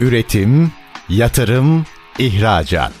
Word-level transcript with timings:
Üretim, 0.00 0.72
yatırım, 1.08 1.86
ihracat. 2.18 2.92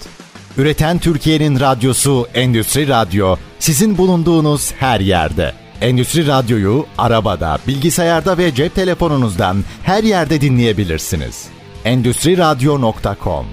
Üreten 0.58 0.98
Türkiye'nin 0.98 1.60
radyosu 1.60 2.26
Endüstri 2.34 2.88
Radyo 2.88 3.36
sizin 3.58 3.98
bulunduğunuz 3.98 4.72
her 4.72 5.00
yerde. 5.00 5.52
Endüstri 5.80 6.26
Radyo'yu 6.26 6.86
arabada, 6.98 7.58
bilgisayarda 7.68 8.38
ve 8.38 8.54
cep 8.54 8.74
telefonunuzdan 8.74 9.64
her 9.82 10.04
yerde 10.04 10.40
dinleyebilirsiniz. 10.40 11.44
Endüstri 11.84 12.38
Radyo.com 12.38 13.46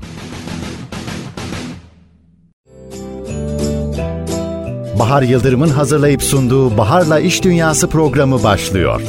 Bahar 4.99 5.21
Yıldırım'ın 5.21 5.69
hazırlayıp 5.69 6.23
sunduğu 6.23 6.77
Bahar'la 6.77 7.19
İş 7.19 7.43
Dünyası 7.43 7.89
programı 7.89 8.43
başlıyor. 8.43 9.01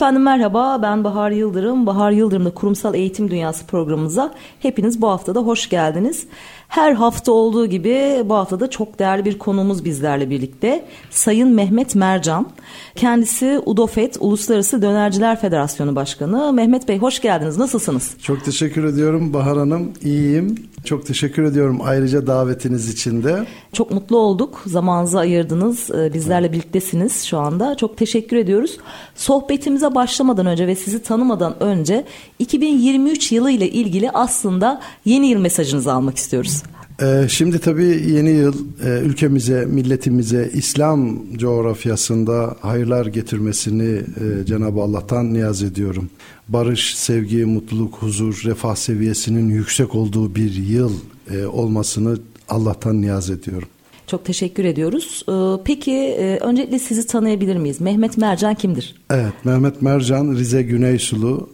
Efendim 0.00 0.22
merhaba 0.22 0.82
ben 0.82 1.04
Bahar 1.04 1.30
Yıldırım. 1.30 1.86
Bahar 1.86 2.10
Yıldırım'da 2.10 2.54
Kurumsal 2.54 2.94
Eğitim 2.94 3.30
Dünyası 3.30 3.66
programımıza 3.66 4.34
hepiniz 4.60 5.02
bu 5.02 5.08
haftada 5.08 5.40
hoş 5.40 5.68
geldiniz. 5.68 6.26
Her 6.70 6.92
hafta 6.92 7.32
olduğu 7.32 7.66
gibi 7.66 8.22
bu 8.24 8.34
hafta 8.34 8.60
da 8.60 8.70
çok 8.70 8.98
değerli 8.98 9.24
bir 9.24 9.38
konuğumuz 9.38 9.84
bizlerle 9.84 10.30
birlikte. 10.30 10.84
Sayın 11.10 11.48
Mehmet 11.48 11.94
Mercan. 11.94 12.46
Kendisi 12.94 13.60
UDOFET 13.66 14.16
Uluslararası 14.20 14.82
Dönerciler 14.82 15.40
Federasyonu 15.40 15.96
Başkanı. 15.96 16.52
Mehmet 16.52 16.88
Bey 16.88 16.98
hoş 16.98 17.20
geldiniz. 17.20 17.58
Nasılsınız? 17.58 18.14
Çok 18.22 18.44
teşekkür 18.44 18.84
ediyorum 18.84 19.32
Bahar 19.32 19.58
Hanım. 19.58 19.92
İyiyim. 20.02 20.54
Çok 20.84 21.06
teşekkür 21.06 21.42
ediyorum 21.42 21.80
ayrıca 21.84 22.26
davetiniz 22.26 22.88
için 22.88 23.22
de. 23.22 23.46
Çok 23.72 23.90
mutlu 23.90 24.18
olduk. 24.18 24.62
Zamanınızı 24.66 25.18
ayırdınız. 25.18 25.90
Ee, 25.90 26.14
bizlerle 26.14 26.52
birliktesiniz 26.52 27.24
şu 27.24 27.38
anda. 27.38 27.76
Çok 27.76 27.96
teşekkür 27.96 28.36
ediyoruz. 28.36 28.78
Sohbetimize 29.14 29.94
başlamadan 29.94 30.46
önce 30.46 30.66
ve 30.66 30.76
sizi 30.76 31.02
tanımadan 31.02 31.62
önce 31.62 32.04
2023 32.38 33.32
yılı 33.32 33.50
ile 33.50 33.70
ilgili 33.70 34.10
aslında 34.10 34.80
yeni 35.04 35.26
yıl 35.26 35.40
mesajınızı 35.40 35.92
almak 35.92 36.16
istiyoruz. 36.16 36.59
Ee, 37.02 37.26
şimdi 37.28 37.58
tabii 37.58 38.02
yeni 38.10 38.30
yıl 38.30 38.54
e, 38.84 39.00
ülkemize, 39.00 39.64
milletimize, 39.64 40.50
İslam 40.54 41.18
coğrafyasında 41.36 42.56
hayırlar 42.60 43.06
getirmesini 43.06 44.02
e, 44.20 44.46
Cenab-ı 44.46 44.80
Allah'tan 44.80 45.34
niyaz 45.34 45.62
ediyorum. 45.62 46.10
Barış, 46.48 46.96
sevgi, 46.96 47.44
mutluluk, 47.44 47.94
huzur, 47.94 48.42
refah 48.44 48.74
seviyesinin 48.74 49.48
yüksek 49.48 49.94
olduğu 49.94 50.34
bir 50.34 50.54
yıl 50.54 50.92
e, 51.30 51.46
olmasını 51.46 52.18
Allah'tan 52.48 53.02
niyaz 53.02 53.30
ediyorum. 53.30 53.68
Çok 54.10 54.24
teşekkür 54.24 54.64
ediyoruz. 54.64 55.24
Ee, 55.28 55.62
peki 55.64 56.16
öncelikle 56.40 56.78
sizi 56.78 57.06
tanıyabilir 57.06 57.56
miyiz? 57.56 57.80
Mehmet 57.80 58.18
Mercan 58.18 58.54
kimdir? 58.54 58.94
Evet, 59.10 59.32
Mehmet 59.44 59.82
Mercan 59.82 60.34
Rize 60.34 60.62
Güneysulu 60.62 61.50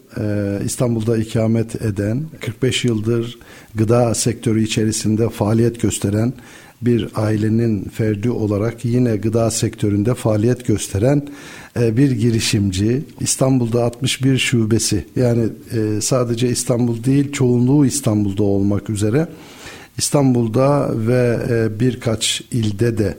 İstanbul'da 0.65 1.17
ikamet 1.17 1.81
eden 1.81 2.23
45 2.39 2.85
yıldır 2.85 3.39
gıda 3.75 4.15
sektörü 4.15 4.63
içerisinde 4.63 5.29
faaliyet 5.29 5.81
gösteren 5.81 6.33
bir 6.81 7.07
ailenin 7.15 7.83
ferdi 7.83 8.29
olarak 8.29 8.85
yine 8.85 9.15
gıda 9.17 9.51
sektöründe 9.51 10.13
faaliyet 10.13 10.67
gösteren 10.67 11.27
e, 11.79 11.97
bir 11.97 12.11
girişimci. 12.11 13.01
İstanbul'da 13.19 13.83
61 13.83 14.37
şubesi 14.37 15.05
yani 15.15 15.43
e, 15.73 16.01
sadece 16.01 16.49
İstanbul 16.49 17.03
değil 17.03 17.31
çoğunluğu 17.31 17.85
İstanbul'da 17.85 18.43
olmak 18.43 18.89
üzere 18.89 19.27
İstanbul'da 19.97 20.91
ve 20.95 21.39
e, 21.49 21.79
birkaç 21.79 22.41
ilde 22.51 22.97
de 22.97 23.17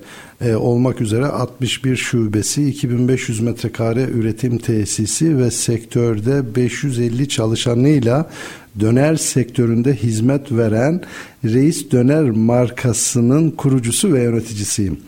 olmak 0.57 1.01
üzere 1.01 1.27
61 1.27 1.97
şubesi, 1.97 2.69
2500 2.69 3.41
metrekare 3.41 4.03
üretim 4.03 4.59
tesisi 4.59 5.39
ve 5.39 5.51
sektörde 5.51 6.55
550 6.57 7.29
çalışanıyla 7.29 8.31
döner 8.81 9.17
sektöründe 9.17 9.95
hizmet 9.95 10.53
veren 10.53 11.01
Reis 11.45 11.91
Döner 11.91 12.31
markasının 12.31 13.51
kurucusu 13.51 14.13
ve 14.13 14.23
yöneticisiyim. 14.23 15.01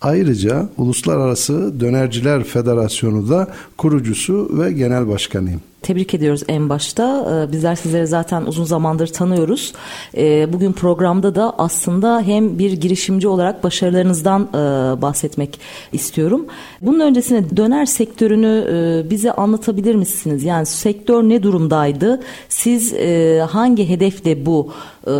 Ayrıca 0.00 0.68
Uluslararası 0.76 1.80
Dönerciler 1.80 2.44
Federasyonu 2.44 3.28
da 3.28 3.48
kurucusu 3.76 4.50
ve 4.58 4.72
genel 4.72 5.08
başkanıyım 5.08 5.60
tebrik 5.84 6.14
ediyoruz 6.14 6.42
en 6.48 6.68
başta. 6.68 7.26
Ee, 7.48 7.52
bizler 7.52 7.74
sizleri 7.74 8.06
zaten 8.06 8.42
uzun 8.42 8.64
zamandır 8.64 9.06
tanıyoruz. 9.06 9.72
Ee, 10.16 10.52
bugün 10.52 10.72
programda 10.72 11.34
da 11.34 11.54
aslında 11.58 12.22
hem 12.26 12.58
bir 12.58 12.72
girişimci 12.72 13.28
olarak 13.28 13.64
başarılarınızdan 13.64 14.42
e, 14.42 14.56
bahsetmek 15.02 15.60
istiyorum. 15.92 16.46
Bunun 16.80 17.00
öncesine 17.00 17.56
döner 17.56 17.86
sektörünü 17.86 18.64
e, 18.70 19.10
bize 19.10 19.32
anlatabilir 19.32 19.94
misiniz? 19.94 20.44
Yani 20.44 20.66
sektör 20.66 21.22
ne 21.22 21.42
durumdaydı? 21.42 22.20
Siz 22.48 22.92
e, 22.92 23.40
hangi 23.50 23.88
hedefle 23.88 24.46
bu 24.46 24.72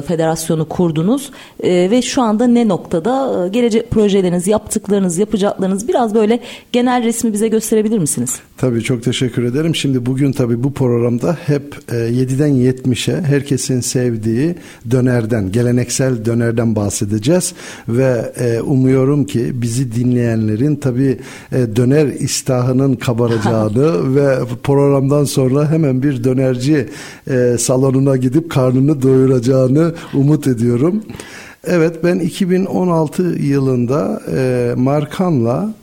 federasyonu 0.06 0.68
kurdunuz 0.68 1.30
ve 1.64 2.02
şu 2.02 2.22
anda 2.22 2.46
ne 2.46 2.68
noktada 2.68 3.48
gelecek 3.48 3.90
projeleriniz, 3.90 4.46
yaptıklarınız, 4.46 5.18
yapacaklarınız 5.18 5.88
biraz 5.88 6.14
böyle 6.14 6.40
genel 6.72 7.04
resmi 7.04 7.32
bize 7.32 7.48
gösterebilir 7.48 7.98
misiniz? 7.98 8.40
Tabii 8.56 8.82
çok 8.82 9.02
teşekkür 9.02 9.44
ederim. 9.44 9.74
Şimdi 9.74 10.06
bugün 10.06 10.32
tabii 10.32 10.53
bu 10.62 10.72
programda 10.72 11.36
hep 11.46 11.76
e, 11.92 11.94
7'den 11.94 12.50
70'e 12.50 13.22
herkesin 13.22 13.80
sevdiği 13.80 14.54
dönerden, 14.90 15.52
geleneksel 15.52 16.24
dönerden 16.24 16.76
bahsedeceğiz 16.76 17.54
ve 17.88 18.32
e, 18.38 18.60
umuyorum 18.60 19.24
ki 19.24 19.50
bizi 19.54 19.94
dinleyenlerin 19.94 20.76
tabii 20.76 21.18
e, 21.52 21.76
döner 21.76 22.06
istahının 22.06 22.94
kabaracağını 22.94 24.14
ve 24.16 24.38
programdan 24.62 25.24
sonra 25.24 25.70
hemen 25.70 26.02
bir 26.02 26.24
dönerci 26.24 26.88
e, 27.30 27.56
salonuna 27.58 28.16
gidip 28.16 28.50
karnını 28.50 29.02
doyuracağını 29.02 29.94
umut 30.14 30.46
ediyorum. 30.46 31.02
Evet 31.66 32.04
ben 32.04 32.18
2016 32.18 33.22
yılında 33.22 34.22
e, 34.36 34.72
Markan'la 34.76 35.74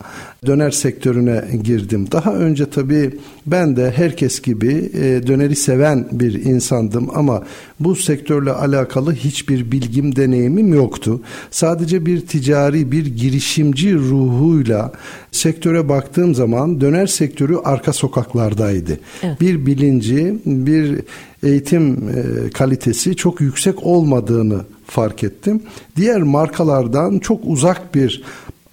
döner 0.46 0.72
sektörüne 0.72 1.46
girdim. 1.64 2.08
Daha 2.12 2.34
önce 2.34 2.70
tabii 2.70 3.20
ben 3.46 3.76
de 3.76 3.92
herkes 3.96 4.42
gibi 4.42 4.92
e, 4.94 5.28
döneri 5.28 5.56
seven 5.56 6.08
bir 6.12 6.46
insandım 6.46 7.10
ama 7.14 7.44
bu 7.80 7.96
sektörle 7.96 8.52
alakalı 8.52 9.14
hiçbir 9.14 9.72
bilgim, 9.72 10.16
deneyimim 10.16 10.74
yoktu. 10.74 11.22
Sadece 11.52 12.06
bir 12.06 12.28
ticari, 12.28 12.92
bir 12.92 13.06
girişimci 13.06 13.96
ruhuyla 13.96 14.92
sektöre 15.32 15.90
baktığım 15.90 16.36
zaman 16.36 16.82
döner 16.82 17.08
sektörü 17.08 17.58
arka 17.64 17.94
sokaklardaydı. 17.94 19.00
Evet. 19.24 19.42
Bir 19.42 19.66
bilinci, 19.66 20.36
bir 20.46 21.00
eğitim 21.44 22.10
e, 22.10 22.50
kalitesi 22.50 23.16
çok 23.16 23.42
yüksek 23.42 23.84
olmadığını 23.84 24.62
fark 24.92 25.24
ettim. 25.24 25.64
Diğer 25.96 26.22
markalardan 26.22 27.20
çok 27.20 27.42
uzak 27.44 27.96
bir 27.96 28.24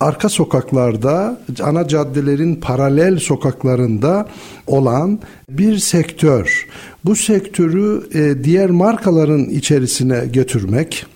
arka 0.00 0.28
sokaklarda, 0.28 1.40
ana 1.62 1.88
caddelerin 1.88 2.54
paralel 2.54 3.18
sokaklarında 3.18 4.28
olan 4.66 5.18
bir 5.50 5.78
sektör. 5.78 6.66
Bu 7.04 7.16
sektörü 7.16 8.08
e, 8.14 8.44
diğer 8.44 8.70
markaların 8.70 9.44
içerisine 9.44 10.26
götürmek, 10.32 11.06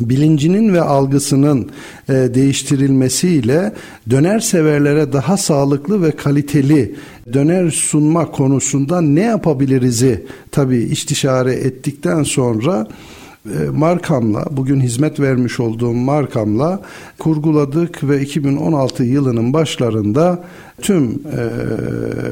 bilincinin 0.00 0.74
ve 0.74 0.80
algısının 0.80 1.70
e, 2.08 2.12
değiştirilmesiyle 2.12 3.72
döner 4.10 4.40
severlere 4.40 5.12
daha 5.12 5.36
sağlıklı 5.36 6.02
ve 6.02 6.10
kaliteli 6.10 6.94
döner 7.32 7.70
sunma 7.70 8.30
konusunda 8.30 9.00
ne 9.00 9.22
yapabiliriz'i 9.22 10.26
tabii 10.50 10.76
istişare 10.82 11.52
ettikten 11.52 12.22
sonra 12.22 12.88
markamla 13.72 14.44
bugün 14.50 14.80
hizmet 14.80 15.20
vermiş 15.20 15.60
olduğum 15.60 15.92
markamla 15.92 16.80
kurguladık 17.18 18.08
ve 18.08 18.20
2016 18.20 19.04
yılının 19.04 19.52
başlarında 19.52 20.44
tüm 20.82 21.04
e, 21.04 21.48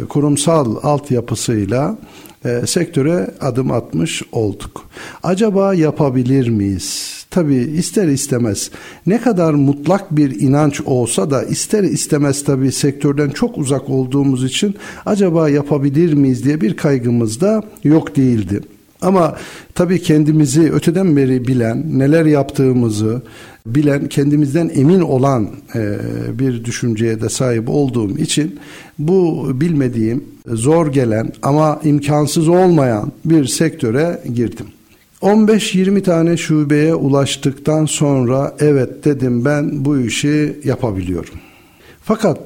kurumsal 0.08 0.76
altyapısıyla 0.82 1.96
e, 2.44 2.66
sektöre 2.66 3.30
adım 3.40 3.70
atmış 3.70 4.22
olduk. 4.32 4.88
Acaba 5.22 5.74
yapabilir 5.74 6.48
miyiz? 6.48 7.14
Tabi 7.30 7.54
ister 7.54 8.08
istemez 8.08 8.70
ne 9.06 9.20
kadar 9.20 9.54
mutlak 9.54 10.16
bir 10.16 10.40
inanç 10.40 10.80
olsa 10.80 11.30
da 11.30 11.42
ister 11.42 11.82
istemez 11.82 12.44
tabi 12.44 12.72
sektörden 12.72 13.30
çok 13.30 13.58
uzak 13.58 13.90
olduğumuz 13.90 14.44
için 14.44 14.74
acaba 15.06 15.48
yapabilir 15.48 16.12
miyiz 16.12 16.44
diye 16.44 16.60
bir 16.60 16.76
kaygımız 16.76 17.40
da 17.40 17.62
yok 17.84 18.16
değildi. 18.16 18.60
Ama 19.04 19.36
tabii 19.74 20.02
kendimizi 20.02 20.72
öteden 20.72 21.16
beri 21.16 21.48
bilen, 21.48 21.98
neler 21.98 22.24
yaptığımızı 22.24 23.22
bilen, 23.66 24.08
kendimizden 24.08 24.70
emin 24.74 25.00
olan 25.00 25.48
e, 25.74 25.98
bir 26.38 26.64
düşünceye 26.64 27.20
de 27.20 27.28
sahip 27.28 27.68
olduğum 27.68 28.18
için 28.18 28.58
bu 28.98 29.50
bilmediğim, 29.60 30.24
zor 30.46 30.92
gelen 30.92 31.32
ama 31.42 31.80
imkansız 31.84 32.48
olmayan 32.48 33.12
bir 33.24 33.46
sektöre 33.46 34.22
girdim. 34.34 34.66
15-20 35.22 36.02
tane 36.02 36.36
şubeye 36.36 36.94
ulaştıktan 36.94 37.86
sonra 37.86 38.54
evet 38.60 39.04
dedim 39.04 39.44
ben 39.44 39.84
bu 39.84 39.98
işi 39.98 40.60
yapabiliyorum. 40.64 41.34
Fakat 42.02 42.38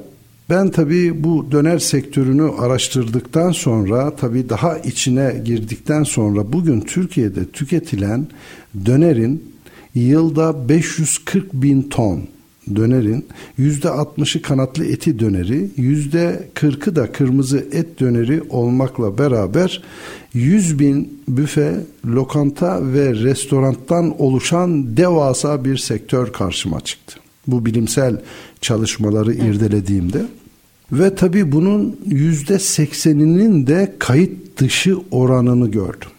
ben 0.49 0.69
tabii 0.69 1.23
bu 1.23 1.51
döner 1.51 1.79
sektörünü 1.79 2.51
araştırdıktan 2.51 3.51
sonra 3.51 4.15
tabii 4.15 4.49
daha 4.49 4.77
içine 4.77 5.41
girdikten 5.45 6.03
sonra 6.03 6.53
bugün 6.53 6.81
Türkiye'de 6.81 7.45
tüketilen 7.45 8.27
dönerin 8.85 9.53
yılda 9.95 10.69
540 10.69 11.53
bin 11.53 11.81
ton 11.81 12.23
dönerin 12.75 13.25
yüzde 13.57 13.87
60'ı 13.87 14.41
kanatlı 14.41 14.85
eti 14.85 15.19
döneri, 15.19 15.69
yüzde 15.77 16.47
40'ı 16.55 16.95
da 16.95 17.11
kırmızı 17.11 17.65
et 17.71 17.99
döneri 17.99 18.41
olmakla 18.49 19.17
beraber 19.17 19.83
100 20.33 20.79
bin 20.79 21.21
büfe, 21.27 21.75
lokanta 22.05 22.93
ve 22.93 23.13
restorantan 23.13 24.21
oluşan 24.21 24.97
devasa 24.97 25.65
bir 25.65 25.77
sektör 25.77 26.33
karşıma 26.33 26.81
çıktı. 26.81 27.28
Bu 27.51 27.65
bilimsel 27.65 28.21
çalışmaları 28.61 29.33
evet. 29.33 29.43
irdelediğimde 29.43 30.25
ve 30.91 31.15
tabii 31.15 31.51
bunun 31.51 31.99
yüzde 32.05 32.59
sekseninin 32.59 33.67
de 33.67 33.95
kayıt 33.99 34.57
dışı 34.57 34.97
oranını 35.11 35.71
gördüm. 35.71 36.09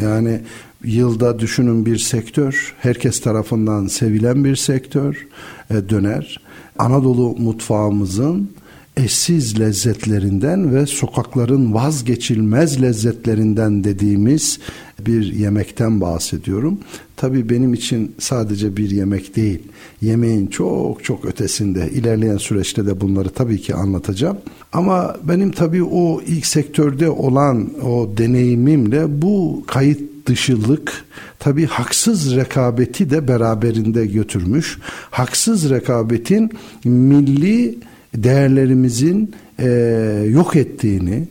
Yani 0.00 0.40
yılda 0.84 1.38
düşünün 1.38 1.86
bir 1.86 1.98
sektör, 1.98 2.74
herkes 2.78 3.20
tarafından 3.20 3.86
sevilen 3.86 4.44
bir 4.44 4.56
sektör 4.56 5.26
e, 5.70 5.88
döner. 5.88 6.40
Anadolu 6.78 7.36
mutfağımızın 7.38 8.50
eşsiz 8.96 9.60
lezzetlerinden 9.60 10.74
ve 10.74 10.86
sokakların 10.86 11.74
vazgeçilmez 11.74 12.82
lezzetlerinden 12.82 13.84
dediğimiz 13.84 14.58
bir 15.00 15.32
yemekten 15.32 16.00
bahsediyorum. 16.00 16.78
Tabii 17.16 17.50
benim 17.50 17.74
için 17.74 18.14
sadece 18.18 18.76
bir 18.76 18.90
yemek 18.90 19.36
değil. 19.36 19.62
Yemeğin 20.00 20.46
çok 20.46 21.04
çok 21.04 21.24
ötesinde. 21.24 21.90
İlerleyen 21.90 22.36
süreçte 22.36 22.86
de 22.86 23.00
bunları 23.00 23.28
tabii 23.28 23.60
ki 23.60 23.74
anlatacağım. 23.74 24.38
Ama 24.72 25.16
benim 25.24 25.50
tabii 25.50 25.84
o 25.84 26.20
ilk 26.26 26.46
sektörde 26.46 27.10
olan 27.10 27.70
o 27.82 28.10
deneyimimle 28.16 29.22
bu 29.22 29.64
kayıt 29.66 30.00
dışılık 30.26 31.04
tabii 31.38 31.66
haksız 31.66 32.36
rekabeti 32.36 33.10
de 33.10 33.28
beraberinde 33.28 34.06
götürmüş. 34.06 34.78
Haksız 35.10 35.70
rekabetin 35.70 36.50
milli 36.84 37.78
değerlerimizin 38.14 39.32
e, 39.58 39.68
yok 40.28 40.56
ettiğini, 40.56 41.24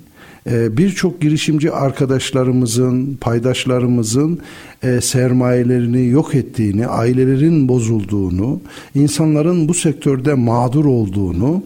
e, 0.50 0.78
birçok 0.78 1.22
girişimci 1.22 1.72
arkadaşlarımızın, 1.72 3.18
paydaşlarımızın 3.22 4.40
e, 4.84 5.02
sermayelerini 5.02 6.08
yok 6.08 6.36
ettiğini, 6.36 6.88
ailelerin 6.88 7.68
bozulduğunu, 7.68 8.62
insanların 8.96 9.68
bu 9.68 9.74
sektörde 9.74 10.34
mağdur 10.34 10.86
olduğunu, 10.86 11.64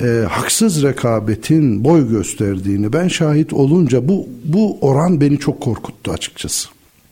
e, 0.00 0.24
haksız 0.28 0.82
rekabetin 0.82 1.84
boy 1.84 2.08
gösterdiğini 2.08 2.92
ben 2.92 3.08
şahit 3.08 3.52
olunca 3.52 4.08
bu 4.08 4.28
bu 4.44 4.78
oran 4.80 5.20
beni 5.20 5.38
çok 5.38 5.60
korkuttu 5.60 6.12
açıkçası. 6.12 6.68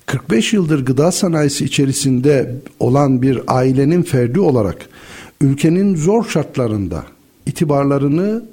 45 0.07 0.53
yıldır 0.53 0.87
gıda 0.87 1.13
sanayisi 1.13 1.65
içerisinde 1.65 2.55
olan 2.81 3.23
bir 3.23 3.41
ailenin 3.47 4.03
ferdi 4.03 4.41
olarak 4.41 4.89
ülkenin 5.41 5.97
zor 5.97 6.25
şartlarında 6.25 7.05
itibarlarını 7.47 8.45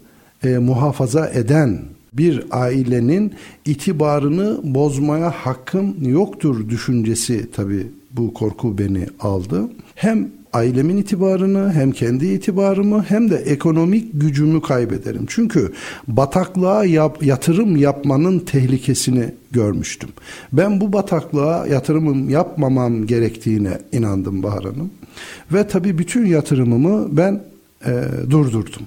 e, 0.43 0.57
muhafaza 0.57 1.29
eden 1.29 1.79
bir 2.13 2.43
ailenin 2.51 3.33
itibarını 3.65 4.59
bozmaya 4.63 5.31
hakkım 5.31 5.95
yoktur 6.01 6.69
düşüncesi 6.69 7.51
tabi 7.51 7.87
bu 8.11 8.33
korku 8.33 8.77
beni 8.77 9.07
aldı. 9.19 9.69
Hem 9.95 10.29
ailemin 10.53 10.97
itibarını 10.97 11.73
hem 11.73 11.91
kendi 11.91 12.25
itibarımı 12.25 13.05
hem 13.07 13.29
de 13.29 13.35
ekonomik 13.35 14.09
gücümü 14.13 14.61
kaybederim. 14.61 15.25
Çünkü 15.27 15.73
bataklığa 16.07 16.85
yap, 16.85 17.23
yatırım 17.23 17.75
yapmanın 17.75 18.39
tehlikesini 18.39 19.25
görmüştüm. 19.51 20.09
Ben 20.53 20.81
bu 20.81 20.93
bataklığa 20.93 21.67
yatırımım 21.67 22.29
yapmamam 22.29 23.05
gerektiğine 23.05 23.79
inandım 23.91 24.43
Bahar 24.43 24.63
Hanım. 24.63 24.91
Ve 25.53 25.67
tabii 25.67 25.97
bütün 25.97 26.25
yatırımımı 26.25 27.17
ben 27.17 27.41
e, 27.85 28.03
durdurdum. 28.29 28.83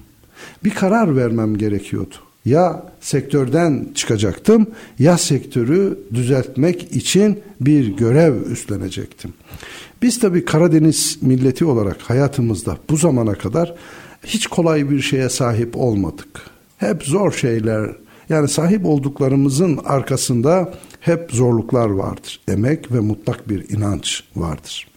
Bir 0.63 0.69
karar 0.69 1.15
vermem 1.15 1.57
gerekiyordu. 1.57 2.15
Ya 2.45 2.83
sektörden 3.01 3.87
çıkacaktım 3.95 4.67
ya 4.99 5.17
sektörü 5.17 5.99
düzeltmek 6.13 6.95
için 6.95 7.39
bir 7.61 7.87
görev 7.87 8.51
üstlenecektim. 8.51 9.33
Biz 10.01 10.19
tabii 10.19 10.45
Karadeniz 10.45 11.17
milleti 11.21 11.65
olarak 11.65 12.01
hayatımızda 12.01 12.77
bu 12.89 12.97
zamana 12.97 13.33
kadar 13.33 13.75
hiç 14.23 14.47
kolay 14.47 14.89
bir 14.89 15.01
şeye 15.01 15.29
sahip 15.29 15.77
olmadık. 15.77 16.27
Hep 16.77 17.03
zor 17.03 17.31
şeyler 17.31 17.91
yani 18.29 18.47
sahip 18.47 18.85
olduklarımızın 18.85 19.79
arkasında 19.85 20.73
hep 20.99 21.31
zorluklar 21.31 21.89
vardır. 21.89 22.39
Emek 22.47 22.91
ve 22.91 22.99
mutlak 22.99 23.49
bir 23.49 23.69
inanç 23.69 24.23
vardır. 24.35 24.87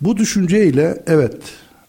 Bu 0.00 0.16
düşünceyle 0.16 1.02
evet 1.06 1.36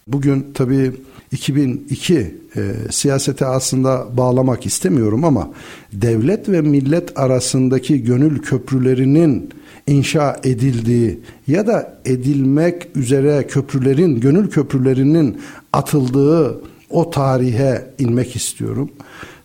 bugün 0.07 0.47
tabii 0.53 0.91
2002 1.37 2.35
e, 2.55 2.73
siyasete 2.89 3.45
aslında 3.45 4.07
bağlamak 4.17 4.65
istemiyorum 4.65 5.23
ama 5.23 5.49
devlet 5.93 6.49
ve 6.49 6.61
millet 6.61 7.19
arasındaki 7.19 8.03
gönül 8.03 8.39
köprülerinin 8.39 9.49
inşa 9.87 10.39
edildiği 10.43 11.19
ya 11.47 11.67
da 11.67 11.99
edilmek 12.05 12.87
üzere 12.95 13.47
köprülerin, 13.47 14.19
gönül 14.19 14.49
köprülerinin 14.49 15.37
atıldığı 15.73 16.61
o 16.89 17.09
tarihe 17.09 17.85
inmek 17.99 18.35
istiyorum. 18.35 18.89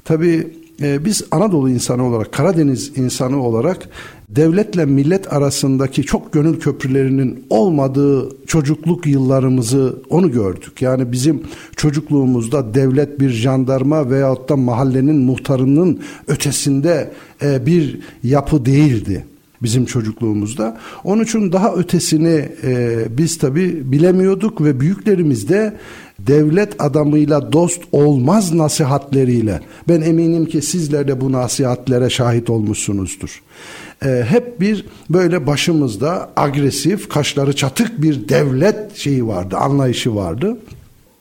Tabii 0.05 0.62
e, 0.83 1.05
biz 1.05 1.25
Anadolu 1.31 1.71
insanı 1.71 2.07
olarak, 2.07 2.33
Karadeniz 2.33 2.99
insanı 2.99 3.43
olarak 3.43 3.89
devletle 4.29 4.85
millet 4.85 5.33
arasındaki 5.33 6.03
çok 6.03 6.33
gönül 6.33 6.61
köprülerinin 6.61 7.47
olmadığı 7.51 8.47
çocukluk 8.47 9.07
yıllarımızı 9.07 9.97
onu 10.11 10.31
gördük. 10.31 10.83
Yani 10.83 11.13
bizim 11.13 11.43
çocukluğumuzda 11.77 12.75
devlet 12.75 13.21
bir 13.21 13.31
jandarma 13.31 14.11
veyahut 14.11 14.49
da 14.49 14.57
mahallenin 14.57 15.17
muhtarının 15.17 16.01
ötesinde 16.29 17.13
e, 17.43 17.67
bir 17.67 18.01
yapı 18.23 18.65
değildi 18.65 19.25
bizim 19.63 19.85
çocukluğumuzda. 19.85 20.79
Onun 21.05 21.25
için 21.25 21.53
daha 21.53 21.75
ötesini 21.75 22.49
e, 22.63 23.05
biz 23.11 23.39
tabi 23.39 23.93
bilemiyorduk 23.93 24.61
ve 24.65 24.81
büyüklerimiz 24.81 25.49
de 25.49 25.77
devlet 26.19 26.83
adamıyla 26.83 27.53
dost 27.53 27.83
olmaz 27.93 28.55
nasihatleriyle 28.55 29.61
ben 29.89 30.01
eminim 30.01 30.47
ki 30.47 30.63
sizler 30.63 31.09
de 31.09 31.21
bu 31.21 31.33
nasihatlere 31.33 32.11
şahit 32.11 32.51
olmuşsunuzdur. 32.51 33.43
E, 34.05 34.25
hep 34.29 34.61
bir 34.61 34.87
böyle 35.11 35.47
başımızda 35.47 36.31
agresif, 36.37 37.09
kaşları 37.09 37.57
çatık 37.57 38.03
bir 38.03 38.29
devlet 38.29 38.97
şeyi 38.97 39.27
vardı, 39.27 39.57
anlayışı 39.57 40.15
vardı. 40.15 40.59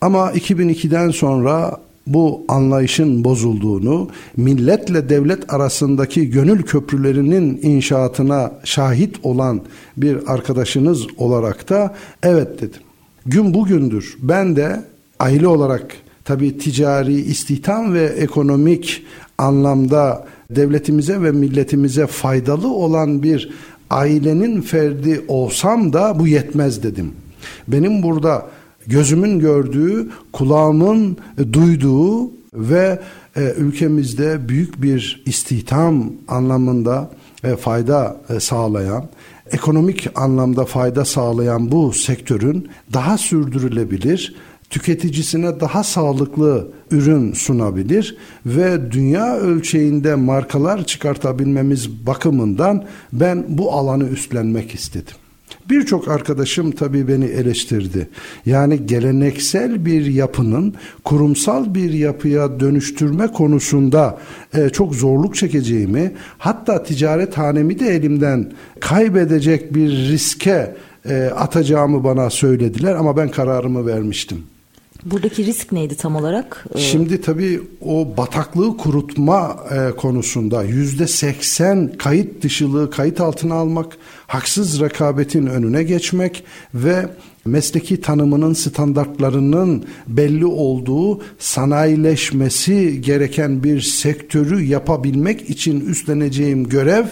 Ama 0.01 0.31
2002'den 0.31 1.09
sonra 1.09 1.77
bu 2.07 2.45
anlayışın 2.47 3.23
bozulduğunu, 3.23 4.09
milletle 4.37 5.09
devlet 5.09 5.53
arasındaki 5.53 6.29
gönül 6.29 6.63
köprülerinin 6.63 7.59
inşaatına 7.61 8.51
şahit 8.63 9.15
olan 9.23 9.61
bir 9.97 10.33
arkadaşınız 10.33 11.07
olarak 11.17 11.69
da 11.69 11.95
evet 12.23 12.61
dedim. 12.61 12.81
Gün 13.25 13.53
bugündür 13.53 14.17
ben 14.21 14.55
de 14.55 14.83
aile 15.19 15.47
olarak 15.47 15.93
tabii 16.25 16.57
ticari, 16.57 17.13
istihdam 17.13 17.93
ve 17.93 18.03
ekonomik 18.03 19.03
anlamda 19.37 20.25
devletimize 20.49 21.21
ve 21.21 21.31
milletimize 21.31 22.07
faydalı 22.07 22.73
olan 22.73 23.23
bir 23.23 23.49
ailenin 23.89 24.61
ferdi 24.61 25.25
olsam 25.27 25.93
da 25.93 26.19
bu 26.19 26.27
yetmez 26.27 26.83
dedim. 26.83 27.11
Benim 27.67 28.03
burada 28.03 28.45
gözümün 28.87 29.39
gördüğü, 29.39 30.09
kulağımın 30.33 31.17
duyduğu 31.53 32.31
ve 32.53 32.99
e, 33.35 33.53
ülkemizde 33.57 34.49
büyük 34.49 34.81
bir 34.81 35.23
istihdam 35.25 36.11
anlamında 36.27 37.09
e, 37.43 37.55
fayda 37.55 38.17
e, 38.29 38.39
sağlayan, 38.39 39.09
ekonomik 39.51 40.07
anlamda 40.15 40.65
fayda 40.65 41.05
sağlayan 41.05 41.71
bu 41.71 41.93
sektörün 41.93 42.69
daha 42.93 43.17
sürdürülebilir, 43.17 44.35
tüketicisine 44.69 45.59
daha 45.59 45.83
sağlıklı 45.83 46.67
ürün 46.91 47.33
sunabilir 47.33 48.17
ve 48.45 48.91
dünya 48.91 49.37
ölçeğinde 49.37 50.15
markalar 50.15 50.83
çıkartabilmemiz 50.85 52.05
bakımından 52.07 52.85
ben 53.13 53.45
bu 53.47 53.73
alanı 53.73 54.07
üstlenmek 54.07 54.75
istedim. 54.75 55.15
Birçok 55.71 56.07
arkadaşım 56.07 56.71
tabii 56.71 57.07
beni 57.07 57.25
eleştirdi. 57.25 58.09
Yani 58.45 58.85
geleneksel 58.85 59.85
bir 59.85 60.05
yapının 60.05 60.73
kurumsal 61.03 61.75
bir 61.75 61.93
yapıya 61.93 62.59
dönüştürme 62.59 63.27
konusunda 63.27 64.19
e, 64.53 64.69
çok 64.69 64.95
zorluk 64.95 65.35
çekeceğimi, 65.35 66.11
hatta 66.37 66.83
ticaret 66.83 67.37
hanemi 67.37 67.79
de 67.79 67.87
elimden 67.87 68.51
kaybedecek 68.79 69.75
bir 69.75 69.89
riske 69.89 70.75
e, 71.09 71.23
atacağımı 71.23 72.03
bana 72.03 72.29
söylediler 72.29 72.95
ama 72.95 73.17
ben 73.17 73.31
kararımı 73.31 73.85
vermiştim. 73.85 74.50
Buradaki 75.05 75.45
risk 75.45 75.71
neydi 75.71 75.95
tam 75.95 76.15
olarak? 76.15 76.65
Ee, 76.75 76.79
Şimdi 76.79 77.21
tabii 77.21 77.61
o 77.81 78.17
bataklığı 78.17 78.77
kurutma 78.77 79.59
e, 79.71 79.95
konusunda 79.95 80.63
yüzde 80.63 81.07
seksen 81.07 81.93
kayıt 81.97 82.43
dışılığı 82.43 82.91
kayıt 82.91 83.21
altına 83.21 83.55
almak, 83.55 83.97
haksız 84.27 84.81
rekabetin 84.81 85.45
önüne 85.45 85.83
geçmek 85.83 86.43
ve 86.73 87.05
mesleki 87.45 88.01
tanımının 88.01 88.53
standartlarının 88.53 89.85
belli 90.07 90.45
olduğu 90.45 91.21
sanayileşmesi 91.39 93.01
gereken 93.01 93.63
bir 93.63 93.81
sektörü 93.81 94.63
yapabilmek 94.63 95.49
için 95.49 95.81
üstleneceğim 95.81 96.69
görev 96.69 97.05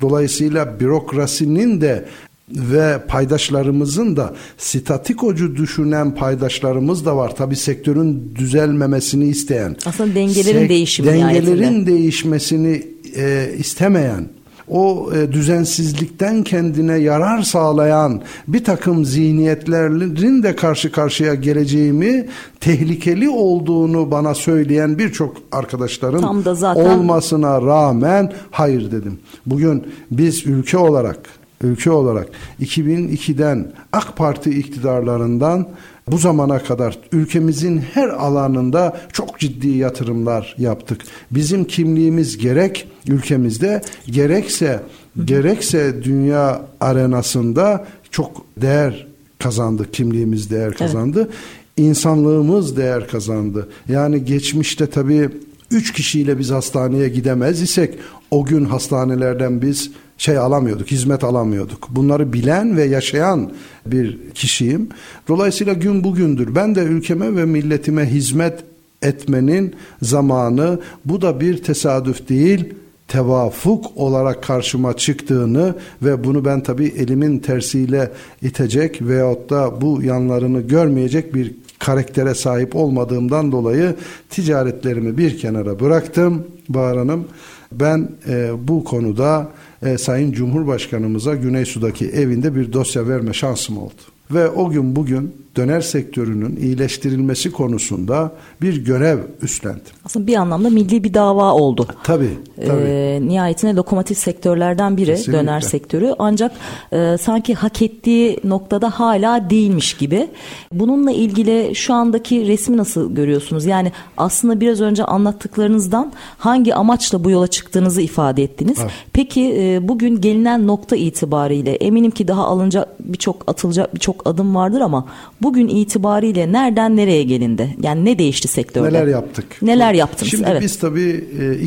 dolayısıyla 0.00 0.80
bürokrasinin 0.80 1.80
de 1.80 2.04
ve 2.48 2.98
paydaşlarımızın 3.08 4.16
da 4.16 4.34
statikocu 4.58 5.56
düşünen 5.56 6.14
paydaşlarımız 6.14 7.06
da 7.06 7.16
var. 7.16 7.36
Tabi 7.36 7.56
sektörün 7.56 8.32
düzelmemesini 8.36 9.24
isteyen. 9.24 9.76
Aslında 9.86 10.14
dengelerin 10.14 10.68
değişimi 10.68 11.08
Dengelerin 11.08 11.56
nihayetinde. 11.56 11.90
değişmesini 11.90 12.82
e, 13.16 13.50
istemeyen 13.58 14.28
o 14.68 15.10
e, 15.16 15.32
düzensizlikten 15.32 16.42
kendine 16.42 16.96
yarar 16.98 17.42
sağlayan 17.42 18.22
bir 18.48 18.64
takım 18.64 19.04
zihniyetlerin 19.04 20.42
de 20.42 20.56
karşı 20.56 20.92
karşıya 20.92 21.34
geleceğimi 21.34 22.26
tehlikeli 22.60 23.28
olduğunu 23.28 24.10
bana 24.10 24.34
söyleyen 24.34 24.98
birçok 24.98 25.36
arkadaşların 25.52 26.20
Tam 26.20 26.44
da 26.44 26.54
zaten... 26.54 26.84
olmasına 26.98 27.62
rağmen 27.62 28.32
hayır 28.50 28.90
dedim. 28.90 29.18
Bugün 29.46 29.84
biz 30.10 30.46
ülke 30.46 30.78
olarak 30.78 31.18
ülke 31.64 31.90
olarak 31.90 32.28
2002'den 32.60 33.72
AK 33.92 34.16
Parti 34.16 34.50
iktidarlarından 34.50 35.68
bu 36.10 36.18
zamana 36.18 36.58
kadar 36.58 36.98
ülkemizin 37.12 37.78
her 37.78 38.08
alanında 38.08 39.00
çok 39.12 39.38
ciddi 39.38 39.68
yatırımlar 39.68 40.54
yaptık. 40.58 41.00
Bizim 41.30 41.64
kimliğimiz 41.64 42.38
gerek 42.38 42.88
ülkemizde 43.08 43.82
gerekse 44.06 44.80
gerekse 45.24 46.04
dünya 46.04 46.62
arenasında 46.80 47.86
çok 48.10 48.44
değer 48.56 49.06
kazandı. 49.38 49.90
Kimliğimiz 49.92 50.50
değer 50.50 50.74
kazandı. 50.74 51.20
Evet. 51.20 51.34
İnsanlığımız 51.76 52.76
değer 52.76 53.08
kazandı. 53.08 53.68
Yani 53.88 54.24
geçmişte 54.24 54.86
tabii 54.86 55.30
üç 55.70 55.92
kişiyle 55.92 56.38
biz 56.38 56.50
hastaneye 56.50 57.08
gidemez 57.08 57.62
isek 57.62 57.94
o 58.30 58.44
gün 58.44 58.64
hastanelerden 58.64 59.62
biz 59.62 59.90
şey 60.18 60.38
alamıyorduk, 60.38 60.90
hizmet 60.90 61.24
alamıyorduk. 61.24 61.88
Bunları 61.90 62.32
bilen 62.32 62.76
ve 62.76 62.84
yaşayan 62.84 63.52
bir 63.86 64.18
kişiyim. 64.34 64.88
Dolayısıyla 65.28 65.72
gün 65.72 66.04
bugündür. 66.04 66.54
Ben 66.54 66.74
de 66.74 66.80
ülkeme 66.80 67.36
ve 67.36 67.44
milletime 67.44 68.06
hizmet 68.06 68.64
etmenin 69.02 69.74
zamanı 70.02 70.80
bu 71.04 71.22
da 71.22 71.40
bir 71.40 71.62
tesadüf 71.62 72.28
değil 72.28 72.74
tevafuk 73.08 73.96
olarak 73.96 74.42
karşıma 74.42 74.96
çıktığını 74.96 75.74
ve 76.02 76.24
bunu 76.24 76.44
ben 76.44 76.62
tabi 76.62 76.84
elimin 76.84 77.38
tersiyle 77.38 78.10
itecek 78.42 79.02
veyahut 79.02 79.50
da 79.50 79.80
bu 79.80 80.02
yanlarını 80.02 80.60
görmeyecek 80.60 81.34
bir 81.34 81.54
karaktere 81.84 82.34
sahip 82.34 82.76
olmadığımdan 82.76 83.52
dolayı 83.52 83.94
ticaretlerimi 84.30 85.18
bir 85.18 85.38
kenara 85.38 85.80
bıraktım 85.80 86.46
Bahar 86.68 86.98
Hanım. 86.98 87.24
Ben 87.72 88.08
e, 88.28 88.50
bu 88.68 88.84
konuda 88.84 89.50
e, 89.82 89.98
Sayın 89.98 90.32
Cumhurbaşkanımıza 90.32 91.34
Güney 91.34 91.64
Su'daki 91.64 92.08
evinde 92.08 92.56
bir 92.56 92.72
dosya 92.72 93.08
verme 93.08 93.32
şansım 93.32 93.78
oldu. 93.78 94.13
Ve 94.30 94.50
o 94.50 94.70
gün 94.70 94.96
bugün 94.96 95.44
döner 95.56 95.80
sektörünün 95.80 96.56
iyileştirilmesi 96.56 97.52
konusunda 97.52 98.32
bir 98.62 98.84
görev 98.84 99.18
üstlendim. 99.42 99.82
Aslında 100.04 100.26
bir 100.26 100.36
anlamda 100.36 100.70
milli 100.70 101.04
bir 101.04 101.14
dava 101.14 101.52
oldu. 101.52 101.86
Tabii. 102.04 102.38
tabii. 102.56 102.82
Ee, 102.86 103.20
nihayetinde 103.22 103.74
lokomotif 103.74 104.18
sektörlerden 104.18 104.96
biri 104.96 105.06
Kesinlikle. 105.06 105.32
döner 105.32 105.60
sektörü. 105.60 106.14
Ancak 106.18 106.52
e, 106.92 107.16
sanki 107.20 107.54
hak 107.54 107.82
ettiği 107.82 108.40
noktada 108.44 108.90
hala 108.90 109.50
değilmiş 109.50 109.96
gibi. 109.96 110.28
Bununla 110.72 111.12
ilgili 111.12 111.74
şu 111.74 111.94
andaki 111.94 112.46
resmi 112.46 112.76
nasıl 112.76 113.14
görüyorsunuz? 113.14 113.64
Yani 113.64 113.92
aslında 114.16 114.60
biraz 114.60 114.80
önce 114.80 115.04
anlattıklarınızdan 115.04 116.12
hangi 116.38 116.74
amaçla 116.74 117.24
bu 117.24 117.30
yola 117.30 117.46
çıktığınızı 117.46 118.02
ifade 118.02 118.42
ettiniz. 118.42 118.78
Evet. 118.82 118.90
Peki 119.12 119.56
e, 119.58 119.88
bugün 119.88 120.20
gelinen 120.20 120.66
nokta 120.66 120.96
itibariyle 120.96 121.74
eminim 121.74 122.10
ki 122.10 122.28
daha 122.28 122.44
alınacak 122.44 122.88
birçok 123.00 123.44
atılacak 123.46 123.94
birçok 123.94 124.23
adım 124.24 124.54
vardır 124.54 124.80
ama 124.80 125.08
bugün 125.42 125.68
itibariyle 125.68 126.52
nereden 126.52 126.96
nereye 126.96 127.22
gelindi? 127.22 127.76
Yani 127.82 128.04
ne 128.04 128.18
değişti 128.18 128.48
sektörde? 128.48 128.88
Neler 128.88 129.06
yaptık? 129.06 129.62
Neler 129.62 129.94
yaptınız? 129.94 130.30
Şimdi 130.30 130.44
evet. 130.48 130.62
biz 130.62 130.78
tabii 130.78 131.24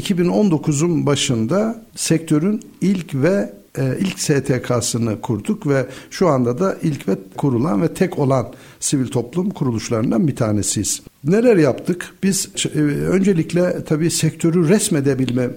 2019'un 0.08 1.04
e, 1.04 1.06
başında 1.06 1.84
sektörün 1.96 2.62
ilk 2.82 3.16
ve 3.16 3.54
e, 3.78 3.98
ilk 4.00 4.20
STK'sını 4.20 5.22
kurduk 5.22 5.68
ve 5.68 5.86
şu 6.10 6.28
anda 6.28 6.60
da 6.60 6.78
ilk 6.84 7.08
ve 7.08 7.18
kurulan 7.38 7.82
ve 7.82 7.94
tek 7.94 8.20
olan 8.20 8.48
sivil 8.80 9.08
toplum 9.08 9.50
kuruluşlarından 9.50 10.28
bir 10.28 10.36
tanesiyiz. 10.36 11.02
Neler 11.28 11.58
yaptık? 11.58 12.14
Biz 12.24 12.50
e, 12.76 12.80
öncelikle 12.80 13.84
tabii 13.84 14.12
sektörü 14.12 14.70
resmedebilme 14.70 15.50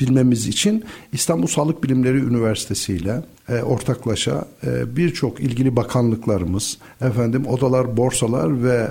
bilmemiz 0.00 0.46
için 0.46 0.84
İstanbul 1.12 1.46
Sağlık 1.46 1.84
Bilimleri 1.84 2.16
Üniversitesi 2.16 2.94
ile 2.94 3.22
e, 3.48 3.62
ortaklaşa 3.62 4.44
e, 4.66 4.96
birçok 4.96 5.40
ilgili 5.40 5.76
bakanlıklarımız, 5.76 6.78
efendim 7.00 7.46
odalar, 7.46 7.96
borsalar 7.96 8.64
ve 8.64 8.86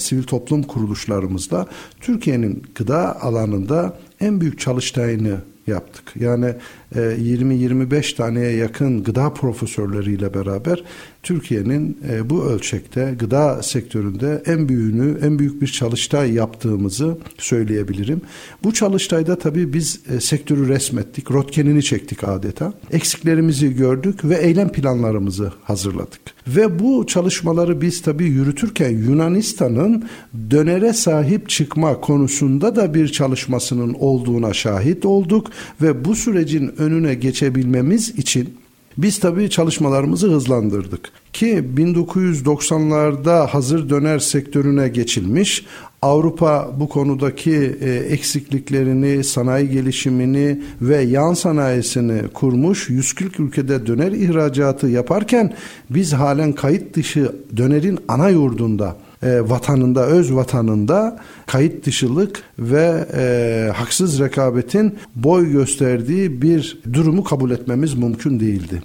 sivil 0.00 0.22
toplum 0.22 0.62
kuruluşlarımızla 0.62 1.66
Türkiye'nin 2.00 2.62
gıda 2.74 3.22
alanında 3.22 3.98
en 4.20 4.40
büyük 4.40 4.58
çalıştayını 4.58 5.38
yaptık. 5.70 6.12
Yani 6.20 6.54
20-25 6.94 8.16
taneye 8.16 8.56
yakın 8.56 9.04
gıda 9.04 9.32
profesörleriyle 9.32 10.34
beraber 10.34 10.84
Türkiye'nin 11.22 11.98
e, 12.10 12.30
bu 12.30 12.44
ölçekte 12.44 13.14
gıda 13.18 13.62
sektöründe 13.62 14.42
en 14.46 14.68
büyüğünü, 14.68 15.18
en 15.22 15.38
büyük 15.38 15.62
bir 15.62 15.66
çalıştay 15.66 16.32
yaptığımızı 16.32 17.18
söyleyebilirim. 17.38 18.20
Bu 18.64 18.72
çalıştayda 18.72 19.38
tabii 19.38 19.72
biz 19.72 20.00
e, 20.10 20.20
sektörü 20.20 20.68
resmettik, 20.68 21.30
rotkenini 21.30 21.82
çektik 21.82 22.24
adeta. 22.24 22.72
Eksiklerimizi 22.92 23.76
gördük 23.76 24.24
ve 24.24 24.36
eylem 24.36 24.72
planlarımızı 24.72 25.52
hazırladık. 25.62 26.20
Ve 26.56 26.78
bu 26.78 27.06
çalışmaları 27.06 27.80
biz 27.80 28.02
tabii 28.02 28.24
yürütürken 28.24 28.90
Yunanistan'ın 28.90 30.04
dönere 30.50 30.92
sahip 30.92 31.48
çıkma 31.48 32.00
konusunda 32.00 32.76
da 32.76 32.94
bir 32.94 33.08
çalışmasının 33.08 33.94
olduğuna 33.94 34.52
şahit 34.52 35.04
olduk. 35.04 35.50
Ve 35.82 36.04
bu 36.04 36.16
sürecin 36.16 36.72
önüne 36.78 37.14
geçebilmemiz 37.14 38.08
için 38.08 38.59
biz 38.98 39.18
tabii 39.18 39.50
çalışmalarımızı 39.50 40.28
hızlandırdık 40.28 41.12
ki 41.32 41.64
1990'larda 41.76 43.46
hazır 43.46 43.90
döner 43.90 44.18
sektörüne 44.18 44.88
geçilmiş. 44.88 45.66
Avrupa 46.02 46.70
bu 46.76 46.88
konudaki 46.88 47.76
e, 47.80 47.90
eksikliklerini, 47.90 49.24
sanayi 49.24 49.70
gelişimini 49.70 50.62
ve 50.80 50.96
yan 50.96 51.34
sanayisini 51.34 52.28
kurmuş. 52.28 52.90
140 52.90 53.40
ülkede 53.40 53.86
döner 53.86 54.12
ihracatı 54.12 54.88
yaparken 54.88 55.54
biz 55.90 56.12
halen 56.12 56.52
kayıt 56.52 56.96
dışı 56.96 57.32
dönerin 57.56 57.98
ana 58.08 58.28
yurdunda 58.28 58.96
e, 59.22 59.50
vatanında, 59.50 60.06
öz 60.06 60.34
vatanında 60.34 61.18
kayıt 61.46 61.86
dışılık 61.86 62.42
ve 62.58 63.06
e, 63.14 63.72
haksız 63.74 64.20
rekabetin 64.20 64.98
boy 65.16 65.52
gösterdiği 65.52 66.42
bir 66.42 66.78
durumu 66.92 67.24
kabul 67.24 67.50
etmemiz 67.50 67.94
mümkün 67.94 68.40
değildi. 68.40 68.82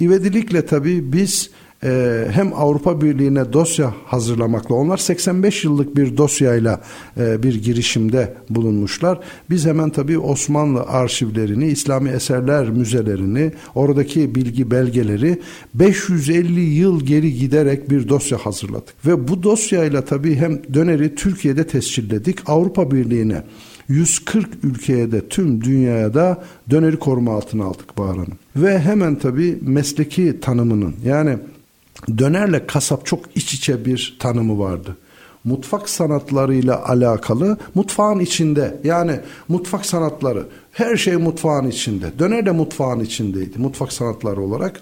İvedilikle 0.00 0.66
tabii 0.66 1.12
biz 1.12 1.50
e, 1.84 2.24
hem 2.30 2.52
Avrupa 2.54 3.00
Birliği'ne 3.00 3.52
dosya 3.52 3.94
hazırlamakla 4.06 4.74
onlar 4.74 4.96
85 4.96 5.64
yıllık 5.64 5.96
bir 5.96 6.16
dosyayla 6.16 6.80
e, 7.20 7.42
bir 7.42 7.62
girişimde 7.62 8.34
bulunmuşlar. 8.50 9.20
Biz 9.50 9.66
hemen 9.66 9.90
tabii 9.90 10.18
Osmanlı 10.18 10.82
arşivlerini, 10.82 11.66
İslami 11.66 12.10
eserler 12.10 12.70
müzelerini, 12.70 13.52
oradaki 13.74 14.34
bilgi 14.34 14.70
belgeleri 14.70 15.40
550 15.74 16.60
yıl 16.60 17.00
geri 17.00 17.34
giderek 17.34 17.90
bir 17.90 18.08
dosya 18.08 18.38
hazırladık. 18.38 19.06
Ve 19.06 19.28
bu 19.28 19.42
dosyayla 19.42 20.04
tabii 20.04 20.34
hem 20.34 20.62
döneri 20.74 21.14
Türkiye'de 21.14 21.66
tescilledik, 21.66 22.38
Avrupa 22.46 22.90
Birliği'ne 22.90 23.42
140 23.88 24.48
ülkeye 24.62 25.12
de 25.12 25.28
tüm 25.28 25.64
dünyaya 25.64 26.14
da 26.14 26.44
döneri 26.70 26.96
koruma 26.96 27.34
altına 27.34 27.64
aldık 27.64 27.98
Bahar 27.98 28.16
Hanım. 28.16 28.38
Ve 28.56 28.78
hemen 28.78 29.14
tabii 29.14 29.58
mesleki 29.62 30.40
tanımının 30.40 30.94
yani 31.04 31.38
dönerle 32.18 32.66
kasap 32.66 33.06
çok 33.06 33.36
iç 33.36 33.54
içe 33.54 33.84
bir 33.84 34.16
tanımı 34.18 34.58
vardı 34.58 34.96
mutfak 35.44 35.88
sanatlarıyla 35.88 36.88
alakalı 36.88 37.58
mutfağın 37.74 38.18
içinde 38.18 38.80
yani 38.84 39.20
mutfak 39.48 39.86
sanatları 39.86 40.46
her 40.72 40.96
şey 40.96 41.16
mutfağın 41.16 41.70
içinde. 41.70 42.18
Döner 42.18 42.46
de 42.46 42.50
mutfağın 42.50 43.00
içindeydi 43.00 43.58
mutfak 43.58 43.92
sanatları 43.92 44.40
olarak. 44.40 44.80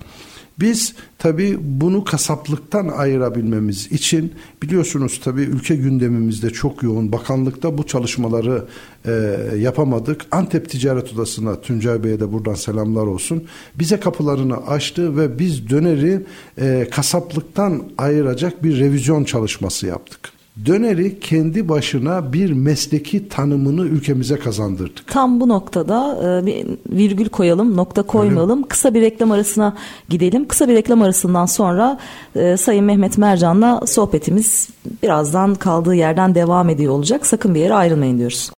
Biz 0.60 0.94
tabi 1.18 1.58
bunu 1.60 2.04
kasaplıktan 2.04 2.88
ayırabilmemiz 2.88 3.92
için 3.92 4.34
biliyorsunuz 4.62 5.20
tabi 5.24 5.42
ülke 5.42 5.76
gündemimizde 5.76 6.50
çok 6.50 6.82
yoğun. 6.82 7.12
Bakanlıkta 7.12 7.78
bu 7.78 7.86
çalışmaları 7.86 8.64
e, 9.06 9.10
yapamadık. 9.58 10.26
Antep 10.30 10.70
Ticaret 10.70 11.12
Odası'na 11.12 11.60
Tuncay 11.60 12.04
Bey'e 12.04 12.20
de 12.20 12.32
buradan 12.32 12.54
selamlar 12.54 13.06
olsun. 13.06 13.44
Bize 13.74 14.00
kapılarını 14.00 14.66
açtı 14.66 15.16
ve 15.16 15.38
biz 15.38 15.70
döneri 15.70 16.22
e, 16.60 16.88
kasaplıktan 16.90 17.82
ayıracak 17.98 18.62
bir 18.62 18.78
revizyon 18.78 19.24
çalışması 19.24 19.86
yaptık 19.86 20.35
döneri 20.64 21.20
kendi 21.20 21.68
başına 21.68 22.32
bir 22.32 22.52
mesleki 22.52 23.28
tanımını 23.28 23.86
ülkemize 23.86 24.38
kazandırdık. 24.38 25.06
Tam 25.06 25.40
bu 25.40 25.48
noktada 25.48 26.18
e, 26.22 26.46
bir 26.46 26.66
virgül 26.90 27.28
koyalım, 27.28 27.76
nokta 27.76 28.02
koymayalım. 28.02 28.58
Öyle. 28.58 28.68
Kısa 28.68 28.94
bir 28.94 29.00
reklam 29.00 29.30
arasına 29.30 29.76
gidelim. 30.08 30.48
Kısa 30.48 30.68
bir 30.68 30.74
reklam 30.74 31.02
arasından 31.02 31.46
sonra 31.46 31.98
e, 32.36 32.56
Sayın 32.56 32.84
Mehmet 32.84 33.18
Mercan'la 33.18 33.86
sohbetimiz 33.86 34.68
birazdan 35.02 35.54
kaldığı 35.54 35.94
yerden 35.94 36.34
devam 36.34 36.68
ediyor 36.68 36.92
olacak. 36.92 37.26
Sakın 37.26 37.54
bir 37.54 37.60
yere 37.60 37.74
ayrılmayın 37.74 38.18
diyoruz. 38.18 38.50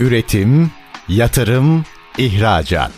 Üretim, 0.00 0.70
yatırım, 1.08 1.84
ihracat. 2.18 2.92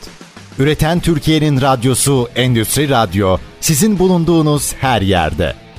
Üreten 0.58 1.00
Türkiye'nin 1.00 1.60
radyosu 1.60 2.28
Endüstri 2.36 2.88
Radyo 2.88 3.36
sizin 3.60 3.98
bulunduğunuz 3.98 4.74
her 4.74 5.02
yerde. 5.02 5.54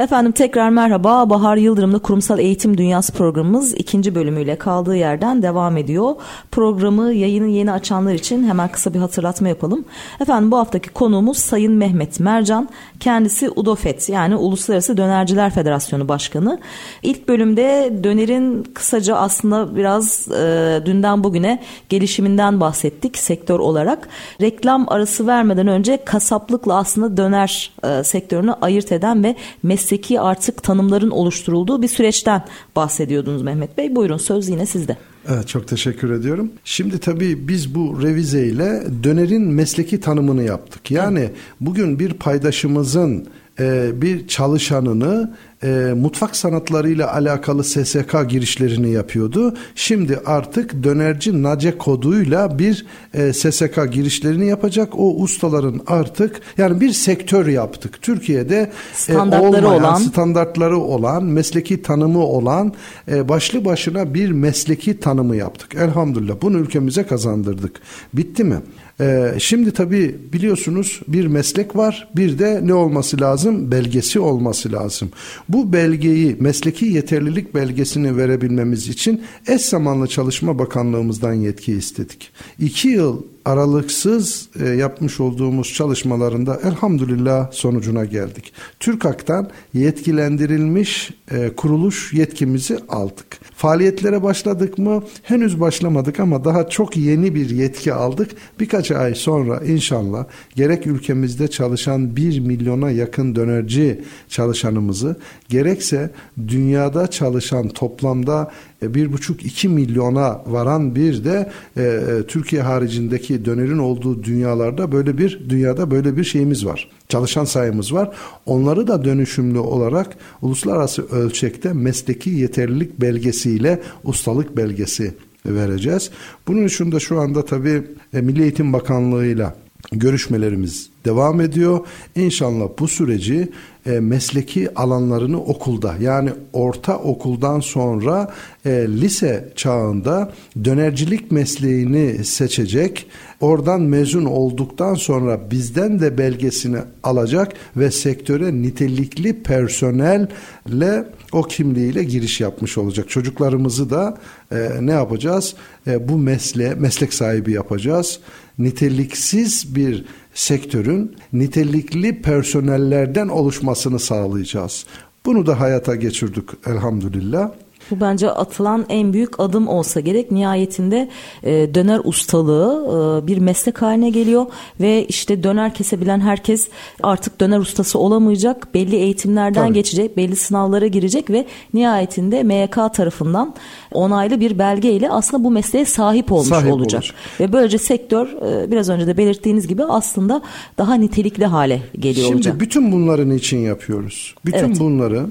Efendim 0.00 0.32
tekrar 0.32 0.68
merhaba. 0.68 1.30
Bahar 1.30 1.56
Yıldırım'la 1.56 1.98
Kurumsal 1.98 2.38
Eğitim 2.38 2.78
Dünyası 2.78 3.12
programımız 3.12 3.74
ikinci 3.74 4.14
bölümüyle 4.14 4.56
kaldığı 4.56 4.96
yerden 4.96 5.42
devam 5.42 5.76
ediyor. 5.76 6.14
Programı 6.50 7.12
yayını 7.12 7.48
yeni 7.48 7.72
açanlar 7.72 8.14
için 8.14 8.48
hemen 8.48 8.68
kısa 8.68 8.94
bir 8.94 8.98
hatırlatma 8.98 9.48
yapalım. 9.48 9.84
Efendim 10.20 10.50
bu 10.50 10.58
haftaki 10.58 10.88
konuğumuz 10.88 11.38
Sayın 11.38 11.72
Mehmet 11.72 12.20
Mercan. 12.20 12.68
Kendisi 13.00 13.50
UDOFET 13.50 14.08
yani 14.08 14.36
Uluslararası 14.36 14.96
Dönerciler 14.96 15.50
Federasyonu 15.50 16.08
Başkanı. 16.08 16.58
İlk 17.02 17.28
bölümde 17.28 17.92
dönerin 18.04 18.62
kısaca 18.62 19.16
aslında 19.16 19.76
biraz 19.76 20.28
e, 20.28 20.82
dünden 20.86 21.24
bugüne 21.24 21.62
gelişiminden 21.88 22.60
bahsettik 22.60 23.18
sektör 23.18 23.58
olarak. 23.58 24.08
Reklam 24.40 24.86
arası 24.88 25.26
vermeden 25.26 25.66
önce 25.66 26.04
kasaplıkla 26.04 26.76
aslında 26.76 27.16
döner 27.16 27.72
e, 27.84 28.04
sektörünü 28.04 28.52
ayırt 28.52 28.92
eden 28.92 29.24
ve 29.24 29.36
meslek 29.62 29.81
mesleki 29.82 30.20
artık 30.20 30.62
tanımların 30.62 31.10
oluşturulduğu 31.10 31.82
bir 31.82 31.88
süreçten 31.88 32.44
bahsediyordunuz 32.76 33.42
Mehmet 33.42 33.78
Bey. 33.78 33.96
Buyurun 33.96 34.16
söz 34.16 34.48
yine 34.48 34.66
sizde. 34.66 34.96
Evet 35.28 35.48
çok 35.48 35.68
teşekkür 35.68 36.10
ediyorum. 36.10 36.50
Şimdi 36.64 36.98
tabii 36.98 37.48
biz 37.48 37.74
bu 37.74 38.02
revize 38.02 38.46
ile 38.46 38.82
dönerin 39.02 39.42
mesleki 39.42 40.00
tanımını 40.00 40.42
yaptık. 40.42 40.90
Yani 40.90 41.30
bugün 41.60 41.98
bir 41.98 42.12
paydaşımızın 42.12 43.26
e, 43.60 43.90
bir 44.02 44.28
çalışanını 44.28 45.34
e, 45.64 45.94
mutfak 45.96 46.36
sanatlarıyla 46.36 47.14
alakalı 47.14 47.64
SSK 47.64 48.28
girişlerini 48.28 48.90
yapıyordu. 48.92 49.56
Şimdi 49.74 50.20
artık 50.26 50.84
dönerci 50.84 51.42
NACE 51.42 51.78
koduyla 51.78 52.58
bir 52.58 52.86
e, 53.14 53.32
SSK 53.32 53.92
girişlerini 53.92 54.46
yapacak. 54.46 54.98
O 54.98 55.14
ustaların 55.16 55.80
artık 55.86 56.40
yani 56.58 56.80
bir 56.80 56.90
sektör 56.92 57.46
yaptık. 57.46 58.02
Türkiye'de 58.02 58.70
standartları 58.94 59.42
e, 59.42 59.66
olmayan, 59.66 59.82
olan 59.82 59.94
standartları 59.94 60.78
olan, 60.78 61.24
mesleki 61.24 61.82
tanımı 61.82 62.26
olan 62.26 62.72
e, 63.10 63.28
başlı 63.28 63.64
başına 63.64 64.14
bir 64.14 64.30
mesleki 64.30 65.00
tanımı 65.00 65.36
yaptık. 65.36 65.74
Elhamdülillah 65.74 66.34
bunu 66.42 66.58
ülkemize 66.58 67.06
kazandırdık. 67.06 67.80
Bitti 68.14 68.44
mi? 68.44 68.56
Ee, 69.00 69.34
şimdi 69.38 69.70
tabii 69.72 70.16
biliyorsunuz 70.32 71.00
bir 71.08 71.26
meslek 71.26 71.76
var 71.76 72.08
bir 72.16 72.38
de 72.38 72.60
ne 72.64 72.74
olması 72.74 73.20
lazım? 73.20 73.70
Belgesi 73.70 74.20
olması 74.20 74.72
lazım. 74.72 75.10
Bu 75.48 75.72
belgeyi 75.72 76.36
mesleki 76.40 76.86
yeterlilik 76.86 77.54
belgesini 77.54 78.16
verebilmemiz 78.16 78.88
için 78.88 79.22
eş 79.46 79.60
zamanlı 79.62 80.08
Çalışma 80.08 80.58
Bakanlığımızdan 80.58 81.32
yetki 81.32 81.72
istedik. 81.72 82.30
İki 82.58 82.88
yıl 82.88 83.22
aralıksız 83.44 84.48
e, 84.60 84.68
yapmış 84.68 85.20
olduğumuz 85.20 85.72
çalışmalarında 85.74 86.60
elhamdülillah 86.64 87.52
sonucuna 87.52 88.04
geldik. 88.04 88.52
TÜRKAK'tan 88.80 89.50
yetkilendirilmiş 89.74 91.10
e, 91.30 91.50
kuruluş 91.56 92.12
yetkimizi 92.12 92.78
aldık. 92.88 93.26
Faaliyetlere 93.56 94.22
başladık 94.22 94.78
mı? 94.78 95.04
Henüz 95.22 95.60
başlamadık 95.60 96.20
ama 96.20 96.44
daha 96.44 96.68
çok 96.68 96.96
yeni 96.96 97.34
bir 97.34 97.50
yetki 97.50 97.92
aldık. 97.94 98.30
Birkaç 98.60 98.90
ay 98.90 99.14
sonra 99.14 99.60
inşallah 99.60 100.24
gerek 100.54 100.86
ülkemizde 100.86 101.48
çalışan 101.48 102.16
bir 102.16 102.40
milyona 102.40 102.90
yakın 102.90 103.34
dönerci 103.34 104.00
çalışanımızı 104.28 105.16
gerekse 105.48 106.10
dünyada 106.48 107.10
çalışan 107.10 107.68
toplamda 107.68 108.50
e, 108.82 108.94
bir 108.94 109.12
buçuk 109.12 109.46
iki 109.46 109.68
milyona 109.68 110.42
varan 110.46 110.94
bir 110.94 111.24
de 111.24 111.50
e, 111.76 111.82
e, 111.82 112.26
Türkiye 112.26 112.62
haricindeki 112.62 113.31
dönerin 113.44 113.78
olduğu 113.78 114.22
dünyalarda 114.22 114.92
böyle 114.92 115.18
bir 115.18 115.40
dünyada 115.48 115.90
böyle 115.90 116.16
bir 116.16 116.24
şeyimiz 116.24 116.66
var. 116.66 116.90
Çalışan 117.08 117.44
sayımız 117.44 117.94
var. 117.94 118.10
Onları 118.46 118.86
da 118.86 119.04
dönüşümlü 119.04 119.58
olarak 119.58 120.16
uluslararası 120.42 121.06
ölçekte 121.06 121.72
mesleki 121.72 122.30
yeterlilik 122.30 123.00
belgesiyle 123.00 123.82
ustalık 124.04 124.56
belgesi 124.56 125.14
vereceğiz. 125.46 126.10
Bunun 126.46 126.66
için 126.66 126.92
de 126.92 127.00
şu 127.00 127.20
anda 127.20 127.44
tabii 127.44 127.82
e, 128.14 128.20
Milli 128.20 128.42
Eğitim 128.42 128.72
Bakanlığı'yla 128.72 129.54
görüşmelerimiz 129.92 130.91
devam 131.04 131.40
ediyor. 131.40 131.80
İnşallah 132.16 132.68
bu 132.78 132.88
süreci 132.88 133.48
e, 133.86 133.90
mesleki 133.90 134.74
alanlarını 134.74 135.40
okulda 135.44 135.94
yani 136.00 136.30
orta 136.52 136.98
okuldan 136.98 137.60
sonra 137.60 138.34
e, 138.66 138.70
lise 138.70 139.52
çağında 139.56 140.32
dönercilik 140.64 141.30
mesleğini 141.30 142.24
seçecek. 142.24 143.06
Oradan 143.40 143.80
mezun 143.80 144.24
olduktan 144.24 144.94
sonra 144.94 145.50
bizden 145.50 146.00
de 146.00 146.18
belgesini 146.18 146.78
alacak 147.02 147.52
ve 147.76 147.90
sektöre 147.90 148.62
nitelikli 148.62 149.42
personelle 149.42 151.04
o 151.32 151.42
kimliğiyle 151.42 152.04
giriş 152.04 152.40
yapmış 152.40 152.78
olacak. 152.78 153.10
Çocuklarımızı 153.10 153.90
da 153.90 154.18
e, 154.52 154.68
ne 154.80 154.92
yapacağız? 154.92 155.54
E, 155.86 156.08
bu 156.08 156.18
mesle 156.18 156.74
meslek 156.74 157.14
sahibi 157.14 157.52
yapacağız. 157.52 158.20
Niteliksiz 158.58 159.74
bir 159.74 160.04
sektörün 160.34 161.16
nitelikli 161.32 162.22
personellerden 162.22 163.28
oluşmasını 163.28 163.98
sağlayacağız. 163.98 164.86
Bunu 165.26 165.46
da 165.46 165.60
hayata 165.60 165.96
geçirdik 165.96 166.44
elhamdülillah. 166.66 167.50
Bu 167.90 168.00
bence 168.00 168.30
atılan 168.30 168.86
en 168.88 169.12
büyük 169.12 169.40
adım 169.40 169.68
olsa 169.68 170.00
gerek. 170.00 170.30
Nihayetinde 170.30 171.08
e, 171.42 171.74
döner 171.74 172.00
ustalığı 172.04 173.22
e, 173.22 173.26
bir 173.26 173.38
meslek 173.38 173.82
haline 173.82 174.10
geliyor 174.10 174.46
ve 174.80 175.04
işte 175.06 175.42
döner 175.42 175.74
kesebilen 175.74 176.20
herkes 176.20 176.68
artık 177.02 177.40
döner 177.40 177.58
ustası 177.58 177.98
olamayacak. 177.98 178.74
Belli 178.74 178.96
eğitimlerden 178.96 179.64
Tabii. 179.66 179.74
geçecek, 179.74 180.16
belli 180.16 180.36
sınavlara 180.36 180.86
girecek 180.86 181.30
ve 181.30 181.46
nihayetinde 181.74 182.42
MYK 182.42 182.94
tarafından 182.94 183.54
onaylı 183.92 184.40
bir 184.40 184.58
belgeyle 184.58 185.10
aslında 185.10 185.44
bu 185.44 185.50
mesleğe 185.50 185.84
sahip 185.84 186.32
olmuş 186.32 186.48
sahip 186.48 186.72
olacak. 186.72 187.02
olacak. 187.02 187.16
Ve 187.40 187.52
böylece 187.52 187.78
sektör 187.78 188.26
e, 188.26 188.70
biraz 188.70 188.88
önce 188.88 189.06
de 189.06 189.16
belirttiğiniz 189.16 189.68
gibi 189.68 189.84
aslında 189.84 190.42
daha 190.78 190.94
nitelikli 190.94 191.44
hale 191.44 191.82
geliyor 191.94 192.26
Şimdi 192.26 192.34
olacak. 192.34 192.52
Şimdi 192.52 192.64
bütün 192.64 192.92
bunların 192.92 193.30
için 193.30 193.58
yapıyoruz. 193.58 194.34
Bütün 194.44 194.58
evet. 194.58 194.80
bunları 194.80 195.26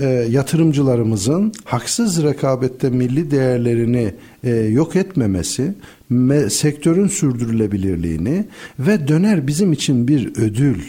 e, 0.00 0.06
yatırımcılarımızın 0.30 1.52
haksız 1.64 2.22
rekabette 2.22 2.90
milli 2.90 3.30
değerlerini 3.30 4.14
e, 4.44 4.50
yok 4.50 4.96
etmemesi, 4.96 5.74
me, 6.10 6.50
sektörün 6.50 7.08
sürdürülebilirliğini 7.08 8.44
ve 8.78 9.08
döner 9.08 9.46
bizim 9.46 9.72
için 9.72 10.08
bir 10.08 10.36
ödül. 10.36 10.82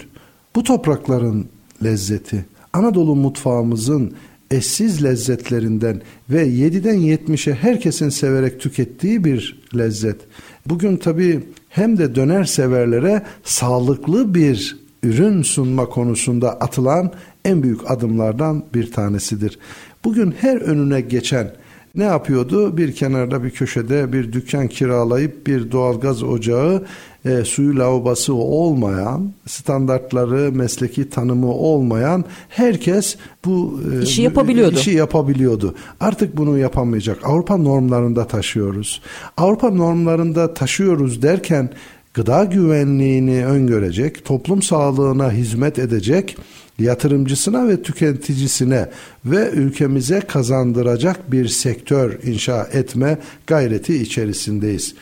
Bu 0.55 0.63
toprakların 0.63 1.45
lezzeti, 1.83 2.45
Anadolu 2.73 3.15
mutfağımızın 3.15 4.13
eşsiz 4.51 5.03
lezzetlerinden 5.03 6.01
ve 6.29 6.47
7'den 6.47 6.97
70'e 6.97 7.53
herkesin 7.53 8.09
severek 8.09 8.59
tükettiği 8.59 9.23
bir 9.23 9.63
lezzet. 9.77 10.17
Bugün 10.65 10.97
tabii 10.97 11.43
hem 11.69 11.97
de 11.97 12.15
döner 12.15 12.43
severlere 12.43 13.23
sağlıklı 13.43 14.35
bir 14.35 14.77
ürün 15.03 15.41
sunma 15.41 15.89
konusunda 15.89 16.59
atılan 16.59 17.11
en 17.45 17.63
büyük 17.63 17.91
adımlardan 17.91 18.63
bir 18.73 18.91
tanesidir. 18.91 19.59
Bugün 20.03 20.31
her 20.31 20.57
önüne 20.57 21.01
geçen 21.01 21.51
ne 21.95 22.03
yapıyordu? 22.03 22.77
Bir 22.77 22.95
kenarda 22.95 23.43
bir 23.43 23.49
köşede 23.49 24.13
bir 24.13 24.33
dükkan 24.33 24.67
kiralayıp 24.67 25.47
bir 25.47 25.71
doğalgaz 25.71 26.23
ocağı 26.23 26.83
e, 27.25 27.43
suyu 27.45 27.79
lavabası 27.79 28.33
olmayan, 28.33 29.33
standartları, 29.47 30.51
mesleki 30.51 31.09
tanımı 31.09 31.51
olmayan 31.51 32.25
herkes 32.49 33.15
bu 33.45 33.79
e, 33.93 34.03
işi 34.03 34.21
yapabiliyordu. 34.21 34.75
işi 34.75 34.91
yapabiliyordu. 34.91 35.75
Artık 35.99 36.37
bunu 36.37 36.57
yapamayacak. 36.57 37.17
Avrupa 37.23 37.57
normlarında 37.57 38.27
taşıyoruz. 38.27 39.01
Avrupa 39.37 39.69
normlarında 39.69 40.53
taşıyoruz 40.53 41.21
derken 41.21 41.69
gıda 42.13 42.43
güvenliğini 42.43 43.45
öngörecek, 43.45 44.25
toplum 44.25 44.61
sağlığına 44.61 45.31
hizmet 45.31 45.79
edecek, 45.79 46.37
yatırımcısına 46.79 47.67
ve 47.67 47.81
tüketicisine 47.81 48.89
ve 49.25 49.49
ülkemize 49.49 50.19
kazandıracak 50.19 51.31
bir 51.31 51.47
sektör 51.47 52.23
inşa 52.23 52.63
etme 52.73 53.17
gayreti 53.47 53.95
içerisindeyiz. 53.95 54.95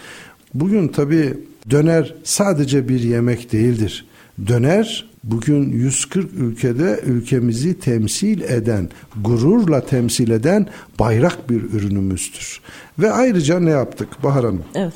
Bugün 0.53 0.87
tabi 0.87 1.37
döner 1.69 2.15
sadece 2.23 2.89
bir 2.89 2.99
yemek 2.99 3.51
değildir. 3.51 4.05
Döner 4.47 5.09
bugün 5.23 5.71
140 5.71 6.33
ülkede 6.33 6.99
ülkemizi 7.05 7.79
temsil 7.79 8.41
eden, 8.41 8.89
gururla 9.23 9.85
temsil 9.85 10.29
eden 10.29 10.67
bayrak 10.99 11.49
bir 11.49 11.61
ürünümüzdür. 11.61 12.61
Ve 12.99 13.11
ayrıca 13.11 13.59
ne 13.59 13.69
yaptık 13.69 14.07
Bahar 14.23 14.45
Hanım? 14.45 14.63
Evet. 14.75 14.93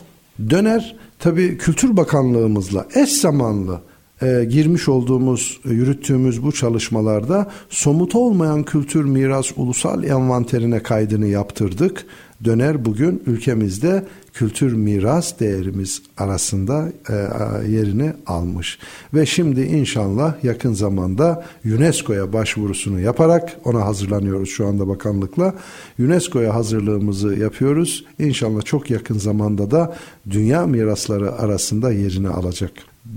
Döner 0.50 0.95
tabii 1.19 1.58
Kültür 1.58 1.98
Bakanlığımızla 1.98 2.86
eş 2.95 3.10
zamanlı 3.10 3.82
e, 4.21 4.45
girmiş 4.50 4.89
olduğumuz, 4.89 5.60
e, 5.65 5.69
yürüttüğümüz 5.69 6.43
bu 6.43 6.52
çalışmalarda 6.52 7.52
somut 7.69 8.15
olmayan 8.15 8.63
kültür 8.63 9.06
miras 9.06 9.52
ulusal 9.56 10.04
envanterine 10.04 10.84
kaydını 10.84 11.28
yaptırdık. 11.28 12.06
Döner 12.43 12.86
bugün 12.86 13.24
ülkemizde 13.26 14.06
kültür 14.36 14.74
miras 14.74 15.39
değerimiz 15.39 16.02
arasında 16.17 16.91
e, 17.10 17.13
yerini 17.69 18.13
almış. 18.28 18.80
Ve 19.13 19.26
şimdi 19.26 19.62
inşallah 19.62 20.43
yakın 20.43 20.74
zamanda 20.74 21.45
UNESCO'ya 21.65 22.34
başvurusunu 22.34 23.00
yaparak 23.00 23.58
ona 23.63 23.86
hazırlanıyoruz 23.86 24.50
şu 24.50 24.67
anda 24.67 24.88
bakanlıkla. 24.88 25.54
UNESCO'ya 26.00 26.56
hazırlığımızı 26.56 27.36
yapıyoruz. 27.36 28.06
İnşallah 28.19 28.62
çok 28.62 28.89
yakın 28.89 29.17
zamanda 29.17 29.71
da 29.71 29.95
dünya 30.30 30.65
mirasları 30.65 31.34
arasında 31.34 31.91
yerini 31.91 32.30
alacak. 32.30 32.71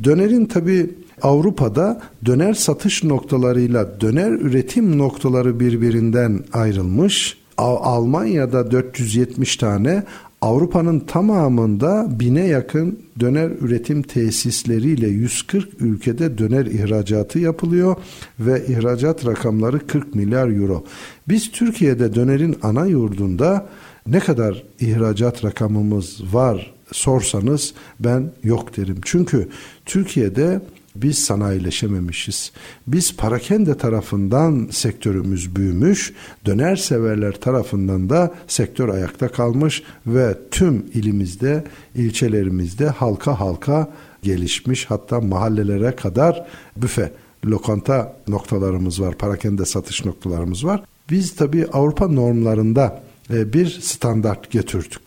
Dönerin 0.05 0.47
tabi 0.47 0.91
Avrupa'da 1.23 2.03
döner 2.27 2.55
satış 2.55 3.05
noktalarıyla 3.05 4.01
döner 4.01 4.31
üretim 4.31 4.99
noktaları 4.99 5.61
birbirinden 5.61 6.45
ayrılmış. 6.53 7.39
Almanya'da 7.59 8.71
470 8.71 9.57
tane, 9.57 10.03
Avrupa'nın 10.41 11.01
tamamında 11.01 12.07
bine 12.11 12.47
yakın 12.47 12.99
döner 13.21 13.51
üretim 13.61 14.03
tesisleriyle 14.03 15.09
140 15.09 15.69
ülkede 15.81 16.39
döner 16.39 16.67
ihracatı 16.67 17.39
yapılıyor 17.39 17.97
ve 18.41 18.67
ihracat 18.67 19.27
rakamları 19.27 19.87
40 19.87 20.15
milyar 20.15 20.49
euro. 20.49 20.85
Biz 21.29 21.51
Türkiye'de 21.51 22.15
dönerin 22.15 22.57
ana 22.63 22.87
yurdunda 22.87 23.67
ne 24.07 24.21
kadar 24.21 24.63
ihracat 24.81 25.45
rakamımız 25.45 26.35
var 26.35 26.75
sorsanız 26.93 27.75
ben 28.01 28.31
yok 28.45 28.77
derim. 28.77 29.01
Çünkü 29.05 29.49
Türkiye'de 29.87 30.61
biz 30.97 31.19
sanayileşememişiz. 31.19 32.53
Biz 32.87 33.17
parakende 33.17 33.79
tarafından 33.79 34.69
sektörümüz 34.71 35.57
büyümüş, 35.57 36.13
döner 36.47 36.77
severler 36.77 37.33
tarafından 37.33 38.11
da 38.11 38.35
sektör 38.47 38.89
ayakta 38.89 39.29
kalmış 39.29 39.83
ve 40.07 40.39
tüm 40.51 40.87
ilimizde, 40.95 41.65
ilçelerimizde 41.95 42.89
halka 42.89 43.41
halka 43.41 43.91
gelişmiş 44.23 44.87
hatta 44.87 45.21
mahallelere 45.21 45.97
kadar 45.97 46.47
büfe, 46.77 47.13
lokanta 47.45 48.17
noktalarımız 48.29 49.01
var, 49.01 49.15
parakende 49.19 49.65
satış 49.65 50.05
noktalarımız 50.05 50.65
var. 50.65 50.85
Biz 51.11 51.37
tabii 51.37 51.67
Avrupa 51.67 52.09
normlarında 52.09 53.03
e, 53.31 53.53
bir 53.53 53.67
standart 53.83 54.51
getirdik. 54.51 55.03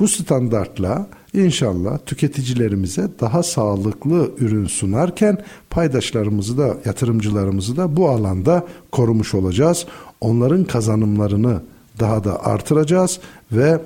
Bu 0.00 0.08
standartla 0.08 1.06
İnşallah 1.34 1.98
tüketicilerimize 2.06 3.08
daha 3.20 3.42
sağlıklı 3.42 4.30
ürün 4.38 4.66
sunarken 4.66 5.38
paydaşlarımızı 5.70 6.58
da 6.58 6.76
yatırımcılarımızı 6.84 7.76
da 7.76 7.96
bu 7.96 8.08
alanda 8.08 8.66
korumuş 8.92 9.34
olacağız. 9.34 9.86
Onların 10.20 10.64
kazanımlarını 10.64 11.62
daha 12.00 12.24
da 12.24 12.44
artıracağız 12.44 13.20
ve 13.52 13.80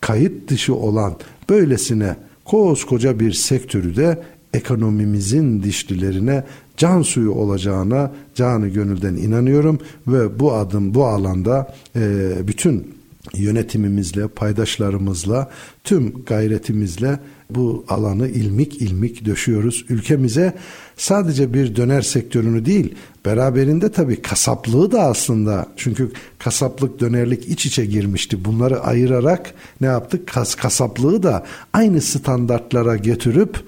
kayıt 0.00 0.50
dışı 0.50 0.74
olan 0.74 1.16
böylesine 1.48 2.16
koskoca 2.44 3.20
bir 3.20 3.32
sektörü 3.32 3.96
de 3.96 4.22
ekonomimizin 4.54 5.62
dişlilerine 5.62 6.44
can 6.76 7.02
suyu 7.02 7.32
olacağına 7.32 8.12
canı 8.34 8.68
gönülden 8.68 9.14
inanıyorum 9.14 9.78
ve 10.06 10.40
bu 10.40 10.52
adım 10.52 10.94
bu 10.94 11.06
alanda 11.06 11.74
e, 11.96 12.32
bütün 12.48 12.95
yönetimimizle, 13.34 14.28
paydaşlarımızla, 14.28 15.50
tüm 15.84 16.24
gayretimizle 16.24 17.18
bu 17.50 17.84
alanı 17.88 18.28
ilmik 18.28 18.82
ilmik 18.82 19.24
döşüyoruz. 19.24 19.84
Ülkemize 19.88 20.54
sadece 20.96 21.54
bir 21.54 21.76
döner 21.76 22.02
sektörünü 22.02 22.66
değil, 22.66 22.94
beraberinde 23.24 23.92
tabii 23.92 24.22
kasaplığı 24.22 24.92
da 24.92 25.02
aslında 25.02 25.66
çünkü 25.76 26.12
kasaplık 26.38 27.00
dönerlik 27.00 27.48
iç 27.48 27.66
içe 27.66 27.86
girmişti. 27.86 28.44
Bunları 28.44 28.80
ayırarak 28.80 29.54
ne 29.80 29.86
yaptık? 29.86 30.28
Kas, 30.28 30.54
kasaplığı 30.54 31.22
da 31.22 31.46
aynı 31.72 32.00
standartlara 32.00 32.96
getirip 32.96 33.58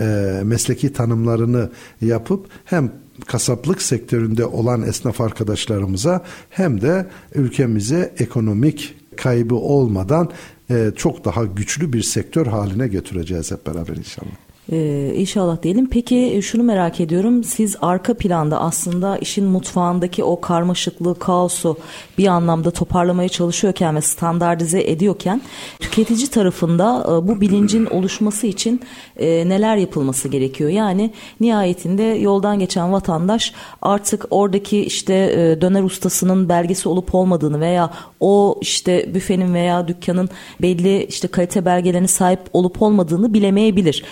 e, 0.00 0.40
mesleki 0.44 0.92
tanımlarını 0.92 1.70
yapıp 2.00 2.46
hem 2.64 2.92
kasaplık 3.26 3.82
sektöründe 3.82 4.44
olan 4.44 4.82
esnaf 4.82 5.20
arkadaşlarımıza 5.20 6.24
hem 6.50 6.80
de 6.80 7.06
ülkemize 7.34 8.14
ekonomik 8.18 8.94
kaybı 9.16 9.54
olmadan 9.54 10.30
e, 10.70 10.90
çok 10.96 11.24
daha 11.24 11.44
güçlü 11.44 11.92
bir 11.92 12.02
sektör 12.02 12.46
haline 12.46 12.88
götüreceğiz 12.88 13.50
hep 13.50 13.66
beraber 13.66 13.96
inşallah. 13.96 14.51
Ee, 14.72 15.12
inşallah 15.16 15.62
diyelim. 15.62 15.88
Peki 15.90 16.16
e, 16.18 16.42
şunu 16.42 16.62
merak 16.62 17.00
ediyorum. 17.00 17.44
Siz 17.44 17.76
arka 17.82 18.14
planda 18.14 18.60
aslında 18.60 19.18
işin 19.18 19.44
mutfağındaki 19.44 20.24
o 20.24 20.40
karmaşıklığı, 20.40 21.18
kaosu 21.18 21.76
bir 22.18 22.26
anlamda 22.26 22.70
toparlamaya 22.70 23.28
çalışıyorken 23.28 23.96
ve 23.96 24.00
standartize 24.00 24.82
ediyorken 24.82 25.42
tüketici 25.80 26.28
tarafında 26.28 27.06
e, 27.06 27.28
bu 27.28 27.40
bilincin 27.40 27.86
oluşması 27.86 28.46
için 28.46 28.80
e, 29.16 29.48
neler 29.48 29.76
yapılması 29.76 30.28
gerekiyor? 30.28 30.70
Yani 30.70 31.10
nihayetinde 31.40 32.02
yoldan 32.02 32.58
geçen 32.58 32.92
vatandaş 32.92 33.52
artık 33.82 34.26
oradaki 34.30 34.84
işte 34.84 35.14
e, 35.14 35.60
döner 35.60 35.82
ustasının 35.82 36.48
belgesi 36.48 36.88
olup 36.88 37.14
olmadığını 37.14 37.60
veya 37.60 37.90
o 38.20 38.58
işte 38.60 39.14
büfenin 39.14 39.54
veya 39.54 39.88
dükkanın 39.88 40.28
belli 40.62 41.04
işte 41.04 41.28
kalite 41.28 41.64
belgelerine 41.64 42.08
sahip 42.08 42.40
olup 42.52 42.82
olmadığını 42.82 43.34
bilemeyebilir. 43.34 44.04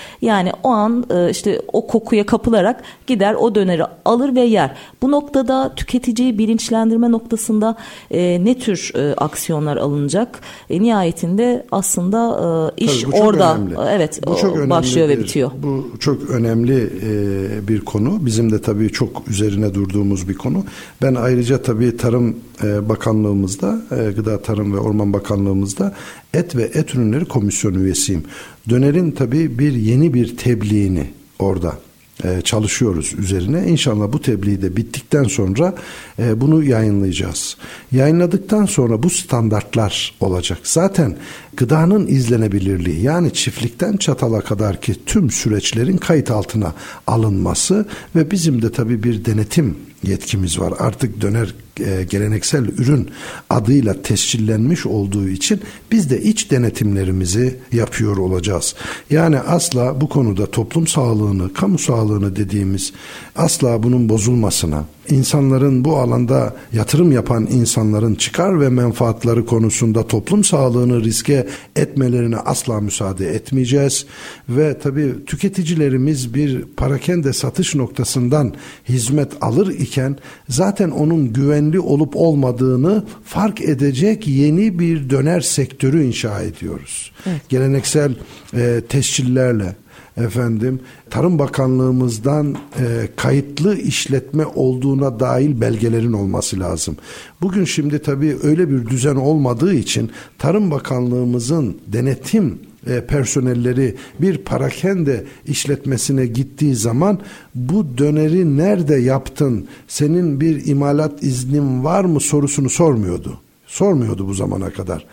Yani 0.50 0.60
o 0.62 0.68
an 0.68 1.04
e, 1.10 1.30
işte 1.30 1.62
o 1.72 1.86
kokuya 1.86 2.26
kapılarak 2.26 2.82
gider 3.06 3.34
o 3.34 3.54
döneri 3.54 3.84
alır 4.04 4.34
ve 4.34 4.40
yer. 4.40 4.76
Bu 5.02 5.10
noktada 5.10 5.72
tüketiciyi 5.76 6.38
bilinçlendirme 6.38 7.10
noktasında 7.10 7.76
e, 8.10 8.44
ne 8.44 8.58
tür 8.58 8.92
e, 8.94 9.14
aksiyonlar 9.14 9.76
alınacak? 9.76 10.40
E, 10.70 10.82
nihayetinde 10.82 11.66
aslında 11.72 12.40
e, 12.78 12.84
iş 12.84 13.02
Tabii, 13.02 13.16
orada 13.16 13.54
önemli. 13.54 13.74
evet 13.90 14.20
bu 14.26 14.36
çok 14.36 14.56
önemli 14.56 14.70
başlıyor 14.70 15.08
bir, 15.08 15.16
ve 15.16 15.20
bitiyor. 15.20 15.50
Bu 15.62 15.90
çok 16.00 16.30
önemli 16.30 16.90
e, 17.02 17.68
bir 17.68 17.80
konu. 17.80 18.26
Bizim 18.26 18.52
de 18.52 18.62
tabii 18.62 18.92
çok 18.92 19.28
üzerine 19.28 19.74
durduğumuz 19.74 20.28
bir 20.28 20.34
konu. 20.34 20.64
Ben 21.02 21.14
ayrıca 21.14 21.62
tabii 21.62 21.96
Tarım 21.96 22.36
Bakanlığımızda, 22.62 23.82
e, 23.90 24.12
Gıda 24.12 24.42
Tarım 24.42 24.72
ve 24.72 24.78
Orman 24.78 25.12
Bakanlığımızda 25.12 25.94
et 26.34 26.56
ve 26.56 26.62
et 26.62 26.94
ürünleri 26.94 27.24
komisyon 27.24 27.74
üyesiyim. 27.74 28.24
Dönerin 28.68 29.10
tabii 29.10 29.58
bir 29.58 29.72
yeni 29.72 30.14
bir 30.14 30.36
tebliğini 30.36 31.06
orada 31.38 31.78
e, 32.24 32.40
çalışıyoruz 32.40 33.14
üzerine. 33.18 33.66
İnşallah 33.66 34.12
bu 34.12 34.20
tebliğ 34.22 34.62
de 34.62 34.76
bittikten 34.76 35.24
sonra 35.24 35.74
e, 36.18 36.40
bunu 36.40 36.64
yayınlayacağız. 36.64 37.56
Yayınladıktan 37.92 38.66
sonra 38.66 39.02
bu 39.02 39.10
standartlar 39.10 40.14
olacak. 40.20 40.58
Zaten 40.62 41.16
gıdanın 41.56 42.06
izlenebilirliği 42.06 43.02
yani 43.02 43.32
çiftlikten 43.32 43.96
çatala 43.96 44.40
kadar 44.40 44.80
ki 44.80 44.94
tüm 45.06 45.30
süreçlerin 45.30 45.96
kayıt 45.96 46.30
altına 46.30 46.74
alınması 47.06 47.86
ve 48.16 48.30
bizim 48.30 48.62
de 48.62 48.72
tabii 48.72 49.02
bir 49.02 49.24
denetim 49.24 49.76
yetkimiz 50.02 50.58
var. 50.58 50.74
Artık 50.78 51.20
döner 51.20 51.54
e, 51.80 52.04
geleneksel 52.04 52.64
ürün 52.64 53.10
adıyla 53.50 54.02
tescillenmiş 54.02 54.86
olduğu 54.86 55.28
için 55.28 55.60
biz 55.92 56.10
de 56.10 56.22
iç 56.22 56.50
denetimlerimizi 56.50 57.56
yapıyor 57.72 58.16
olacağız. 58.16 58.74
Yani 59.10 59.38
asla 59.38 60.00
bu 60.00 60.08
konuda 60.08 60.46
toplum 60.46 60.86
sağlığını, 60.86 61.52
kamu 61.52 61.78
sağlığını 61.78 62.36
dediğimiz 62.36 62.92
asla 63.36 63.82
bunun 63.82 64.08
bozulmasına, 64.08 64.84
insanların 65.08 65.84
bu 65.84 65.96
alanda 65.96 66.56
yatırım 66.72 67.12
yapan 67.12 67.46
insanların 67.50 68.14
çıkar 68.14 68.60
ve 68.60 68.68
menfaatları 68.68 69.46
konusunda 69.46 70.06
toplum 70.06 70.44
sağlığını 70.44 71.04
riske 71.04 71.46
etmelerine 71.76 72.36
asla 72.36 72.80
müsaade 72.80 73.34
etmeyeceğiz 73.34 74.06
ve 74.48 74.78
tabii 74.78 75.24
tüketicilerimiz 75.26 76.34
bir 76.34 76.62
parakende 76.76 77.32
satış 77.32 77.74
noktasından 77.74 78.54
hizmet 78.88 79.32
alır 79.40 79.74
iken 79.74 80.16
zaten 80.48 80.90
onun 80.90 81.32
güvenli 81.32 81.80
olup 81.80 82.16
olmadığını 82.16 83.04
fark 83.24 83.60
edecek 83.60 84.28
yeni 84.28 84.78
bir 84.78 85.10
döner 85.10 85.40
sektörü 85.40 86.04
inşa 86.04 86.42
ediyoruz. 86.42 87.12
Evet. 87.26 87.48
Geleneksel 87.48 88.14
e, 88.54 88.82
tescillerle 88.88 89.74
efendim 90.16 90.80
Tarım 91.10 91.38
Bakanlığımızdan 91.38 92.56
e, 92.78 93.08
kayıtlı 93.16 93.76
işletme 93.76 94.46
olduğuna 94.46 95.20
dair 95.20 95.60
belgelerin 95.60 96.12
olması 96.12 96.60
lazım. 96.60 96.96
Bugün 97.40 97.64
şimdi 97.64 97.98
tabii 97.98 98.36
öyle 98.42 98.70
bir 98.70 98.86
düzen 98.86 99.16
olmadığı 99.16 99.74
için 99.74 100.10
Tarım 100.38 100.70
Bakanlığımızın 100.70 101.76
denetim 101.86 102.58
e, 102.86 103.06
personelleri 103.06 103.96
bir 104.20 104.38
parakende 104.38 105.24
işletmesine 105.46 106.26
gittiği 106.26 106.74
zaman 106.74 107.18
bu 107.54 107.98
döneri 107.98 108.56
nerede 108.56 108.96
yaptın 108.96 109.68
senin 109.88 110.40
bir 110.40 110.66
imalat 110.66 111.22
iznin 111.22 111.84
var 111.84 112.04
mı 112.04 112.20
sorusunu 112.20 112.70
sormuyordu. 112.70 113.40
Sormuyordu 113.66 114.26
bu 114.28 114.34
zamana 114.34 114.70
kadar. 114.70 115.06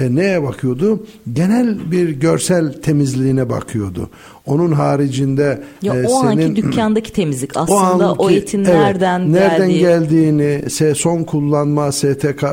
E, 0.00 0.14
neye 0.14 0.42
bakıyordu? 0.42 1.06
Genel 1.32 1.90
bir 1.90 2.08
görsel 2.08 2.72
temizliğine 2.72 3.50
bakıyordu. 3.50 4.10
Onun 4.46 4.72
haricinde 4.72 5.62
ya 5.82 5.94
e, 5.94 6.06
o 6.06 6.20
senin 6.20 6.42
anki 6.42 6.56
dükkandaki 6.56 7.12
temizlik 7.12 7.50
aslında 7.56 8.06
o, 8.06 8.10
anki, 8.10 8.22
o 8.22 8.30
etin 8.30 8.64
evet, 8.64 8.74
nereden 8.74 9.32
nereden 9.32 9.68
geldiği... 9.68 9.80
geldiğini, 9.80 10.94
son 10.94 11.24
kullanma 11.24 11.92
STK 11.92 12.44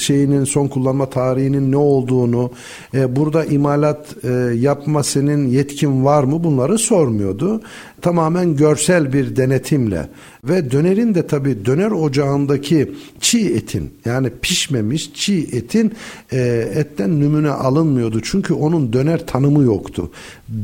şeyinin 0.00 0.44
son 0.44 0.68
kullanma 0.68 1.10
tarihinin 1.10 1.72
ne 1.72 1.76
olduğunu, 1.76 2.50
e, 2.94 3.16
burada 3.16 3.44
imalat 3.44 4.06
e, 4.24 4.28
yapma 4.54 5.02
senin 5.02 5.48
yetkin 5.48 6.04
var 6.04 6.24
mı 6.24 6.44
bunları 6.44 6.78
sormuyordu. 6.78 7.62
Tamamen 8.02 8.56
görsel 8.56 9.12
bir 9.12 9.36
denetimle 9.36 10.08
ve 10.44 10.70
dönerin 10.70 11.14
de 11.14 11.26
tabi 11.26 11.66
döner 11.66 11.90
ocağındaki 11.90 12.92
çiğ 13.20 13.54
etin 13.54 13.94
yani 14.04 14.30
pişmemiş 14.42 15.12
çiğ 15.14 15.48
etin 15.52 15.92
e, 16.32 16.53
etten 16.54 17.20
numune 17.20 17.50
alınmıyordu. 17.50 18.20
Çünkü 18.22 18.54
onun 18.54 18.92
döner 18.92 19.26
tanımı 19.26 19.62
yoktu. 19.62 20.10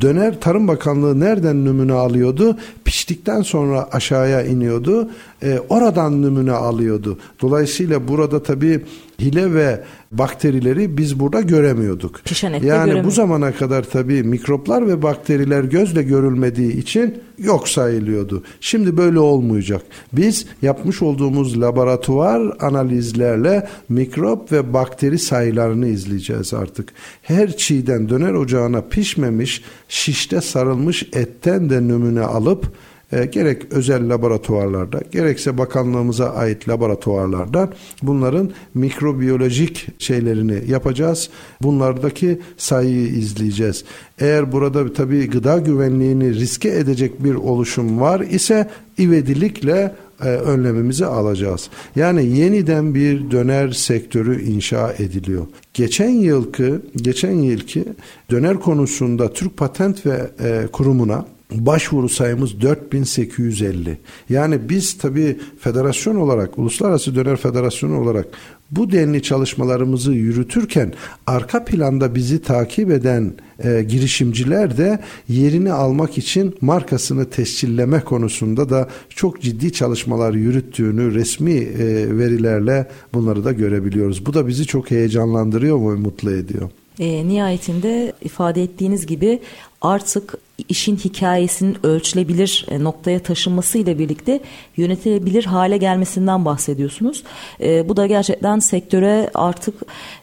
Döner 0.00 0.40
Tarım 0.40 0.68
Bakanlığı 0.68 1.20
nereden 1.20 1.64
numune 1.64 1.92
alıyordu? 1.92 2.56
Piştikten 2.84 3.42
sonra 3.42 3.88
aşağıya 3.92 4.42
iniyordu. 4.42 5.10
E, 5.42 5.58
oradan 5.68 6.22
numune 6.22 6.52
alıyordu. 6.52 7.18
Dolayısıyla 7.42 8.08
burada 8.08 8.42
tabii 8.42 8.84
hile 9.20 9.54
ve 9.54 9.84
bakterileri 10.10 10.98
biz 10.98 11.20
burada 11.20 11.40
göremiyorduk. 11.40 12.20
yani 12.66 13.04
bu 13.04 13.10
zamana 13.10 13.52
kadar 13.52 13.82
tabii 13.82 14.22
mikroplar 14.22 14.88
ve 14.88 15.02
bakteriler 15.02 15.64
gözle 15.64 16.02
görülmediği 16.02 16.76
için 16.76 17.22
yok 17.38 17.68
sayılıyordu. 17.68 18.42
Şimdi 18.60 18.96
böyle 18.96 19.18
olmayacak. 19.18 19.82
Biz 20.12 20.46
yapmış 20.62 21.02
olduğumuz 21.02 21.60
laboratuvar 21.60 22.56
analizlerle 22.60 23.68
mikrop 23.88 24.52
ve 24.52 24.72
bakteri 24.72 25.18
sayılarını 25.18 25.88
izleyeceğiz 25.88 26.54
artık. 26.54 26.92
Her 27.22 27.56
çiğden 27.56 28.08
döner 28.08 28.32
ocağına 28.32 28.80
pişmemiş, 28.80 29.62
şişte 29.88 30.40
sarılmış 30.40 31.02
etten 31.12 31.70
de 31.70 31.88
numune 31.88 32.20
alıp 32.20 32.72
e, 33.12 33.24
gerek 33.24 33.72
özel 33.72 34.10
laboratuvarlarda 34.10 35.00
gerekse 35.12 35.58
bakanlığımıza 35.58 36.30
ait 36.30 36.68
laboratuvarlarda 36.68 37.70
bunların 38.02 38.50
mikrobiyolojik 38.74 39.88
şeylerini 39.98 40.70
yapacağız. 40.70 41.30
Bunlardaki 41.62 42.40
sayıyı 42.56 43.08
izleyeceğiz. 43.08 43.84
Eğer 44.18 44.52
burada 44.52 44.92
tabii 44.92 45.30
gıda 45.30 45.58
güvenliğini 45.58 46.34
riske 46.34 46.68
edecek 46.68 47.24
bir 47.24 47.34
oluşum 47.34 48.00
var 48.00 48.20
ise 48.20 48.70
ivedilikle 48.98 49.94
e, 50.22 50.28
önlemimizi 50.28 51.06
alacağız. 51.06 51.70
Yani 51.96 52.26
yeniden 52.26 52.94
bir 52.94 53.30
döner 53.30 53.70
sektörü 53.70 54.42
inşa 54.42 54.92
ediliyor. 54.92 55.46
Geçen 55.74 56.08
yılki 56.08 56.74
geçen 56.96 57.32
yılki 57.32 57.84
döner 58.30 58.60
konusunda 58.60 59.32
Türk 59.32 59.56
Patent 59.56 60.06
ve 60.06 60.30
e, 60.42 60.66
Kurumu'na 60.72 61.24
başvuru 61.52 62.08
sayımız 62.08 62.60
4850. 62.60 63.98
Yani 64.28 64.68
biz 64.68 64.98
tabii 64.98 65.38
federasyon 65.60 66.16
olarak, 66.16 66.58
Uluslararası 66.58 67.14
Döner 67.14 67.36
Federasyonu 67.36 68.00
olarak 68.00 68.26
bu 68.70 68.92
denli 68.92 69.22
çalışmalarımızı 69.22 70.12
yürütürken 70.12 70.92
arka 71.26 71.64
planda 71.64 72.14
bizi 72.14 72.42
takip 72.42 72.90
eden 72.90 73.32
e, 73.64 73.82
girişimciler 73.82 74.76
de 74.76 74.98
yerini 75.28 75.72
almak 75.72 76.18
için 76.18 76.56
markasını 76.60 77.30
tescilleme 77.30 78.00
konusunda 78.00 78.70
da 78.70 78.88
çok 79.08 79.40
ciddi 79.42 79.72
çalışmalar 79.72 80.34
yürüttüğünü 80.34 81.14
resmi 81.14 81.52
e, 81.52 82.18
verilerle 82.18 82.88
bunları 83.14 83.44
da 83.44 83.52
görebiliyoruz. 83.52 84.26
Bu 84.26 84.34
da 84.34 84.46
bizi 84.46 84.66
çok 84.66 84.90
heyecanlandırıyor 84.90 85.76
ve 85.76 86.00
mutlu 86.00 86.30
ediyor. 86.30 86.70
E, 86.98 87.28
nihayetinde 87.28 88.12
ifade 88.22 88.62
ettiğiniz 88.62 89.06
gibi 89.06 89.40
artık 89.80 90.38
işin 90.68 90.96
hikayesinin 90.96 91.76
ölçülebilir 91.82 92.66
e, 92.70 92.84
noktaya 92.84 93.20
taşınmasıyla 93.20 93.98
birlikte 93.98 94.40
yönetilebilir 94.76 95.44
hale 95.44 95.76
gelmesinden 95.76 96.44
bahsediyorsunuz. 96.44 97.22
E, 97.60 97.88
bu 97.88 97.96
da 97.96 98.06
gerçekten 98.06 98.58
sektöre 98.58 99.30
artık 99.34 99.74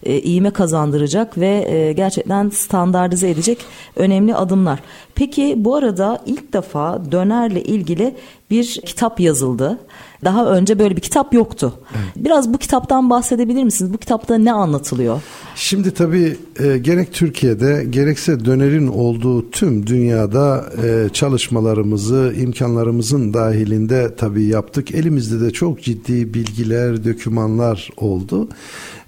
e, 0.03 0.19
iğme 0.19 0.49
kazandıracak 0.49 1.37
ve 1.37 1.65
e, 1.69 1.93
gerçekten 1.93 2.49
standartize 2.49 3.29
edecek 3.29 3.57
önemli 3.95 4.35
adımlar. 4.35 4.79
Peki 5.15 5.53
bu 5.57 5.75
arada 5.75 6.21
ilk 6.25 6.53
defa 6.53 7.11
dönerle 7.11 7.63
ilgili 7.63 8.15
bir 8.51 8.81
kitap 8.85 9.19
yazıldı. 9.19 9.79
Daha 10.23 10.45
önce 10.45 10.79
böyle 10.79 10.95
bir 10.95 11.01
kitap 11.01 11.33
yoktu. 11.33 11.73
Evet. 11.91 12.25
Biraz 12.25 12.53
bu 12.53 12.57
kitaptan 12.57 13.09
bahsedebilir 13.09 13.63
misiniz? 13.63 13.93
Bu 13.93 13.97
kitapta 13.97 14.37
ne 14.37 14.53
anlatılıyor? 14.53 15.21
Şimdi 15.55 15.91
tabii 15.91 16.37
e, 16.59 16.77
gerek 16.77 17.13
Türkiye'de 17.13 17.85
gerekse 17.89 18.45
dönerin 18.45 18.87
olduğu 18.87 19.51
tüm 19.51 19.87
dünyada 19.87 20.65
e, 20.83 21.09
çalışmalarımızı 21.13 22.33
imkanlarımızın 22.37 23.33
dahilinde 23.33 24.15
tabii 24.17 24.43
yaptık. 24.43 24.91
Elimizde 24.91 25.45
de 25.45 25.51
çok 25.51 25.81
ciddi 25.81 26.33
bilgiler, 26.33 27.05
dokümanlar 27.05 27.89
oldu. 27.97 28.49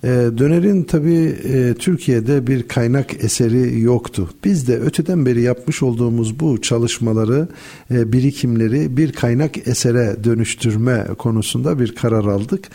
E, 0.03 0.07
dönerin 0.37 0.83
tabii 0.83 1.35
e, 1.43 1.73
Türkiye'de 1.73 2.47
bir 2.47 2.67
kaynak 2.67 3.23
eseri 3.23 3.81
yoktu. 3.81 4.29
Biz 4.43 4.67
de 4.67 4.79
öteden 4.79 5.25
beri 5.25 5.41
yapmış 5.41 5.83
olduğumuz 5.83 6.39
bu 6.39 6.61
çalışmaları, 6.61 7.47
e, 7.91 8.13
birikimleri 8.13 8.97
bir 8.97 9.11
kaynak 9.11 9.67
esere 9.67 10.23
dönüştürme 10.23 10.98
konusunda 11.17 11.79
bir 11.79 11.95
karar 11.95 12.25
aldık. 12.25 12.67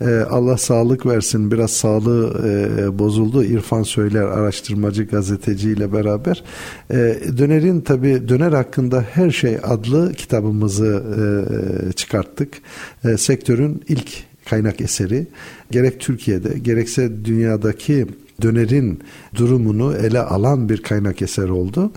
E, 0.00 0.10
Allah 0.30 0.56
sağlık 0.56 1.06
versin. 1.06 1.50
Biraz 1.50 1.70
sağlığı 1.70 2.48
e, 2.48 2.98
bozuldu. 2.98 3.44
İrfan 3.44 3.82
Söyler 3.82 4.22
araştırmacı 4.22 5.04
gazeteci 5.04 5.70
ile 5.70 5.92
beraber. 5.92 6.44
E, 6.90 6.96
dönerin 7.38 7.80
tabii 7.80 8.28
döner 8.28 8.52
hakkında 8.52 9.04
her 9.12 9.30
şey 9.30 9.58
adlı 9.62 10.12
kitabımızı 10.12 11.02
e, 11.18 11.92
çıkarttık. 11.92 12.60
E, 13.04 13.16
sektörün 13.16 13.82
ilk 13.88 14.28
kaynak 14.44 14.80
eseri 14.80 15.26
gerek 15.70 16.00
Türkiye'de 16.00 16.58
gerekse 16.58 17.24
dünyadaki 17.24 18.06
dönerin 18.42 19.00
durumunu 19.34 19.94
ele 19.94 20.20
alan 20.20 20.68
bir 20.68 20.82
kaynak 20.82 21.22
eser 21.22 21.48
oldu. 21.48 21.92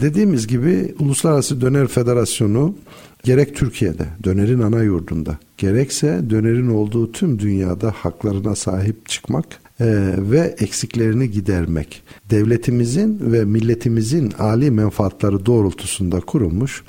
Dediğimiz 0.00 0.46
gibi 0.46 0.94
Uluslararası 0.98 1.60
Döner 1.60 1.86
Federasyonu 1.86 2.74
gerek 3.22 3.56
Türkiye'de 3.56 4.06
dönerin 4.24 4.60
ana 4.60 4.82
yurdunda 4.82 5.38
gerekse 5.58 6.22
dönerin 6.30 6.68
olduğu 6.68 7.12
tüm 7.12 7.38
dünyada 7.38 7.90
haklarına 7.90 8.54
sahip 8.56 9.08
çıkmak 9.08 9.46
e, 9.80 10.14
ve 10.18 10.54
eksiklerini 10.58 11.30
gidermek. 11.30 12.02
Devletimizin 12.30 13.32
ve 13.32 13.44
milletimizin 13.44 14.32
âli 14.38 14.70
menfaatları 14.70 15.46
doğrultusunda 15.46 16.20
kurulmuş 16.20 16.82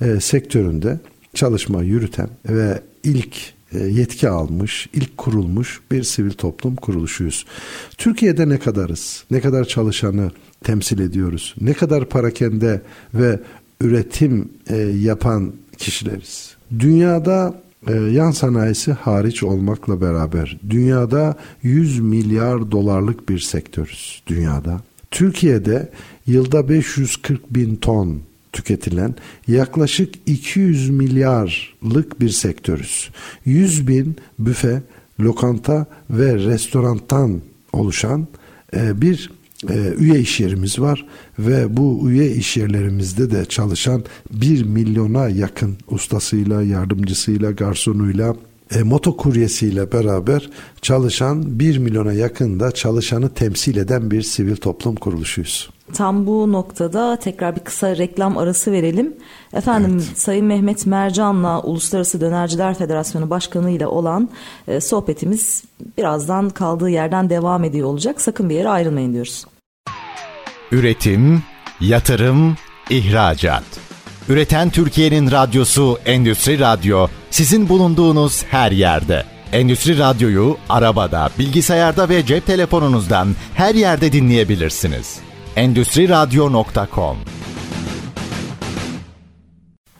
e, 0.00 0.20
sektöründe 0.20 1.00
çalışma 1.34 1.82
yürüten 1.82 2.28
ve 2.48 2.82
ilk 3.04 3.36
e, 3.72 3.78
yetki 3.78 4.28
almış, 4.28 4.88
ilk 4.92 5.16
kurulmuş 5.18 5.80
bir 5.90 6.02
sivil 6.02 6.30
toplum 6.30 6.76
kuruluşuyuz. 6.76 7.46
Türkiye'de 7.98 8.48
ne 8.48 8.58
kadarız? 8.58 9.24
Ne 9.30 9.40
kadar 9.40 9.64
çalışanı 9.64 10.30
temsil 10.64 10.98
ediyoruz? 10.98 11.54
Ne 11.60 11.72
kadar 11.72 12.08
parakende 12.08 12.82
ve 13.14 13.40
üretim 13.80 14.48
e, 14.70 14.76
yapan 14.76 15.52
kişileriz? 15.78 16.56
Dünyada 16.78 17.54
e, 17.86 17.92
yan 17.94 18.30
sanayisi 18.30 18.92
hariç 18.92 19.42
olmakla 19.42 20.00
beraber 20.00 20.58
dünyada 20.70 21.36
100 21.62 22.00
milyar 22.00 22.70
dolarlık 22.70 23.28
bir 23.28 23.38
sektörüz 23.38 24.22
dünyada. 24.26 24.80
Türkiye'de 25.10 25.90
yılda 26.26 26.68
540 26.68 27.54
bin 27.54 27.76
ton 27.76 28.20
tüketilen 28.52 29.14
yaklaşık 29.48 30.14
200 30.26 30.90
milyarlık 30.90 32.20
bir 32.20 32.28
sektörüz. 32.28 33.10
100 33.44 33.88
bin 33.88 34.16
büfe, 34.38 34.82
lokanta 35.20 35.86
ve 36.10 36.34
restorantan 36.34 37.40
oluşan 37.72 38.26
e, 38.76 39.00
bir 39.00 39.30
e, 39.70 39.94
üye 39.98 40.20
iş 40.20 40.40
yerimiz 40.40 40.78
var 40.78 41.06
ve 41.38 41.76
bu 41.76 42.10
üye 42.10 42.30
iş 42.32 42.56
yerlerimizde 42.56 43.30
de 43.30 43.44
çalışan 43.44 44.04
1 44.32 44.62
milyona 44.62 45.28
yakın 45.28 45.76
ustasıyla, 45.90 46.62
yardımcısıyla, 46.62 47.50
garsonuyla, 47.50 48.36
e, 48.74 48.82
motokuryesiyle 48.82 49.92
beraber 49.92 50.50
çalışan 50.82 51.60
1 51.60 51.78
milyona 51.78 52.12
yakın 52.12 52.60
da 52.60 52.72
çalışanı 52.72 53.34
temsil 53.34 53.76
eden 53.76 54.10
bir 54.10 54.22
sivil 54.22 54.56
toplum 54.56 54.94
kuruluşuyuz. 54.94 55.70
Tam 55.92 56.26
bu 56.26 56.52
noktada 56.52 57.16
tekrar 57.16 57.56
bir 57.56 57.60
kısa 57.60 57.96
reklam 57.96 58.38
arası 58.38 58.72
verelim. 58.72 59.16
Efendim 59.52 59.92
evet. 59.94 60.18
Sayın 60.18 60.46
Mehmet 60.46 60.86
Mercan'la 60.86 61.60
Uluslararası 61.60 62.20
Dönerciler 62.20 62.74
Federasyonu 62.74 63.30
Başkanı 63.30 63.70
ile 63.70 63.86
olan 63.86 64.28
e, 64.68 64.80
sohbetimiz 64.80 65.64
birazdan 65.98 66.50
kaldığı 66.50 66.90
yerden 66.90 67.30
devam 67.30 67.64
ediyor 67.64 67.88
olacak. 67.88 68.20
Sakın 68.20 68.50
bir 68.50 68.54
yere 68.54 68.68
ayrılmayın 68.68 69.12
diyoruz. 69.12 69.46
Üretim, 70.72 71.42
yatırım, 71.80 72.56
ihracat. 72.90 73.64
Üreten 74.28 74.70
Türkiye'nin 74.70 75.30
radyosu 75.30 75.98
Endüstri 76.06 76.58
Radyo 76.58 77.06
sizin 77.30 77.68
bulunduğunuz 77.68 78.44
her 78.44 78.72
yerde. 78.72 79.24
Endüstri 79.52 79.98
Radyo'yu 79.98 80.56
arabada, 80.68 81.30
bilgisayarda 81.38 82.08
ve 82.08 82.26
cep 82.26 82.46
telefonunuzdan 82.46 83.28
her 83.54 83.74
yerde 83.74 84.12
dinleyebilirsiniz 84.12 85.27
endüstriradyo.com 85.58 87.37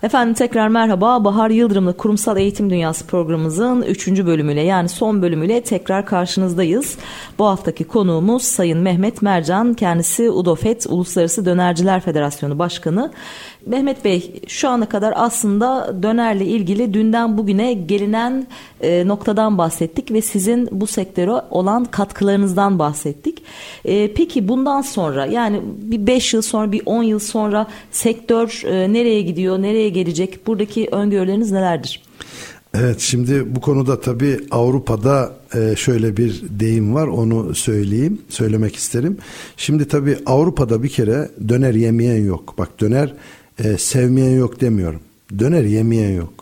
Efendim 0.02 0.34
tekrar 0.34 0.68
merhaba. 0.68 1.24
Bahar 1.24 1.50
Yıldırım'la 1.50 1.92
Kurumsal 1.92 2.36
Eğitim 2.36 2.70
Dünyası 2.70 3.06
programımızın 3.06 3.82
3. 3.82 4.08
bölümüyle 4.08 4.60
yani 4.60 4.88
son 4.88 5.22
bölümüyle 5.22 5.60
tekrar 5.60 6.06
karşınızdayız. 6.06 6.98
Bu 7.38 7.46
haftaki 7.46 7.84
konuğumuz 7.84 8.42
Sayın 8.42 8.78
Mehmet 8.78 9.22
Mercan. 9.22 9.74
Kendisi 9.74 10.30
UDOFET 10.30 10.86
Uluslararası 10.88 11.44
Dönerciler 11.44 12.00
Federasyonu 12.00 12.58
Başkanı. 12.58 13.12
Mehmet 13.66 14.04
Bey 14.04 14.40
şu 14.48 14.68
ana 14.68 14.88
kadar 14.88 15.14
aslında 15.16 15.96
dönerle 16.02 16.44
ilgili 16.44 16.94
dünden 16.94 17.38
bugüne 17.38 17.72
gelinen 17.72 18.46
e, 18.80 19.08
noktadan 19.08 19.58
bahsettik 19.58 20.12
ve 20.12 20.22
sizin 20.22 20.68
bu 20.72 20.86
sektöre 20.86 21.32
olan 21.50 21.84
katkılarınızdan 21.84 22.78
bahsettik. 22.78 23.42
E, 23.84 24.12
peki 24.14 24.48
bundan 24.48 24.82
sonra 24.82 25.26
yani 25.26 25.60
bir 25.64 26.06
5 26.06 26.34
yıl 26.34 26.42
sonra 26.42 26.72
bir 26.72 26.82
10 26.86 27.02
yıl 27.02 27.18
sonra 27.18 27.66
sektör 27.90 28.62
e, 28.64 28.92
nereye 28.92 29.22
gidiyor, 29.22 29.62
nereye 29.62 29.87
gelecek? 29.88 30.46
Buradaki 30.46 30.88
öngörüleriniz 30.92 31.52
nelerdir? 31.52 32.02
Evet 32.74 33.00
şimdi 33.00 33.56
bu 33.56 33.60
konuda 33.60 34.00
tabii 34.00 34.40
Avrupa'da 34.50 35.32
e, 35.54 35.76
şöyle 35.76 36.16
bir 36.16 36.42
deyim 36.50 36.94
var 36.94 37.06
onu 37.06 37.54
söyleyeyim 37.54 38.18
söylemek 38.28 38.76
isterim. 38.76 39.18
Şimdi 39.56 39.88
tabii 39.88 40.18
Avrupa'da 40.26 40.82
bir 40.82 40.88
kere 40.88 41.30
döner 41.48 41.74
yemeyen 41.74 42.24
yok. 42.24 42.54
Bak 42.58 42.80
döner 42.80 43.14
e, 43.64 43.78
sevmeyen 43.78 44.36
yok 44.36 44.60
demiyorum. 44.60 45.00
Döner 45.38 45.64
yemeyen 45.64 46.10
yok. 46.10 46.37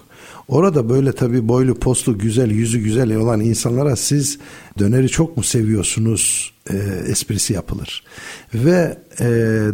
Orada 0.49 0.89
böyle 0.89 1.13
tabii 1.13 1.49
boylu 1.49 1.75
postlu 1.75 2.19
güzel 2.19 2.51
yüzü 2.51 2.79
güzel 2.79 3.17
olan 3.17 3.41
insanlara 3.41 3.97
siz 3.97 4.39
döneri 4.79 5.09
çok 5.09 5.37
mu 5.37 5.43
seviyorsunuz 5.43 6.53
e, 6.71 6.77
esprisi 7.09 7.53
yapılır. 7.53 8.05
Ve 8.55 8.99
e, 9.21 9.25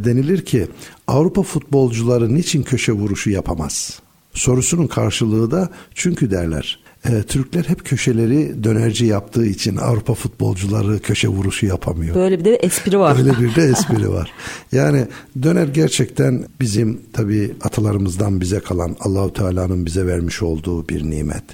denilir 0.05 0.45
ki 0.45 0.69
Avrupa 1.07 1.43
futbolcuları 1.43 2.35
niçin 2.35 2.63
köşe 2.63 2.93
vuruşu 2.93 3.31
yapamaz? 3.31 4.01
Sorusunun 4.35 4.87
karşılığı 4.87 5.51
da 5.51 5.69
çünkü 5.95 6.31
derler 6.31 6.79
e, 7.09 7.23
Türkler 7.23 7.65
hep 7.65 7.85
köşeleri 7.85 8.65
dönerci 8.65 9.07
yaptığı 9.07 9.47
için 9.47 9.77
Avrupa 9.77 10.15
futbolcuları 10.15 10.99
köşe 10.99 11.29
vuruşu 11.29 11.67
yapamıyor. 11.67 12.15
Böyle 12.15 12.39
bir 12.39 12.45
de 12.45 12.55
espri 12.55 12.99
var. 12.99 13.19
Böyle 13.19 13.39
bir 13.39 13.55
de 13.55 13.63
espri 13.71 14.11
var. 14.11 14.33
Yani 14.73 15.07
döner 15.43 15.69
gerçekten 15.69 16.45
bizim 16.61 17.01
tabi 17.13 17.55
atalarımızdan 17.63 18.41
bize 18.41 18.61
kalan 18.61 18.97
Allahu 19.01 19.33
Teala'nın 19.33 19.87
bize 19.87 20.07
vermiş 20.07 20.43
olduğu 20.43 20.89
bir 20.89 21.11
nimet. 21.11 21.45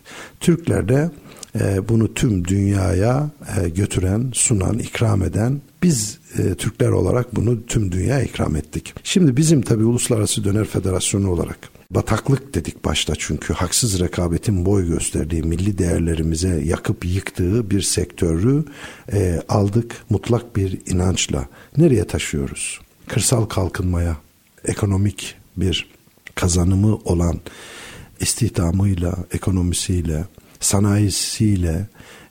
Türkler 0.41 0.89
de 0.89 1.11
e, 1.61 1.89
bunu 1.89 2.15
tüm 2.15 2.45
dünyaya 2.45 3.31
e, 3.57 3.69
götüren, 3.69 4.31
sunan, 4.33 4.79
ikram 4.79 5.23
eden 5.23 5.61
biz 5.83 6.19
e, 6.39 6.55
Türkler 6.55 6.89
olarak 6.89 7.37
bunu 7.37 7.67
tüm 7.67 7.93
dünya 7.93 8.23
ikram 8.23 8.57
ettik. 8.57 8.95
Şimdi 9.03 9.37
bizim 9.37 9.63
tabi 9.63 9.85
Uluslararası 9.85 10.45
Döner 10.45 10.65
Federasyonu 10.65 11.31
olarak 11.31 11.78
bataklık 11.91 12.55
dedik 12.55 12.85
başta 12.85 13.15
çünkü 13.19 13.55
haksız 13.55 14.01
rekabetin 14.01 14.65
boy 14.67 14.89
gösterdiği 14.89 15.43
milli 15.43 15.79
değerlerimize 15.79 16.61
yakıp 16.65 17.05
yıktığı 17.05 17.71
bir 17.71 17.83
sektörü 17.83 18.65
e, 19.13 19.43
aldık 19.49 20.05
mutlak 20.11 20.57
bir 20.57 20.79
inançla. 20.87 21.49
Nereye 21.77 22.05
taşıyoruz? 22.05 22.81
Kırsal 23.07 23.45
kalkınmaya, 23.45 24.17
ekonomik 24.65 25.35
bir 25.57 25.91
kazanımı 26.35 26.97
olan 26.97 27.41
istihdamıyla, 28.21 29.17
ekonomisiyle, 29.33 30.25
sanayisiyle 30.61 31.87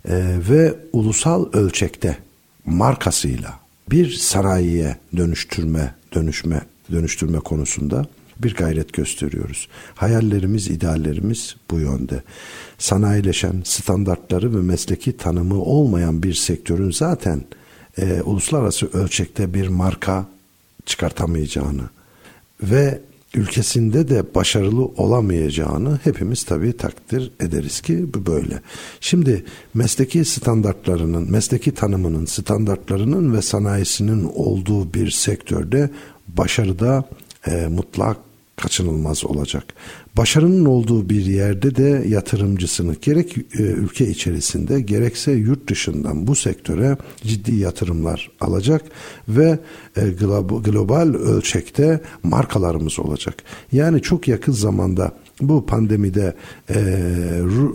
e, 0.09 0.35
ve 0.49 0.75
ulusal 0.93 1.53
ölçekte 1.53 2.17
markasıyla 2.65 3.59
bir 3.91 4.11
sanayiye 4.11 4.97
dönüştürme, 5.17 5.95
dönüşme, 6.13 6.61
dönüştürme 6.91 7.39
konusunda 7.39 8.05
bir 8.43 8.55
gayret 8.55 8.93
gösteriyoruz. 8.93 9.67
Hayallerimiz, 9.95 10.67
ideallerimiz 10.67 11.55
bu 11.71 11.79
yönde. 11.79 12.23
Sanayileşen, 12.77 13.61
standartları 13.63 14.57
ve 14.57 14.61
mesleki 14.61 15.17
tanımı 15.17 15.61
olmayan 15.61 16.23
bir 16.23 16.33
sektörün 16.33 16.91
zaten 16.91 17.41
e, 17.97 18.21
uluslararası 18.21 18.89
ölçekte 18.93 19.53
bir 19.53 19.67
marka 19.67 20.25
çıkartamayacağını 20.85 21.89
ve 22.63 23.01
ülkesinde 23.35 24.09
de 24.09 24.35
başarılı 24.35 24.85
olamayacağını 24.85 25.99
hepimiz 26.03 26.43
tabii 26.43 26.77
takdir 26.77 27.31
ederiz 27.39 27.81
ki 27.81 28.05
bu 28.13 28.25
böyle. 28.25 28.61
Şimdi 29.01 29.45
mesleki 29.73 30.25
standartlarının, 30.25 31.31
mesleki 31.31 31.73
tanımının, 31.73 32.25
standartlarının 32.25 33.33
ve 33.33 33.41
sanayisinin 33.41 34.31
olduğu 34.35 34.93
bir 34.93 35.11
sektörde 35.11 35.89
başarıda 36.27 37.03
e, 37.47 37.67
mutlak 37.67 38.17
kaçınılmaz 38.57 39.25
olacak. 39.25 39.63
Başarının 40.17 40.65
olduğu 40.65 41.09
bir 41.09 41.25
yerde 41.25 41.75
de 41.75 42.03
yatırımcısını 42.07 42.95
gerek 43.01 43.37
e, 43.37 43.61
ülke 43.61 44.07
içerisinde 44.09 44.81
gerekse 44.81 45.31
yurt 45.31 45.69
dışından 45.69 46.27
bu 46.27 46.35
sektöre 46.35 46.97
ciddi 47.23 47.55
yatırımlar 47.55 48.31
alacak 48.41 48.81
ve 49.29 49.59
e, 49.97 50.09
global 50.63 51.13
ölçekte 51.13 52.01
markalarımız 52.23 52.99
olacak. 52.99 53.35
Yani 53.71 54.01
çok 54.01 54.27
yakın 54.27 54.53
zamanda 54.53 55.11
bu 55.41 55.65
pandemide 55.65 56.35
e, 56.69 56.75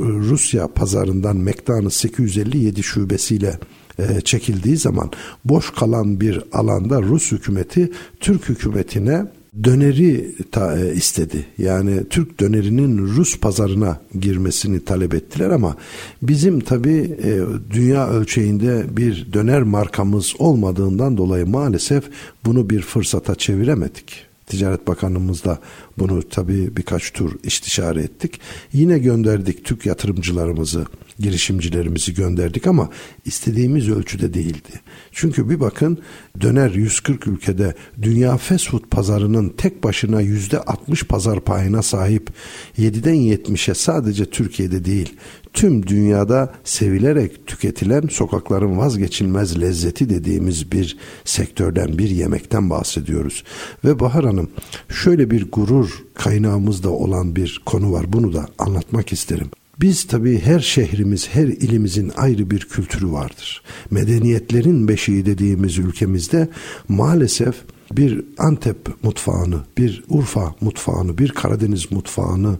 Rusya 0.00 0.68
pazarından 0.68 1.36
McDonald's 1.36 1.96
857 1.96 2.82
şubesiyle 2.82 3.58
e, 3.98 4.20
çekildiği 4.20 4.76
zaman 4.76 5.10
boş 5.44 5.70
kalan 5.70 6.20
bir 6.20 6.42
alanda 6.52 7.02
Rus 7.02 7.32
hükümeti 7.32 7.92
Türk 8.20 8.48
hükümetine 8.48 9.26
döneri 9.64 10.34
ta, 10.50 10.78
e, 10.78 10.94
istedi. 10.94 11.46
Yani 11.58 12.08
Türk 12.10 12.40
dönerinin 12.40 12.98
Rus 12.98 13.38
pazarına 13.38 14.00
girmesini 14.20 14.84
talep 14.84 15.14
ettiler 15.14 15.50
ama 15.50 15.76
bizim 16.22 16.60
tabi 16.60 17.16
e, 17.24 17.40
dünya 17.70 18.08
ölçeğinde 18.10 18.84
bir 18.96 19.32
döner 19.32 19.62
markamız 19.62 20.34
olmadığından 20.38 21.16
dolayı 21.16 21.46
maalesef 21.46 22.04
bunu 22.44 22.70
bir 22.70 22.82
fırsata 22.82 23.34
çeviremedik. 23.34 24.32
Ticaret 24.46 24.86
Bakanlığımızla 24.86 25.58
bunu 25.98 26.22
tabii 26.28 26.76
birkaç 26.76 27.10
tur 27.12 27.32
istişare 27.42 28.02
ettik. 28.02 28.40
Yine 28.72 28.98
gönderdik 28.98 29.64
Türk 29.64 29.86
yatırımcılarımızı, 29.86 30.86
girişimcilerimizi 31.22 32.14
gönderdik 32.14 32.66
ama 32.66 32.90
istediğimiz 33.24 33.88
ölçüde 33.88 34.34
değildi. 34.34 34.80
Çünkü 35.12 35.50
bir 35.50 35.60
bakın 35.60 35.98
döner 36.40 36.70
140 36.70 37.26
ülkede 37.26 37.74
dünya 38.02 38.36
fast 38.36 38.70
food 38.70 38.84
pazarının 38.90 39.48
tek 39.48 39.84
başına 39.84 40.20
yüzde 40.20 40.60
60 40.60 41.04
pazar 41.04 41.40
payına 41.40 41.82
sahip 41.82 42.30
7'den 42.78 43.14
70'e 43.14 43.74
sadece 43.74 44.24
Türkiye'de 44.24 44.84
değil 44.84 45.16
tüm 45.52 45.86
dünyada 45.86 46.52
sevilerek 46.64 47.46
tüketilen 47.46 48.02
sokakların 48.10 48.78
vazgeçilmez 48.78 49.60
lezzeti 49.60 50.10
dediğimiz 50.10 50.72
bir 50.72 50.98
sektörden 51.24 51.98
bir 51.98 52.10
yemekten 52.10 52.70
bahsediyoruz. 52.70 53.44
Ve 53.84 54.00
Bahar 54.00 54.24
Hanım 54.24 54.50
şöyle 54.88 55.30
bir 55.30 55.50
gurur 55.50 56.04
kaynağımızda 56.14 56.90
olan 56.90 57.36
bir 57.36 57.62
konu 57.66 57.92
var 57.92 58.12
bunu 58.12 58.32
da 58.32 58.46
anlatmak 58.58 59.12
isterim. 59.12 59.50
Biz 59.82 60.04
tabii 60.04 60.40
her 60.40 60.60
şehrimiz, 60.60 61.28
her 61.28 61.44
ilimizin 61.44 62.12
ayrı 62.16 62.50
bir 62.50 62.60
kültürü 62.60 63.12
vardır. 63.12 63.62
Medeniyetlerin 63.90 64.88
beşiği 64.88 65.26
dediğimiz 65.26 65.78
ülkemizde 65.78 66.48
maalesef 66.88 67.54
bir 67.92 68.24
Antep 68.38 69.04
mutfağını, 69.04 69.60
bir 69.78 70.04
Urfa 70.08 70.54
mutfağını, 70.60 71.18
bir 71.18 71.28
Karadeniz 71.28 71.92
mutfağını 71.92 72.58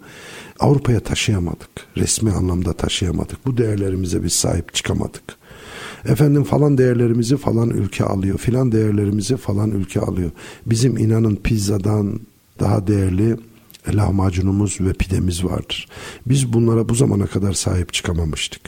Avrupa'ya 0.60 1.00
taşıyamadık. 1.00 1.70
Resmi 1.96 2.30
anlamda 2.30 2.72
taşıyamadık. 2.72 3.46
Bu 3.46 3.56
değerlerimize 3.56 4.24
biz 4.24 4.32
sahip 4.32 4.74
çıkamadık. 4.74 5.22
Efendim 6.04 6.44
falan 6.44 6.78
değerlerimizi 6.78 7.36
falan 7.36 7.70
ülke 7.70 8.04
alıyor. 8.04 8.38
Filan 8.38 8.72
değerlerimizi 8.72 9.36
falan 9.36 9.70
ülke 9.70 10.00
alıyor. 10.00 10.30
Bizim 10.66 10.98
inanın 10.98 11.36
pizzadan 11.36 12.20
daha 12.60 12.86
değerli 12.86 13.36
lahmacunumuz 13.89 14.80
ve 14.80 14.93
pidemiz 14.93 15.45
vardır. 15.45 15.89
Biz 16.26 16.53
bunlara 16.53 16.89
bu 16.89 16.95
zamana 16.95 17.26
kadar 17.26 17.53
sahip 17.53 17.93
çıkamamıştık. 17.93 18.61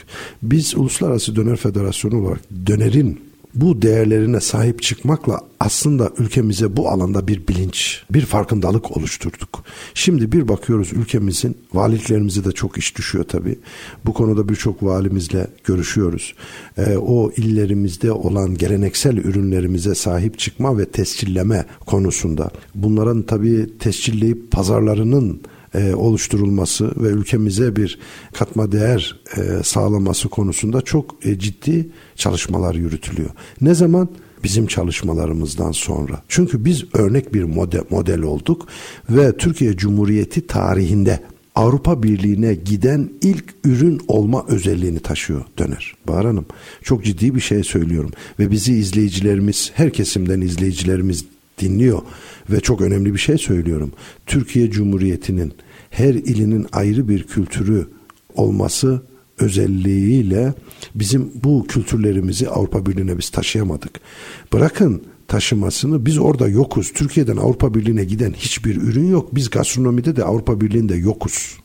Biz 0.43 0.75
Uluslararası 0.77 1.37
Döner 1.37 1.57
Federasyonu 1.57 2.23
olarak 2.23 2.41
dönerin 2.67 3.34
bu 3.55 3.83
değerlerine 3.83 4.41
sahip 4.41 4.83
çıkmakla 4.83 5.41
aslında 5.61 6.11
ülkemize 6.19 6.77
bu 6.77 6.89
alanda 6.89 7.29
bir 7.29 7.49
bilinç, 7.49 8.03
bir 8.11 8.21
farkındalık 8.27 8.97
oluşturduk. 8.97 9.65
Şimdi 9.95 10.33
bir 10.33 10.49
bakıyoruz 10.49 10.93
ülkemizin 10.93 11.57
valiliklerimize 11.75 12.45
de 12.45 12.53
çok 12.53 12.79
iş 12.79 12.97
düşüyor 12.97 13.25
tabii. 13.25 13.59
Bu 14.07 14.13
konuda 14.15 14.49
birçok 14.49 14.83
valimizle 14.83 15.47
görüşüyoruz. 15.65 16.35
Ee, 16.79 16.97
o 16.97 17.31
illerimizde 17.31 18.13
olan 18.13 18.55
geleneksel 18.55 19.17
ürünlerimize 19.17 19.95
sahip 19.95 20.39
çıkma 20.39 20.79
ve 20.79 20.85
tescilleme 20.85 21.65
konusunda. 21.87 22.51
Bunların 22.75 23.23
tabii 23.23 23.79
tescilleyip 23.79 24.51
pazarlarının 24.51 25.41
e, 25.75 25.95
oluşturulması 25.95 26.93
ve 26.97 27.09
ülkemize 27.09 27.77
bir 27.77 27.99
katma 28.33 28.73
değer 28.73 29.21
e, 29.37 29.63
sağlaması 29.63 30.29
konusunda 30.29 30.81
çok 30.81 31.27
e, 31.27 31.39
ciddi 31.39 31.89
çalışmalar 32.17 32.75
yürütülüyor. 32.75 33.31
Ne 33.61 33.75
zaman? 33.75 34.09
Bizim 34.45 34.67
çalışmalarımızdan 34.67 35.73
sonra. 35.73 36.23
Çünkü 36.29 36.65
biz 36.65 36.85
örnek 36.93 37.35
bir 37.35 37.45
model, 37.45 37.83
model 37.91 38.23
olduk 38.23 38.69
ve 39.11 39.37
Türkiye 39.37 39.77
Cumhuriyeti 39.77 40.47
tarihinde 40.47 41.21
Avrupa 41.55 42.03
Birliği'ne 42.03 42.55
giden 42.55 43.11
ilk 43.23 43.45
ürün 43.65 44.01
olma 44.09 44.45
özelliğini 44.49 45.01
taşıyor 45.01 45.45
döner. 45.59 45.95
Bahar 46.09 46.27
Hanım 46.27 46.47
çok 46.83 47.05
ciddi 47.05 47.35
bir 47.35 47.41
şey 47.41 47.65
söylüyorum 47.65 48.11
ve 48.39 48.51
bizi 48.51 48.73
izleyicilerimiz 48.75 49.73
her 49.75 49.93
kesimden 49.93 50.41
izleyicilerimiz 50.41 51.25
dinliyor 51.59 52.03
ve 52.51 52.61
çok 52.61 52.81
önemli 52.81 53.15
bir 53.15 53.19
şey 53.19 53.39
söylüyorum. 53.39 53.93
Türkiye 54.27 54.71
Cumhuriyeti'nin 54.71 55.53
her 55.91 56.15
ilinin 56.15 56.67
ayrı 56.73 57.09
bir 57.09 57.23
kültürü 57.23 57.87
olması 58.35 59.03
özelliğiyle 59.39 60.55
bizim 60.95 61.31
bu 61.45 61.67
kültürlerimizi 61.67 62.49
Avrupa 62.49 62.87
Birliği'ne 62.87 63.19
biz 63.19 63.31
taşıyamadık. 63.31 64.01
Bırakın 64.53 65.03
taşımasını 65.29 66.07
biz 66.07 66.19
orada 66.19 66.49
yokuz. 66.49 66.93
Türkiye'den 66.93 67.37
Avrupa 67.37 67.75
Birliği'ne 67.75 68.05
giden 68.05 68.33
hiçbir 68.33 68.77
ürün 68.77 69.11
yok. 69.11 69.35
Biz 69.35 69.51
gastronomide 69.51 70.17
de 70.17 70.25
Avrupa 70.25 70.61
Birliği'nde 70.61 70.95
yokuz. 70.95 71.57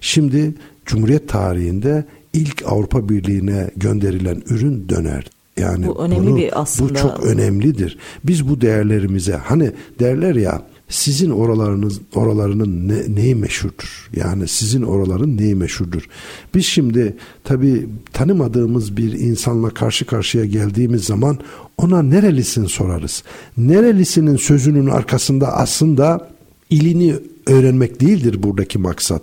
Şimdi 0.00 0.54
Cumhuriyet 0.86 1.28
tarihinde 1.28 2.04
ilk 2.32 2.62
Avrupa 2.66 3.08
Birliği'ne 3.08 3.70
gönderilen 3.76 4.42
ürün 4.46 4.88
döner. 4.88 5.30
Yani 5.56 5.86
bu 5.86 6.04
önemli 6.04 6.26
bunu, 6.26 6.36
bir 6.36 6.60
aslında. 6.60 6.90
Bu 6.90 6.94
çok 6.94 7.24
önemlidir. 7.26 7.98
Biz 8.24 8.48
bu 8.48 8.60
değerlerimize 8.60 9.32
hani 9.32 9.72
derler 9.98 10.34
ya 10.34 10.62
sizin 10.88 11.30
oralarınız 11.30 12.00
oralarının 12.14 12.88
ne, 12.88 13.14
neyi 13.14 13.34
meşhurdur? 13.34 14.10
Yani 14.16 14.48
sizin 14.48 14.82
oraların 14.82 15.36
neyi 15.36 15.54
meşhurdur? 15.54 16.08
Biz 16.54 16.66
şimdi 16.66 17.16
tabi 17.44 17.88
tanımadığımız 18.12 18.96
bir 18.96 19.12
insanla 19.12 19.70
karşı 19.70 20.06
karşıya 20.06 20.44
geldiğimiz 20.44 21.04
zaman 21.04 21.38
ona 21.78 22.02
nerelisin 22.02 22.66
sorarız. 22.66 23.22
Nerelisinin 23.56 24.36
sözünün 24.36 24.86
arkasında 24.86 25.56
aslında 25.56 26.28
ilini 26.70 27.14
öğrenmek 27.46 28.00
değildir 28.00 28.42
buradaki 28.42 28.78
maksat. 28.78 29.22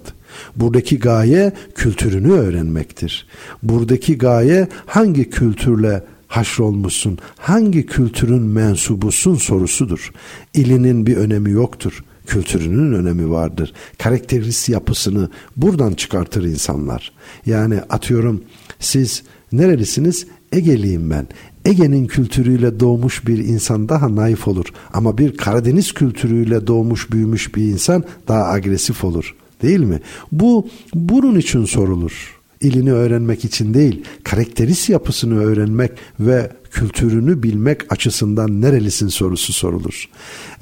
Buradaki 0.55 0.99
gaye 0.99 1.53
kültürünü 1.75 2.31
öğrenmektir. 2.31 3.27
Buradaki 3.63 4.17
gaye 4.17 4.67
hangi 4.85 5.29
kültürle 5.29 6.03
haşrolmuşsun, 6.35 7.17
hangi 7.37 7.85
kültürün 7.85 8.41
mensubusun 8.41 9.35
sorusudur. 9.35 10.11
İlinin 10.53 11.05
bir 11.05 11.17
önemi 11.17 11.51
yoktur. 11.51 12.03
Kültürünün 12.27 12.93
önemi 12.93 13.29
vardır. 13.29 13.73
Karakterist 13.97 14.69
yapısını 14.69 15.29
buradan 15.57 15.93
çıkartır 15.93 16.43
insanlar. 16.43 17.11
Yani 17.45 17.79
atıyorum 17.89 18.43
siz 18.79 19.23
nerelisiniz? 19.51 20.27
Egeliyim 20.51 21.09
ben. 21.09 21.27
Ege'nin 21.65 22.07
kültürüyle 22.07 22.79
doğmuş 22.79 23.27
bir 23.27 23.37
insan 23.37 23.89
daha 23.89 24.15
naif 24.15 24.47
olur. 24.47 24.65
Ama 24.93 25.17
bir 25.17 25.37
Karadeniz 25.37 25.91
kültürüyle 25.91 26.67
doğmuş 26.67 27.11
büyümüş 27.11 27.55
bir 27.55 27.63
insan 27.63 28.03
daha 28.27 28.43
agresif 28.43 29.03
olur. 29.03 29.35
Değil 29.61 29.79
mi? 29.79 29.99
Bu 30.31 30.67
bunun 30.93 31.35
için 31.35 31.65
sorulur 31.65 32.32
ilini 32.63 32.93
öğrenmek 32.93 33.45
için 33.45 33.73
değil, 33.73 34.03
karakteris 34.23 34.89
yapısını 34.89 35.43
öğrenmek 35.43 35.91
ve 36.19 36.49
kültürünü 36.71 37.43
bilmek 37.43 37.93
açısından 37.93 38.61
nerelisin 38.61 39.07
sorusu 39.07 39.53
sorulur. 39.53 40.09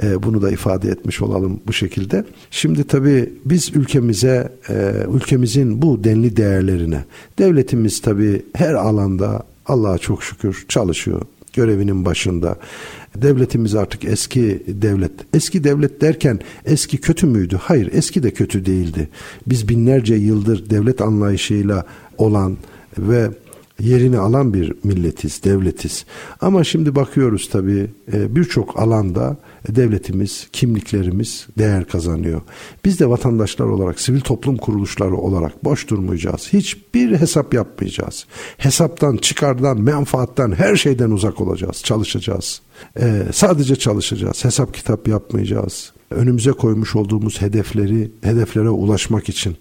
E, 0.04 0.24
bunu 0.24 0.42
da 0.42 0.52
ifade 0.52 0.90
etmiş 0.90 1.22
olalım 1.22 1.60
bu 1.68 1.74
şekilde. 1.74 2.26
Şimdi 2.52 2.84
tabii 2.84 3.34
biz 3.46 3.76
ülkemize, 3.76 4.50
e, 4.70 4.94
ülkemizin 5.14 5.82
bu 5.82 6.04
denli 6.04 6.38
değerlerine, 6.38 7.06
devletimiz 7.40 8.02
tabii 8.02 8.42
her 8.54 8.74
alanda 8.74 9.44
Allah'a 9.66 9.98
çok 9.98 10.24
şükür 10.24 10.66
çalışıyor 10.68 11.22
görevinin 11.54 12.06
başında. 12.06 12.58
Devletimiz 13.16 13.76
artık 13.76 14.06
eski 14.06 14.64
devlet. 14.68 15.12
Eski 15.34 15.64
devlet 15.64 16.02
derken 16.02 16.40
eski 16.66 16.98
kötü 16.98 17.28
müydü? 17.28 17.60
Hayır, 17.62 17.90
eski 17.94 18.24
de 18.24 18.32
kötü 18.32 18.66
değildi. 18.66 19.10
Biz 19.48 19.70
binlerce 19.70 20.16
yıldır 20.16 20.70
devlet 20.70 21.02
anlayışıyla 21.02 21.86
olan 22.18 22.58
ve 22.98 23.30
yerini 23.82 24.18
alan 24.18 24.54
bir 24.54 24.74
milletiz, 24.84 25.44
devletiz. 25.44 26.06
Ama 26.42 26.64
şimdi 26.64 26.96
bakıyoruz 26.96 27.50
tabii 27.50 27.88
e, 28.14 28.36
birçok 28.36 28.80
alanda 28.80 29.38
devletimiz, 29.70 30.48
kimliklerimiz 30.54 31.48
değer 31.58 31.86
kazanıyor. 31.86 32.42
Biz 32.86 33.00
de 33.00 33.10
vatandaşlar 33.10 33.66
olarak, 33.66 34.00
sivil 34.00 34.22
toplum 34.22 34.58
kuruluşları 34.58 35.16
olarak 35.16 35.64
boş 35.64 35.90
durmayacağız. 35.90 36.54
Hiçbir 36.54 37.20
hesap 37.20 37.54
yapmayacağız. 37.54 38.26
Hesaptan, 38.58 39.18
çıkardan, 39.18 39.82
menfaattan, 39.82 40.52
her 40.52 40.76
şeyden 40.76 41.12
uzak 41.12 41.42
olacağız, 41.42 41.84
çalışacağız. 41.84 42.62
Ee, 43.00 43.24
sadece 43.34 43.76
çalışacağız, 43.76 44.46
hesap 44.46 44.74
kitap 44.74 45.08
yapmayacağız. 45.08 45.92
Önümüze 46.12 46.52
koymuş 46.52 46.96
olduğumuz 46.96 47.42
hedefleri, 47.42 48.12
hedeflere 48.22 48.70
ulaşmak 48.70 49.30
için 49.30 49.56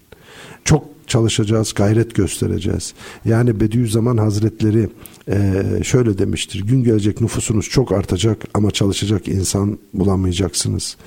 çok 0.65 0.83
çalışacağız, 1.07 1.73
gayret 1.73 2.15
göstereceğiz. 2.15 2.93
Yani 3.25 3.59
Bediüzzaman 3.59 4.17
Hazretleri 4.17 4.89
e, 5.27 5.63
şöyle 5.83 6.17
demiştir. 6.17 6.63
Gün 6.63 6.83
gelecek 6.83 7.21
nüfusunuz 7.21 7.69
çok 7.69 7.91
artacak 7.91 8.45
ama 8.53 8.71
çalışacak 8.71 9.27
insan 9.27 9.77
bulamayacaksınız. 9.93 10.97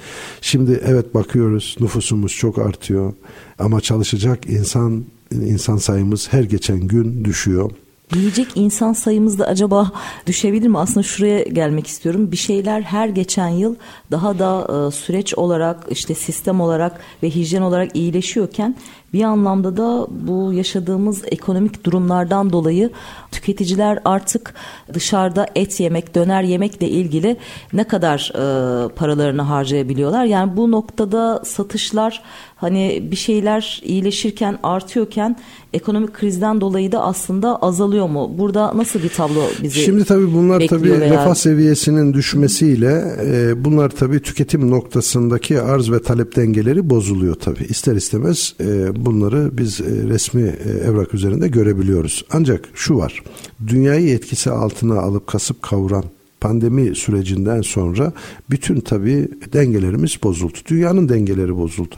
Şimdi 0.40 0.80
evet 0.86 1.14
bakıyoruz 1.14 1.76
nüfusumuz 1.80 2.32
çok 2.32 2.58
artıyor 2.58 3.12
ama 3.58 3.80
çalışacak 3.80 4.46
insan 4.50 5.04
insan 5.32 5.76
sayımız 5.76 6.32
her 6.32 6.42
geçen 6.42 6.80
gün 6.80 7.24
düşüyor. 7.24 7.70
Yiyecek 8.14 8.48
insan 8.54 8.92
sayımız 8.92 9.38
da 9.38 9.46
acaba 9.46 9.92
düşebilir 10.26 10.68
mi? 10.68 10.78
Aslında 10.78 11.02
şuraya 11.02 11.42
gelmek 11.42 11.86
istiyorum. 11.86 12.32
Bir 12.32 12.36
şeyler 12.36 12.82
her 12.82 13.08
geçen 13.08 13.48
yıl 13.48 13.74
daha 14.10 14.38
da 14.38 14.86
e, 14.88 14.90
süreç 14.90 15.34
olarak 15.34 15.86
işte 15.90 16.14
sistem 16.14 16.60
olarak 16.60 17.00
ve 17.22 17.30
hijyen 17.30 17.62
olarak 17.62 17.96
iyileşiyorken 17.96 18.76
bir 19.14 19.22
anlamda 19.22 19.76
da 19.76 20.06
bu 20.10 20.52
yaşadığımız 20.52 21.22
ekonomik 21.26 21.84
durumlardan 21.84 22.52
dolayı 22.52 22.90
tüketiciler 23.32 23.98
artık 24.04 24.54
dışarıda 24.94 25.46
et 25.54 25.80
yemek, 25.80 26.14
döner 26.14 26.42
yemekle 26.42 26.88
ilgili 26.88 27.36
ne 27.72 27.84
kadar 27.84 28.32
e, 28.34 28.88
paralarını 28.88 29.42
harcayabiliyorlar. 29.42 30.24
Yani 30.24 30.56
bu 30.56 30.70
noktada 30.70 31.42
satışlar 31.44 32.22
hani 32.56 33.08
bir 33.10 33.16
şeyler 33.16 33.80
iyileşirken 33.84 34.58
artıyorken 34.62 35.36
ekonomik 35.72 36.14
krizden 36.14 36.60
dolayı 36.60 36.92
da 36.92 37.02
aslında 37.02 37.56
azalıyor 37.56 38.08
mu? 38.08 38.30
Burada 38.38 38.76
nasıl 38.76 39.02
bir 39.02 39.08
tablo 39.08 39.42
bizi 39.62 39.80
Şimdi 39.80 40.04
tabii 40.04 40.34
bunlar 40.34 40.66
tabii 40.68 41.00
veya... 41.00 41.12
refah 41.12 41.34
seviyesinin 41.34 42.14
düşmesiyle 42.14 43.04
e, 43.26 43.64
bunlar 43.64 43.88
tabii 43.90 44.22
tüketim 44.22 44.70
noktasındaki 44.70 45.60
arz 45.60 45.90
ve 45.90 46.02
talep 46.02 46.36
dengeleri 46.36 46.90
bozuluyor 46.90 47.34
tabii. 47.34 47.64
İster 47.64 47.96
istemez 47.96 48.54
e, 48.60 49.03
bunları 49.06 49.58
biz 49.58 49.80
e, 49.80 49.84
resmi 49.84 50.42
e, 50.42 50.70
evrak 50.70 51.14
üzerinde 51.14 51.48
görebiliyoruz. 51.48 52.24
Ancak 52.30 52.68
şu 52.74 52.96
var. 52.96 53.22
Dünyayı 53.66 54.14
etkisi 54.14 54.50
altına 54.50 55.00
alıp 55.00 55.26
kasıp 55.26 55.62
kavuran 55.62 56.04
pandemi 56.40 56.94
sürecinden 56.94 57.62
sonra 57.62 58.12
bütün 58.50 58.80
tabii 58.80 59.28
dengelerimiz 59.52 60.18
bozuldu. 60.22 60.58
Dünyanın 60.68 61.08
dengeleri 61.08 61.56
bozuldu. 61.56 61.96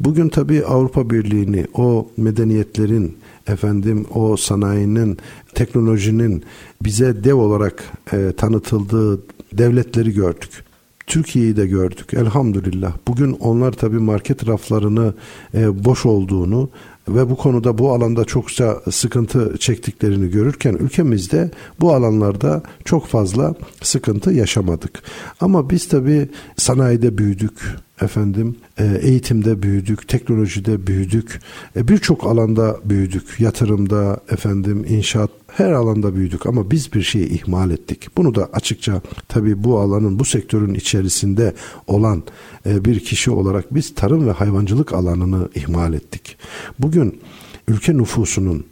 Bugün 0.00 0.28
tabii 0.28 0.64
Avrupa 0.64 1.10
Birliği'ni 1.10 1.66
o 1.74 2.08
medeniyetlerin 2.16 3.16
efendim 3.46 4.06
o 4.14 4.36
sanayinin 4.36 5.18
teknolojinin 5.54 6.42
bize 6.82 7.24
dev 7.24 7.34
olarak 7.34 7.84
e, 8.12 8.32
tanıtıldığı 8.36 9.20
devletleri 9.52 10.12
gördük. 10.14 10.69
Türkiye'yi 11.10 11.56
de 11.56 11.66
gördük 11.66 12.14
elhamdülillah. 12.14 12.92
Bugün 13.08 13.32
onlar 13.32 13.72
tabii 13.72 13.98
market 13.98 14.48
raflarını 14.48 15.14
e, 15.54 15.84
boş 15.84 16.06
olduğunu 16.06 16.70
ve 17.08 17.30
bu 17.30 17.36
konuda 17.36 17.78
bu 17.78 17.92
alanda 17.92 18.24
çokça 18.24 18.80
sıkıntı 18.90 19.56
çektiklerini 19.58 20.30
görürken 20.30 20.74
ülkemizde 20.74 21.50
bu 21.80 21.94
alanlarda 21.94 22.62
çok 22.84 23.06
fazla 23.06 23.54
sıkıntı 23.82 24.32
yaşamadık. 24.32 25.02
Ama 25.40 25.70
biz 25.70 25.88
tabii 25.88 26.28
sanayide 26.56 27.18
büyüdük 27.18 27.76
efendim 28.02 28.56
e, 28.78 28.98
eğitimde 29.02 29.62
büyüdük, 29.62 30.08
teknolojide 30.08 30.86
büyüdük, 30.86 31.40
e, 31.76 31.88
birçok 31.88 32.26
alanda 32.26 32.76
büyüdük, 32.84 33.40
yatırımda 33.40 34.20
efendim 34.30 34.86
inşaat 34.88 35.30
her 35.46 35.72
alanda 35.72 36.14
büyüdük 36.14 36.46
ama 36.46 36.70
biz 36.70 36.94
bir 36.94 37.02
şeyi 37.02 37.28
ihmal 37.28 37.70
ettik. 37.70 38.16
Bunu 38.16 38.34
da 38.34 38.48
açıkça 38.52 39.00
tabii 39.28 39.64
bu 39.64 39.78
alanın 39.78 40.18
bu 40.18 40.24
sektörün 40.24 40.74
içerisinde 40.74 41.54
olan 41.86 42.22
e, 42.66 42.84
bir 42.84 43.00
kişi 43.00 43.30
olarak 43.30 43.74
biz 43.74 43.94
tarım 43.94 44.26
ve 44.26 44.30
hayvancılık 44.30 44.92
alanını 44.92 45.48
ihmal 45.54 45.94
ettik. 45.94 46.36
Bugün 46.78 47.20
ülke 47.68 47.96
nüfusunun 47.96 48.64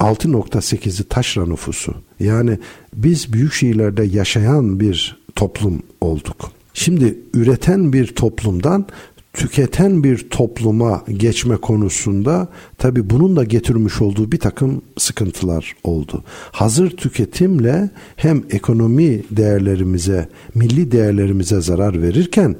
6.8'i 0.00 1.04
taşra 1.04 1.46
nüfusu. 1.46 1.94
Yani 2.20 2.58
biz 2.94 3.32
büyük 3.32 3.52
şehirlerde 3.52 4.04
yaşayan 4.04 4.80
bir 4.80 5.18
toplum 5.36 5.82
olduk. 6.00 6.57
Şimdi 6.78 7.18
üreten 7.34 7.92
bir 7.92 8.06
toplumdan 8.06 8.86
tüketen 9.32 10.04
bir 10.04 10.30
topluma 10.30 11.04
geçme 11.12 11.56
konusunda 11.56 12.48
tabi 12.78 13.10
bunun 13.10 13.36
da 13.36 13.44
getirmiş 13.44 14.00
olduğu 14.00 14.32
bir 14.32 14.38
takım 14.38 14.82
sıkıntılar 14.98 15.76
oldu. 15.84 16.24
Hazır 16.52 16.90
tüketimle 16.90 17.90
hem 18.16 18.44
ekonomi 18.50 19.22
değerlerimize, 19.30 20.28
milli 20.54 20.92
değerlerimize 20.92 21.60
zarar 21.60 22.02
verirken 22.02 22.56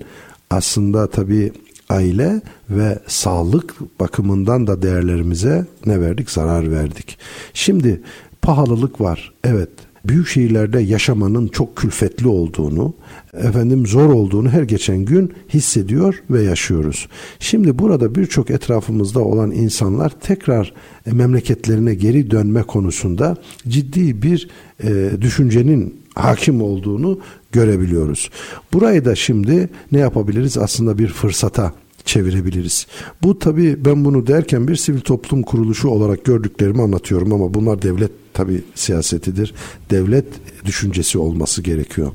aslında 0.51 1.11
tabi 1.11 1.53
aile 1.89 2.41
ve 2.71 2.99
sağlık 3.07 3.75
bakımından 4.01 4.67
da 4.67 4.83
değerlerimize 4.83 5.67
ne 5.87 6.01
verdik? 6.01 6.31
Zarar 6.31 6.73
verdik. 6.73 7.19
Şimdi 7.55 8.01
pahalılık 8.43 9.01
var. 9.01 9.33
Evet 9.45 9.71
büyük 10.05 10.29
şehirlerde 10.29 10.81
yaşamanın 10.81 11.49
çok 11.49 11.77
külfetli 11.77 12.29
olduğunu, 12.29 12.95
efendim 13.35 13.87
zor 13.87 14.11
olduğunu 14.11 14.49
her 14.49 14.63
geçen 14.63 14.99
gün 14.99 15.33
hissediyor 15.49 16.23
ve 16.31 16.43
yaşıyoruz. 16.43 17.09
Şimdi 17.39 17.79
burada 17.79 18.15
birçok 18.15 18.51
etrafımızda 18.51 19.21
olan 19.21 19.51
insanlar 19.51 20.11
tekrar 20.21 20.73
e, 21.07 21.13
memleketlerine 21.13 21.95
geri 21.95 22.31
dönme 22.31 22.63
konusunda 22.63 23.37
ciddi 23.69 24.23
bir 24.23 24.49
e, 24.85 25.11
düşüncenin 25.21 26.01
hakim 26.15 26.63
olduğunu 26.63 27.19
görebiliyoruz. 27.53 28.31
Burayı 28.73 29.05
da 29.05 29.15
şimdi 29.15 29.69
ne 29.93 29.99
yapabiliriz? 29.99 30.59
Aslında 30.59 30.99
bir 30.99 31.09
fırsata 31.09 31.73
çevirebiliriz. 32.09 32.87
Bu 33.23 33.39
tabii 33.39 33.85
ben 33.85 34.05
bunu 34.05 34.27
derken 34.27 34.69
bir 34.69 34.77
sivil 34.77 35.01
toplum 35.01 35.43
kuruluşu 35.43 35.89
olarak 35.89 36.25
gördüklerimi 36.25 36.83
anlatıyorum 36.83 37.33
ama 37.33 37.55
bunlar 37.55 37.83
devlet 37.83 38.11
tabii 38.35 38.65
siyasetidir. 38.75 39.55
Devlet 39.91 40.27
düşüncesi 40.65 41.19
olması 41.19 41.63
gerekiyor. 41.63 42.13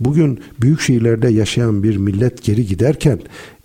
Bugün 0.00 0.40
büyük 0.60 0.80
şehirlerde 0.80 1.28
yaşayan 1.28 1.82
bir 1.82 1.96
millet 1.96 2.42
geri 2.42 2.66
giderken 2.66 3.20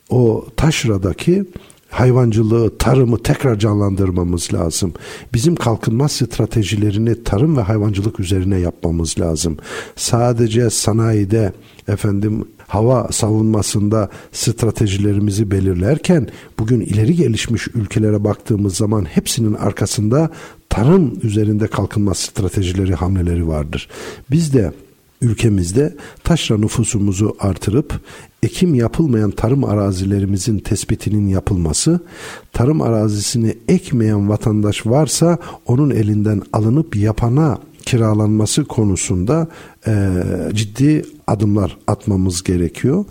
o 0.10 0.45
taşradaki 0.57 1.45
hayvancılığı, 1.89 2.78
tarımı 2.78 3.24
tekrar 3.24 3.60
canlandırmamız 3.60 4.53
lazım. 4.53 4.93
Bizim 5.34 5.55
kalkınma 5.55 6.10
stratejilerini 6.10 7.24
tarım 7.24 7.57
ve 7.57 7.62
hayvancılık 7.62 8.20
üzerine 8.20 8.60
yapmamız 8.60 9.20
lazım. 9.20 9.57
Sadece 9.95 10.70
sanayide 10.70 11.53
efendim 11.88 12.45
hava 12.70 13.07
savunmasında 13.11 14.09
stratejilerimizi 14.32 15.51
belirlerken 15.51 16.28
bugün 16.59 16.82
ileri 16.82 17.15
gelişmiş 17.15 17.67
ülkelere 17.67 18.24
baktığımız 18.24 18.76
zaman 18.76 19.05
hepsinin 19.05 19.53
arkasında 19.53 20.30
tarım 20.70 21.20
üzerinde 21.24 21.67
kalkınma 21.67 22.13
stratejileri, 22.13 22.95
hamleleri 22.95 23.47
vardır. 23.47 23.89
Biz 24.32 24.53
de 24.53 24.74
ülkemizde 25.22 25.95
taşra 26.24 26.57
nüfusumuzu 26.57 27.36
artırıp 27.39 28.01
ekim 28.43 28.76
yapılmayan 28.76 29.32
tarım 29.32 29.63
arazilerimizin 29.63 30.59
tespitinin 30.59 31.28
yapılması, 31.28 31.99
tarım 32.53 32.82
arazisini 32.82 33.57
ekmeyen 33.67 34.30
vatandaş 34.30 34.86
varsa 34.86 35.38
onun 35.65 35.89
elinden 35.89 36.41
alınıp 36.53 36.95
yapana 36.95 37.57
kiralanması 37.90 38.66
konusunda 38.66 39.48
e, 39.88 40.10
ciddi 40.54 41.06
adımlar 41.28 41.78
atmamız 41.88 42.44
gerekiyor. 42.44 43.06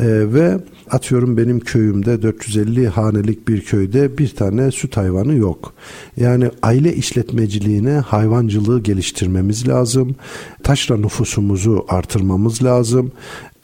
E, 0.00 0.06
ve 0.34 0.58
atıyorum 0.90 1.36
benim 1.36 1.60
köyümde 1.60 2.22
450 2.22 2.88
hanelik 2.88 3.48
bir 3.48 3.60
köyde 3.60 4.18
bir 4.18 4.28
tane 4.28 4.70
süt 4.70 4.96
hayvanı 4.96 5.34
yok. 5.34 5.72
Yani 6.16 6.50
aile 6.62 6.94
işletmeciliğine 6.94 7.92
hayvancılığı 7.92 8.80
geliştirmemiz 8.80 9.68
lazım. 9.68 10.16
Taşra 10.62 10.96
nüfusumuzu 10.96 11.84
artırmamız 11.88 12.64
lazım. 12.64 13.12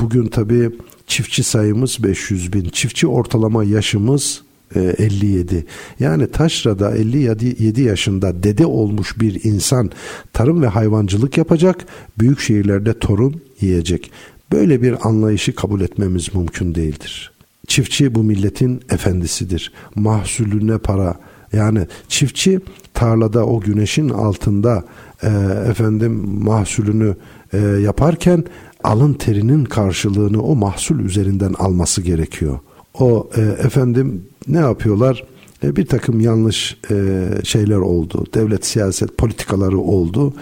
Bugün 0.01 0.27
tabii 0.27 0.71
çiftçi 1.07 1.43
sayımız 1.43 2.03
500 2.03 2.53
bin. 2.53 2.69
Çiftçi 2.69 3.07
ortalama 3.07 3.65
yaşımız 3.65 4.43
57. 4.75 5.57
E, 5.57 5.64
yani 6.01 6.31
Taşra'da 6.31 6.97
57 6.97 7.83
yaşında 7.83 8.43
dede 8.43 8.66
olmuş 8.66 9.21
bir 9.21 9.45
insan 9.45 9.91
tarım 10.33 10.62
ve 10.62 10.66
hayvancılık 10.66 11.39
yapacak, 11.39 11.87
büyük 12.19 12.41
şehirlerde 12.41 12.99
torun 12.99 13.43
yiyecek. 13.61 14.11
Böyle 14.53 14.83
bir 14.83 15.09
anlayışı 15.09 15.55
kabul 15.55 15.81
etmemiz 15.81 16.35
mümkün 16.35 16.75
değildir. 16.75 17.33
Çiftçi 17.66 18.14
bu 18.14 18.23
milletin 18.23 18.81
efendisidir. 18.91 19.73
Mahsulüne 19.95 20.79
para 20.79 21.16
yani 21.53 21.87
çiftçi 22.09 22.61
tarlada 22.95 23.47
o 23.47 23.61
güneşin 23.61 24.09
altında 24.09 24.85
e, 25.23 25.29
efendim 25.71 26.12
mahsulünü 26.43 27.16
e, 27.53 27.59
yaparken 27.59 28.45
alın 28.85 29.14
terinin 29.14 29.64
karşılığını 29.64 30.43
o 30.43 30.55
mahsul 30.55 31.01
üzerinden 31.01 31.53
alması 31.53 32.03
gerekiyor. 32.03 32.59
O 32.95 33.31
e, 33.37 33.41
efendim 33.41 34.23
ne 34.49 34.59
yapıyorlar? 34.59 35.24
E, 35.63 35.77
bir 35.77 35.87
takım 35.87 36.21
yanlış 36.21 36.77
e, 36.91 37.25
şeyler 37.45 37.77
oldu. 37.77 38.25
Devlet 38.35 38.67
siyaset 38.67 39.19
politikaları 39.19 39.79
oldu. 39.79 40.35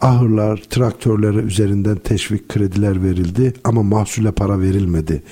Ahırlar, 0.00 0.62
traktörlere 0.70 1.38
üzerinden 1.38 1.96
teşvik 1.96 2.48
krediler 2.48 3.04
verildi 3.04 3.54
ama 3.64 3.82
mahsule 3.82 4.32
para 4.32 4.60
verilmedi. 4.60 5.22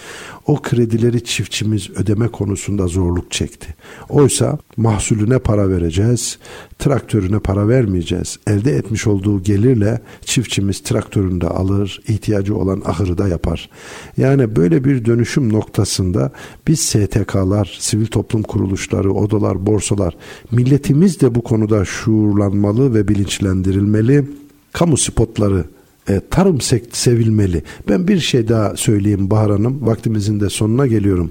O 0.47 0.63
kredileri 0.63 1.25
çiftçimiz 1.25 1.91
ödeme 1.91 2.29
konusunda 2.29 2.87
zorluk 2.87 3.31
çekti. 3.31 3.75
Oysa 4.09 4.59
mahsulüne 4.77 5.39
para 5.39 5.69
vereceğiz, 5.69 6.39
traktörüne 6.79 7.39
para 7.39 7.69
vermeyeceğiz. 7.69 8.39
Elde 8.47 8.73
etmiş 8.73 9.07
olduğu 9.07 9.43
gelirle 9.43 10.01
çiftçimiz 10.25 10.83
traktörünü 10.83 11.41
de 11.41 11.49
alır, 11.49 12.01
ihtiyacı 12.09 12.57
olan 12.57 12.83
ahırı 12.85 13.19
da 13.19 13.29
yapar. 13.29 13.71
Yani 14.17 14.57
böyle 14.57 14.85
bir 14.85 15.05
dönüşüm 15.05 15.53
noktasında 15.53 16.33
biz 16.67 16.81
STK'lar, 16.81 17.77
sivil 17.81 18.07
toplum 18.07 18.43
kuruluşları, 18.43 19.13
odalar, 19.35 19.67
borsalar, 19.67 20.17
milletimiz 20.51 21.21
de 21.21 21.35
bu 21.35 21.43
konuda 21.43 21.85
şuurlanmalı 21.85 22.95
ve 22.95 23.09
bilinçlendirilmeli. 23.09 24.25
Kamu 24.73 24.97
spotları 24.97 25.65
e, 26.09 26.21
tarım 26.31 26.61
sevilmeli. 26.93 27.63
Ben 27.89 28.09
bir 28.09 28.19
şey 28.19 28.49
daha 28.49 28.77
söyleyeyim 28.77 29.31
Bahar 29.31 29.51
Hanım. 29.51 29.87
Vaktimizin 29.87 30.41
de 30.41 30.49
sonuna 30.49 30.87
geliyorum. 30.87 31.31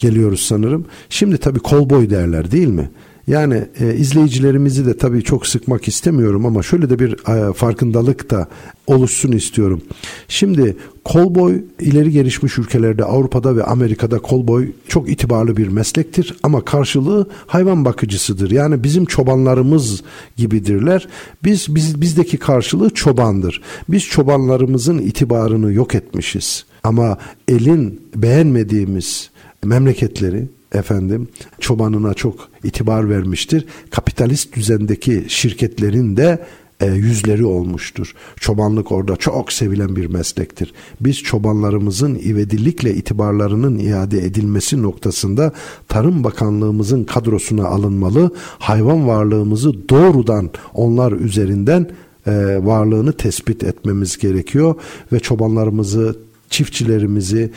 Geliyoruz 0.00 0.40
sanırım. 0.40 0.84
Şimdi 1.10 1.38
tabii 1.38 1.58
kolboy 1.58 2.10
derler 2.10 2.50
değil 2.50 2.68
mi? 2.68 2.90
Yani 3.26 3.64
e, 3.80 3.94
izleyicilerimizi 3.94 4.86
de 4.86 4.96
tabii 4.96 5.22
çok 5.22 5.46
sıkmak 5.46 5.88
istemiyorum 5.88 6.46
ama 6.46 6.62
şöyle 6.62 6.90
de 6.90 6.98
bir 6.98 7.12
e, 7.28 7.52
farkındalık 7.52 8.30
da 8.30 8.48
oluşsun 8.86 9.32
istiyorum. 9.32 9.82
Şimdi 10.28 10.76
kolboy 11.04 11.62
ileri 11.80 12.10
gelişmiş 12.10 12.58
ülkelerde 12.58 13.04
Avrupa'da 13.04 13.56
ve 13.56 13.64
Amerika'da 13.64 14.18
kolboy 14.18 14.68
çok 14.88 15.10
itibarlı 15.10 15.56
bir 15.56 15.68
meslektir 15.68 16.36
ama 16.42 16.64
karşılığı 16.64 17.28
hayvan 17.46 17.84
bakıcısıdır. 17.84 18.50
Yani 18.50 18.84
bizim 18.84 19.04
çobanlarımız 19.04 20.02
gibidirler. 20.36 21.08
Biz, 21.44 21.74
biz 21.74 22.00
bizdeki 22.00 22.36
karşılığı 22.36 22.90
çobandır. 22.90 23.62
Biz 23.88 24.02
çobanlarımızın 24.02 24.98
itibarını 24.98 25.72
yok 25.72 25.94
etmişiz. 25.94 26.64
Ama 26.84 27.18
elin 27.48 28.00
beğenmediğimiz 28.16 29.30
memleketleri 29.64 30.48
efendim 30.72 31.28
çobanına 31.60 32.14
çok 32.14 32.48
itibar 32.64 33.10
vermiştir. 33.10 33.66
Kapitalist 33.90 34.56
düzendeki 34.56 35.24
şirketlerin 35.28 36.16
de 36.16 36.46
e, 36.80 36.86
yüzleri 36.86 37.44
olmuştur. 37.44 38.14
Çobanlık 38.40 38.92
orada 38.92 39.16
çok 39.16 39.52
sevilen 39.52 39.96
bir 39.96 40.06
meslektir. 40.06 40.72
Biz 41.00 41.18
çobanlarımızın 41.18 42.14
ivedilikle 42.14 42.94
itibarlarının 42.94 43.78
iade 43.78 44.18
edilmesi 44.18 44.82
noktasında 44.82 45.52
Tarım 45.88 46.24
Bakanlığımızın 46.24 47.04
kadrosuna 47.04 47.66
alınmalı. 47.66 48.30
Hayvan 48.58 49.08
varlığımızı 49.08 49.88
doğrudan 49.88 50.50
onlar 50.74 51.12
üzerinden 51.12 51.90
e, 52.26 52.32
varlığını 52.64 53.12
tespit 53.12 53.64
etmemiz 53.64 54.18
gerekiyor 54.18 54.74
ve 55.12 55.20
çobanlarımızı 55.20 56.16
çiftçilerimizi 56.50 57.50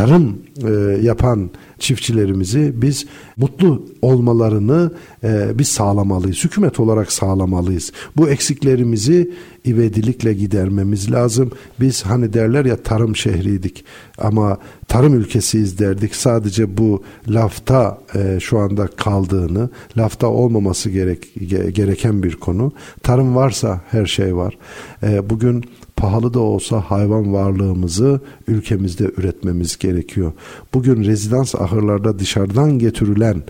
tarım 0.00 0.38
e, 0.66 0.70
yapan 1.02 1.50
çiftçilerimizi 1.78 2.72
biz 2.74 3.06
mutlu 3.36 3.86
olmalarını 4.02 4.92
e, 5.24 5.58
biz 5.58 5.68
sağlamalıyız. 5.68 6.44
Hükümet 6.44 6.80
olarak 6.80 7.12
sağlamalıyız. 7.12 7.92
Bu 8.16 8.28
eksiklerimizi 8.28 9.30
ivedilikle 9.66 10.32
gidermemiz 10.32 11.12
lazım. 11.12 11.50
Biz 11.80 12.02
hani 12.02 12.32
derler 12.32 12.64
ya 12.64 12.76
tarım 12.76 13.16
şehriydik 13.16 13.84
ama 14.18 14.58
tarım 14.88 15.14
ülkesiyiz 15.14 15.78
derdik. 15.78 16.14
Sadece 16.14 16.76
bu 16.78 17.02
lafta 17.28 17.98
e, 18.14 18.40
şu 18.40 18.58
anda 18.58 18.86
kaldığını, 18.86 19.70
lafta 19.98 20.26
olmaması 20.26 20.90
gerek, 20.90 21.28
gereken 21.74 22.22
bir 22.22 22.36
konu. 22.36 22.72
Tarım 23.02 23.36
varsa 23.36 23.80
her 23.90 24.06
şey 24.06 24.36
var. 24.36 24.58
E, 25.02 25.30
bugün 25.30 25.64
pahalı 26.00 26.34
da 26.34 26.40
olsa 26.40 26.80
hayvan 26.80 27.32
varlığımızı 27.32 28.20
ülkemizde 28.48 29.10
üretmemiz 29.16 29.78
gerekiyor. 29.78 30.32
Bugün 30.74 31.04
rezidans 31.04 31.54
ahırlarda 31.54 32.18
dışarıdan 32.18 32.78
getirilen 32.78 33.42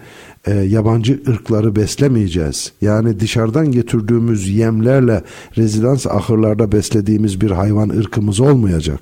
e, 0.46 0.55
yabancı 0.55 1.22
ırkları 1.28 1.76
beslemeyeceğiz. 1.76 2.72
Yani 2.80 3.20
dışarıdan 3.20 3.72
getirdiğimiz 3.72 4.48
yemlerle 4.48 5.22
rezidans 5.59 6.07
ahırlarda 6.07 6.72
beslediğimiz 6.72 7.40
bir 7.40 7.51
hayvan 7.51 7.88
ırkımız 7.88 8.40
olmayacak. 8.40 9.01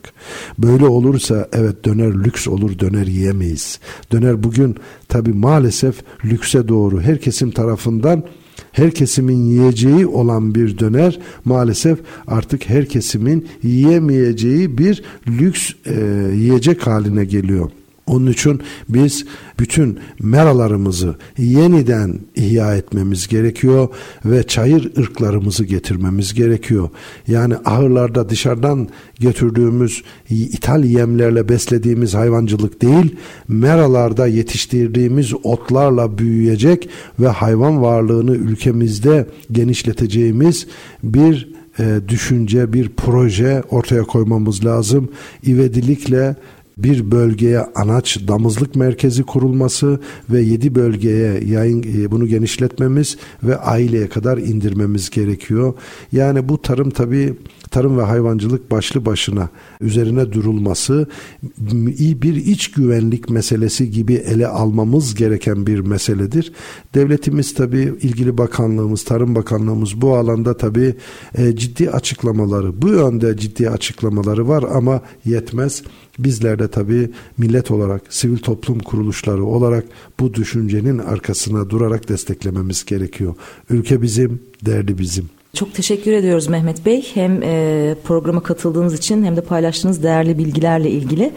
Böyle 0.58 0.86
olursa 0.86 1.48
evet 1.52 1.84
döner 1.84 2.12
lüks 2.24 2.48
olur 2.48 2.78
döner 2.78 3.06
yiyemeyiz. 3.06 3.80
Döner 4.12 4.42
bugün 4.42 4.76
tabi 5.08 5.32
maalesef 5.32 5.96
lükse 6.24 6.68
doğru 6.68 7.00
her 7.00 7.20
kesim 7.20 7.50
tarafından 7.50 8.24
her 8.78 8.90
kesimin 8.90 9.46
yiyeceği 9.46 10.06
olan 10.06 10.54
bir 10.54 10.78
döner 10.78 11.18
maalesef 11.44 11.98
artık 12.26 12.68
her 12.68 12.86
kesimin 12.86 13.48
yiyemeyeceği 13.62 14.78
bir 14.78 15.02
lüks 15.28 15.70
e, 15.86 15.94
yiyecek 16.34 16.86
haline 16.86 17.24
geliyor. 17.24 17.70
Onun 18.08 18.26
için 18.26 18.60
biz 18.88 19.24
bütün 19.58 19.98
meralarımızı 20.22 21.16
yeniden 21.38 22.18
ihya 22.34 22.76
etmemiz 22.76 23.28
gerekiyor 23.28 23.88
ve 24.24 24.42
çayır 24.42 24.92
ırklarımızı 24.98 25.64
getirmemiz 25.64 26.34
gerekiyor. 26.34 26.88
Yani 27.26 27.54
ahırlarda 27.64 28.28
dışarıdan 28.28 28.88
götürdüğümüz 29.20 30.02
ithal 30.30 30.84
yemlerle 30.84 31.48
beslediğimiz 31.48 32.14
hayvancılık 32.14 32.82
değil, 32.82 33.16
meralarda 33.48 34.26
yetiştirdiğimiz 34.26 35.34
otlarla 35.42 36.18
büyüyecek 36.18 36.88
ve 37.20 37.28
hayvan 37.28 37.82
varlığını 37.82 38.34
ülkemizde 38.34 39.26
genişleteceğimiz 39.52 40.66
bir 41.02 41.58
e, 41.78 42.00
düşünce, 42.08 42.72
bir 42.72 42.88
proje 42.88 43.62
ortaya 43.70 44.02
koymamız 44.02 44.64
lazım. 44.64 45.08
İvedilikle 45.42 46.36
bir 46.78 47.10
bölgeye 47.10 47.60
anaç 47.74 48.18
damızlık 48.28 48.76
merkezi 48.76 49.22
kurulması 49.22 50.00
ve 50.30 50.40
yedi 50.40 50.74
bölgeye 50.74 51.40
yayın 51.44 51.82
e, 51.82 52.10
bunu 52.10 52.26
genişletmemiz 52.26 53.16
ve 53.42 53.56
aileye 53.56 54.08
kadar 54.08 54.38
indirmemiz 54.38 55.10
gerekiyor. 55.10 55.74
Yani 56.12 56.48
bu 56.48 56.62
tarım 56.62 56.90
tabii 56.90 57.34
tarım 57.78 57.98
ve 57.98 58.02
hayvancılık 58.02 58.70
başlı 58.70 59.06
başına 59.06 59.48
üzerine 59.80 60.32
durulması 60.32 61.06
iyi 61.98 62.22
bir 62.22 62.34
iç 62.36 62.70
güvenlik 62.70 63.30
meselesi 63.30 63.90
gibi 63.90 64.14
ele 64.14 64.46
almamız 64.46 65.14
gereken 65.14 65.66
bir 65.66 65.78
meseledir. 65.78 66.52
Devletimiz 66.94 67.54
tabi 67.54 67.78
ilgili 67.78 68.38
bakanlığımız, 68.38 69.04
Tarım 69.04 69.34
Bakanlığımız 69.34 70.00
bu 70.00 70.16
alanda 70.16 70.56
tabi 70.56 70.94
e, 71.34 71.56
ciddi 71.56 71.90
açıklamaları, 71.90 72.82
bu 72.82 72.88
yönde 72.88 73.36
ciddi 73.36 73.70
açıklamaları 73.70 74.48
var 74.48 74.64
ama 74.74 75.02
yetmez. 75.24 75.82
Bizler 76.18 76.58
de 76.58 76.68
tabii 76.68 77.10
millet 77.38 77.70
olarak, 77.70 78.02
sivil 78.08 78.38
toplum 78.38 78.78
kuruluşları 78.78 79.44
olarak 79.44 79.84
bu 80.20 80.34
düşüncenin 80.34 80.98
arkasına 80.98 81.70
durarak 81.70 82.08
desteklememiz 82.08 82.84
gerekiyor. 82.84 83.34
Ülke 83.70 84.02
bizim, 84.02 84.40
derdi 84.66 84.98
bizim. 84.98 85.37
Çok 85.54 85.74
teşekkür 85.74 86.12
ediyoruz 86.12 86.48
Mehmet 86.48 86.86
Bey. 86.86 87.10
Hem 87.14 87.42
e, 87.42 87.94
programa 88.04 88.42
katıldığınız 88.42 88.94
için 88.94 89.24
hem 89.24 89.36
de 89.36 89.40
paylaştığınız 89.40 90.02
değerli 90.02 90.38
bilgilerle 90.38 90.90
ilgili. 90.90 91.32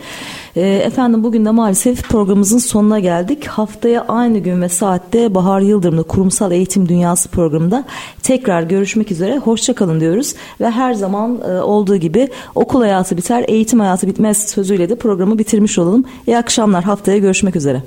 E, 0.55 0.61
efendim 0.61 1.23
bugün 1.23 1.45
de 1.45 1.51
maalesef 1.51 2.03
programımızın 2.09 2.57
sonuna 2.57 2.99
geldik. 2.99 3.47
Haftaya 3.47 4.05
aynı 4.07 4.39
gün 4.39 4.61
ve 4.61 4.69
saatte 4.69 5.35
Bahar 5.35 5.61
Yıldırım'la 5.61 6.03
Kurumsal 6.03 6.51
Eğitim 6.51 6.89
Dünyası 6.89 7.29
programında 7.29 7.85
tekrar 8.23 8.63
görüşmek 8.63 9.11
üzere. 9.11 9.37
Hoşçakalın 9.37 9.99
diyoruz. 9.99 10.35
Ve 10.61 10.69
her 10.69 10.93
zaman 10.93 11.41
e, 11.49 11.61
olduğu 11.61 11.97
gibi 11.97 12.29
okul 12.55 12.81
hayatı 12.81 13.17
biter, 13.17 13.45
eğitim 13.47 13.79
hayatı 13.79 14.07
bitmez 14.07 14.49
sözüyle 14.49 14.89
de 14.89 14.95
programı 14.95 15.39
bitirmiş 15.39 15.79
olalım. 15.79 16.05
İyi 16.27 16.37
akşamlar. 16.37 16.83
Haftaya 16.83 17.17
görüşmek 17.17 17.55
üzere. 17.55 17.83